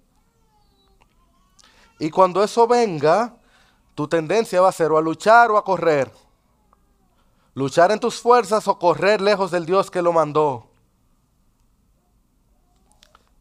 Y 1.99 2.09
cuando 2.09 2.43
eso 2.43 2.65
venga, 2.65 3.35
tu 3.95 4.07
tendencia 4.07 4.61
va 4.61 4.69
a 4.69 4.73
ser 4.73 4.91
o 4.91 4.97
a 4.97 5.01
luchar 5.01 5.51
o 5.51 5.57
a 5.57 5.63
correr. 5.63 6.11
Luchar 7.53 7.91
en 7.91 7.99
tus 7.99 8.21
fuerzas 8.21 8.67
o 8.67 8.79
correr 8.79 9.21
lejos 9.21 9.51
del 9.51 9.65
Dios 9.65 9.91
que 9.91 10.01
lo 10.01 10.13
mandó. 10.13 10.67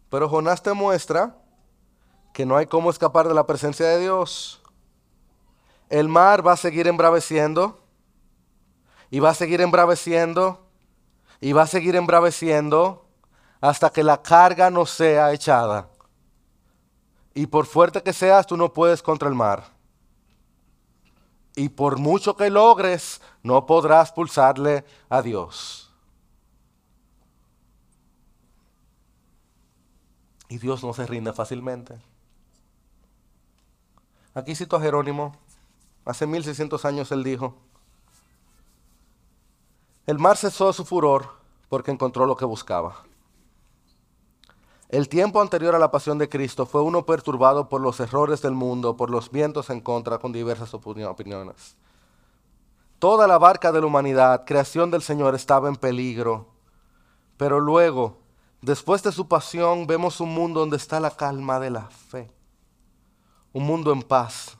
Pero 0.09 0.29
Jonás 0.29 0.63
te 0.63 0.73
muestra 0.73 1.37
que 2.33 2.45
no 2.45 2.57
hay 2.57 2.67
cómo 2.67 2.91
escapar 2.91 3.29
de 3.29 3.35
la 3.35 3.47
presencia 3.47 3.87
de 3.87 4.01
Dios. 4.01 4.61
El 5.89 6.09
mar 6.09 6.47
va 6.47 6.53
a 6.53 6.57
seguir 6.57 6.89
embraveciendo 6.89 7.81
y 9.11 9.21
va 9.21 9.31
a 9.31 9.35
seguir 9.35 9.61
embraveciendo 9.61 10.67
y 11.41 11.53
va 11.53 11.63
a 11.63 11.67
seguir 11.67 11.97
embraveciendo 11.97 13.07
hasta 13.61 13.91
que 13.91 14.03
la 14.03 14.21
carga 14.23 14.71
no 14.71 14.87
sea 14.87 15.33
echada. 15.33 15.89
Y 17.35 17.47
por 17.47 17.67
fuerte 17.67 18.03
que 18.03 18.13
seas, 18.13 18.47
tú 18.47 18.57
no 18.57 18.73
puedes 18.73 19.03
contra 19.03 19.29
el 19.29 19.35
mar. 19.35 19.80
Y 21.57 21.71
por 21.71 21.99
mucho 21.99 22.37
que 22.37 22.51
logres, 22.51 23.21
no 23.43 23.67
podrás 23.67 24.13
pulsarle 24.13 24.85
a 25.09 25.23
Dios. 25.23 25.91
Y 30.49 30.59
Dios 30.59 30.83
no 30.83 30.93
se 30.93 31.07
rinde 31.07 31.33
fácilmente. 31.33 32.01
Aquí 34.35 34.55
cito 34.55 34.77
a 34.77 34.81
Jerónimo. 34.81 35.37
Hace 36.05 36.27
1600 36.27 36.85
años 36.85 37.13
él 37.13 37.23
dijo, 37.23 37.55
el 40.07 40.19
mar 40.19 40.37
cesó 40.37 40.73
su 40.73 40.85
furor 40.85 41.31
porque 41.69 41.93
encontró 41.93 42.27
lo 42.27 42.37
que 42.37 42.45
buscaba. 42.45 43.05
El 44.91 45.09
tiempo 45.09 45.41
anterior 45.41 45.77
a 45.77 45.79
la 45.79 45.93
pasión 45.93 46.19
de 46.19 46.29
Cristo 46.29 46.67
fue 46.67 46.83
uno 46.83 47.07
perturbado 47.07 47.69
por 47.69 47.81
los 47.81 48.01
errores 48.01 48.43
del 48.43 48.55
mundo, 48.55 48.97
por 48.97 49.09
los 49.09 49.31
vientos 49.31 49.71
en 49.71 49.81
contra, 49.81 50.19
con 50.19 50.33
diversas 50.33 50.75
opiniones. 50.75 51.77
Toda 52.99 53.29
la 53.29 53.39
barca 53.39 53.71
de 53.71 53.81
la 53.81 53.87
humanidad, 53.87 54.45
creación 54.45 54.91
del 54.91 55.01
Señor, 55.01 55.37
estaba 55.37 55.69
en 55.69 55.77
peligro. 55.77 56.49
Pero 57.37 57.61
luego, 57.61 58.19
después 58.63 59.01
de 59.05 59.13
su 59.13 59.29
pasión, 59.29 59.87
vemos 59.87 60.21
un 60.21 60.35
mundo 60.35 60.59
donde 60.59 60.77
está 60.77 60.99
la 60.99 61.13
calma 61.13 61.61
de 61.61 61.71
la 61.71 61.89
fe. 61.89 62.29
Un 63.53 63.67
mundo 63.67 63.93
en 63.93 64.03
paz 64.03 64.59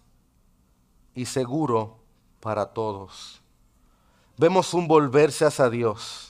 y 1.13 1.27
seguro 1.27 1.99
para 2.39 2.67
todos. 2.67 3.43
Vemos 4.37 4.75
un 4.75 4.87
volverse 4.87 5.45
hacia 5.45 5.69
Dios 5.69 6.30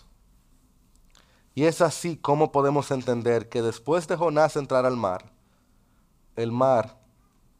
y 1.61 1.67
es 1.67 1.83
así 1.83 2.17
como 2.17 2.53
podemos 2.53 2.91
entender 2.91 3.51
que 3.51 3.61
después 3.61 4.09
de 4.09 4.17
Jonás 4.17 4.57
entrar 4.57 4.87
al 4.87 4.97
mar, 4.97 5.31
el 6.35 6.53
mar 6.53 6.99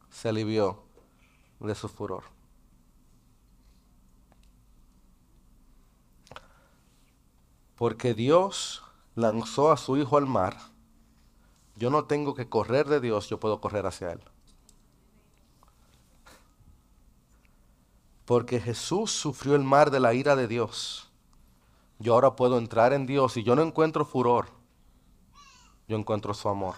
se 0.09 0.31
alivió 0.31 0.85
de 1.59 1.75
su 1.75 1.87
furor. 1.87 2.25
Porque 7.77 8.15
Dios 8.15 8.83
lanzó 9.17 9.71
a 9.71 9.77
su 9.77 9.99
hijo 9.99 10.17
al 10.17 10.25
mar. 10.25 10.57
Yo 11.77 11.91
no 11.91 12.07
tengo 12.07 12.35
que 12.35 12.49
correr 12.49 12.89
de 12.89 13.01
Dios, 13.01 13.29
yo 13.29 13.39
puedo 13.39 13.61
correr 13.61 13.85
hacia 13.85 14.13
Él. 14.13 14.23
Porque 18.25 18.61
Jesús 18.61 19.11
sufrió 19.11 19.57
el 19.57 19.65
mar 19.65 19.91
de 19.91 20.01
la 20.01 20.15
ira 20.15 20.37
de 20.37 20.49
Dios 20.49 21.10
yo 22.01 22.15
ahora 22.15 22.35
puedo 22.35 22.59
entrar 22.59 22.95
en 22.95 23.07
Dios 23.07 23.37
y 23.37 23.45
yo 23.45 23.55
no 23.55 23.63
encuentro 23.63 24.07
furor, 24.07 24.49
yo 25.87 25.99
encuentro 25.99 26.33
su 26.33 26.49
amor. 26.49 26.75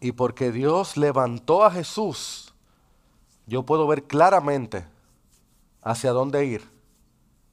Y 0.00 0.10
porque 0.10 0.50
Dios 0.50 0.96
levantó 0.96 1.64
a 1.64 1.70
Jesús, 1.70 2.52
yo 3.46 3.62
puedo 3.62 3.86
ver 3.86 4.04
claramente 4.04 4.84
hacia 5.82 6.10
dónde 6.10 6.44
ir 6.44 6.68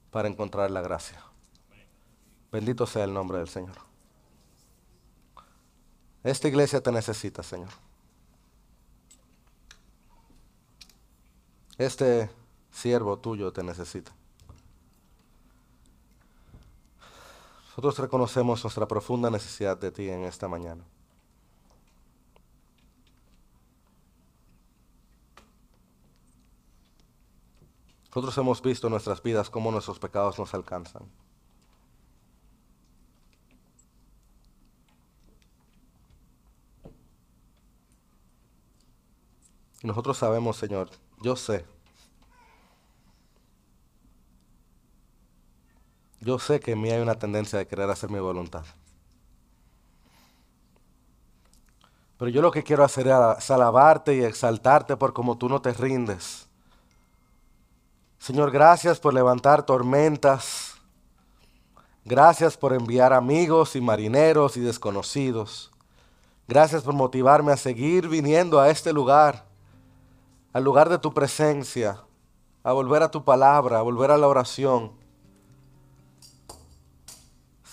para 0.09 0.27
encontrar 0.27 0.71
la 0.71 0.81
gracia. 0.81 1.23
Bendito 2.51 2.87
sea 2.87 3.03
el 3.03 3.13
nombre 3.13 3.37
del 3.37 3.47
Señor. 3.47 3.75
Esta 6.23 6.47
iglesia 6.47 6.81
te 6.81 6.91
necesita, 6.91 7.43
Señor. 7.43 7.69
Este 11.77 12.31
siervo 12.71 13.19
tuyo 13.19 13.53
te 13.53 13.61
necesita. 13.61 14.18
Nosotros 17.79 17.99
reconocemos 17.99 18.61
nuestra 18.61 18.85
profunda 18.89 19.29
necesidad 19.29 19.77
de 19.77 19.89
ti 19.89 20.09
en 20.09 20.25
esta 20.25 20.49
mañana. 20.49 20.83
Nosotros 28.07 28.37
hemos 28.37 28.61
visto 28.61 28.87
en 28.87 28.91
nuestras 28.91 29.23
vidas 29.23 29.49
cómo 29.49 29.71
nuestros 29.71 29.97
pecados 29.97 30.37
nos 30.37 30.53
alcanzan. 30.53 31.03
Nosotros 39.83 40.17
sabemos, 40.17 40.57
Señor, 40.57 40.89
yo 41.21 41.37
sé 41.37 41.65
Yo 46.21 46.39
sé 46.39 46.59
que 46.59 46.73
en 46.73 46.81
mí 46.81 46.89
hay 46.89 47.01
una 47.01 47.15
tendencia 47.15 47.59
de 47.59 47.67
querer 47.67 47.89
hacer 47.89 48.09
mi 48.09 48.19
voluntad. 48.19 48.65
Pero 52.17 52.29
yo 52.29 52.41
lo 52.41 52.51
que 52.51 52.63
quiero 52.63 52.83
hacer 52.83 53.07
es 53.37 53.49
alabarte 53.49 54.13
y 54.13 54.23
exaltarte 54.23 54.97
por 54.97 55.13
como 55.13 55.37
tú 55.37 55.47
no 55.47 55.61
te 55.61 55.71
rindes. 55.71 56.47
Señor, 58.17 58.51
gracias 58.51 58.99
por 58.99 59.13
levantar 59.13 59.65
tormentas. 59.65 60.75
Gracias 62.03 62.57
por 62.57 62.73
enviar 62.73 63.13
amigos 63.13 63.77
y 63.77 63.81
marineros 63.81 64.57
y 64.57 64.59
desconocidos. 64.59 65.71
Gracias 66.49 66.83
por 66.83 66.93
motivarme 66.93 67.53
a 67.53 67.57
seguir 67.57 68.09
viniendo 68.09 68.59
a 68.59 68.69
este 68.69 68.91
lugar, 68.91 69.45
al 70.51 70.63
lugar 70.63 70.89
de 70.89 70.97
tu 70.97 71.13
presencia, 71.13 72.01
a 72.63 72.73
volver 72.73 73.03
a 73.03 73.11
tu 73.11 73.23
palabra, 73.23 73.79
a 73.79 73.81
volver 73.81 74.11
a 74.11 74.17
la 74.17 74.27
oración. 74.27 74.98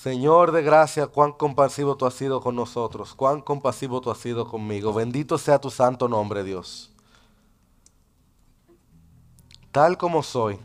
Señor 0.07 0.53
de 0.53 0.63
gracia, 0.63 1.09
cuán 1.09 1.33
compasivo 1.33 1.97
tú 1.97 2.07
has 2.07 2.15
sido 2.15 2.41
con 2.41 2.55
nosotros, 2.55 3.13
cuán 3.13 3.41
compasivo 3.41 4.01
tú 4.01 4.13
has 4.13 4.19
sido 4.19 4.47
conmigo. 4.47 4.95
Bendito 4.95 5.37
sea 5.37 5.61
tu 5.61 5.69
santo 5.69 6.09
nombre, 6.09 6.45
Dios. 6.45 6.93
Tal 9.73 9.99
como 9.99 10.23
soy, 10.23 10.61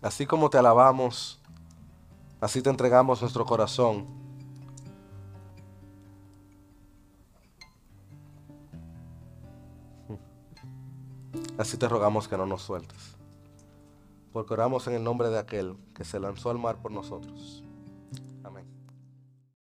así 0.00 0.24
como 0.24 0.48
te 0.48 0.56
alabamos, 0.56 1.38
así 2.40 2.62
te 2.62 2.70
entregamos 2.70 3.20
nuestro 3.20 3.44
corazón. 3.44 4.06
Así 11.58 11.76
te 11.76 11.86
rogamos 11.86 12.26
que 12.26 12.38
no 12.38 12.46
nos 12.46 12.62
sueltes 12.62 13.09
porque 14.32 14.54
oramos 14.54 14.86
en 14.86 14.94
el 14.94 15.04
nombre 15.04 15.28
de 15.28 15.38
aquel 15.38 15.76
que 15.94 16.04
se 16.04 16.20
lanzó 16.20 16.50
al 16.50 16.58
mar 16.58 16.80
por 16.80 16.92
nosotros. 16.92 17.64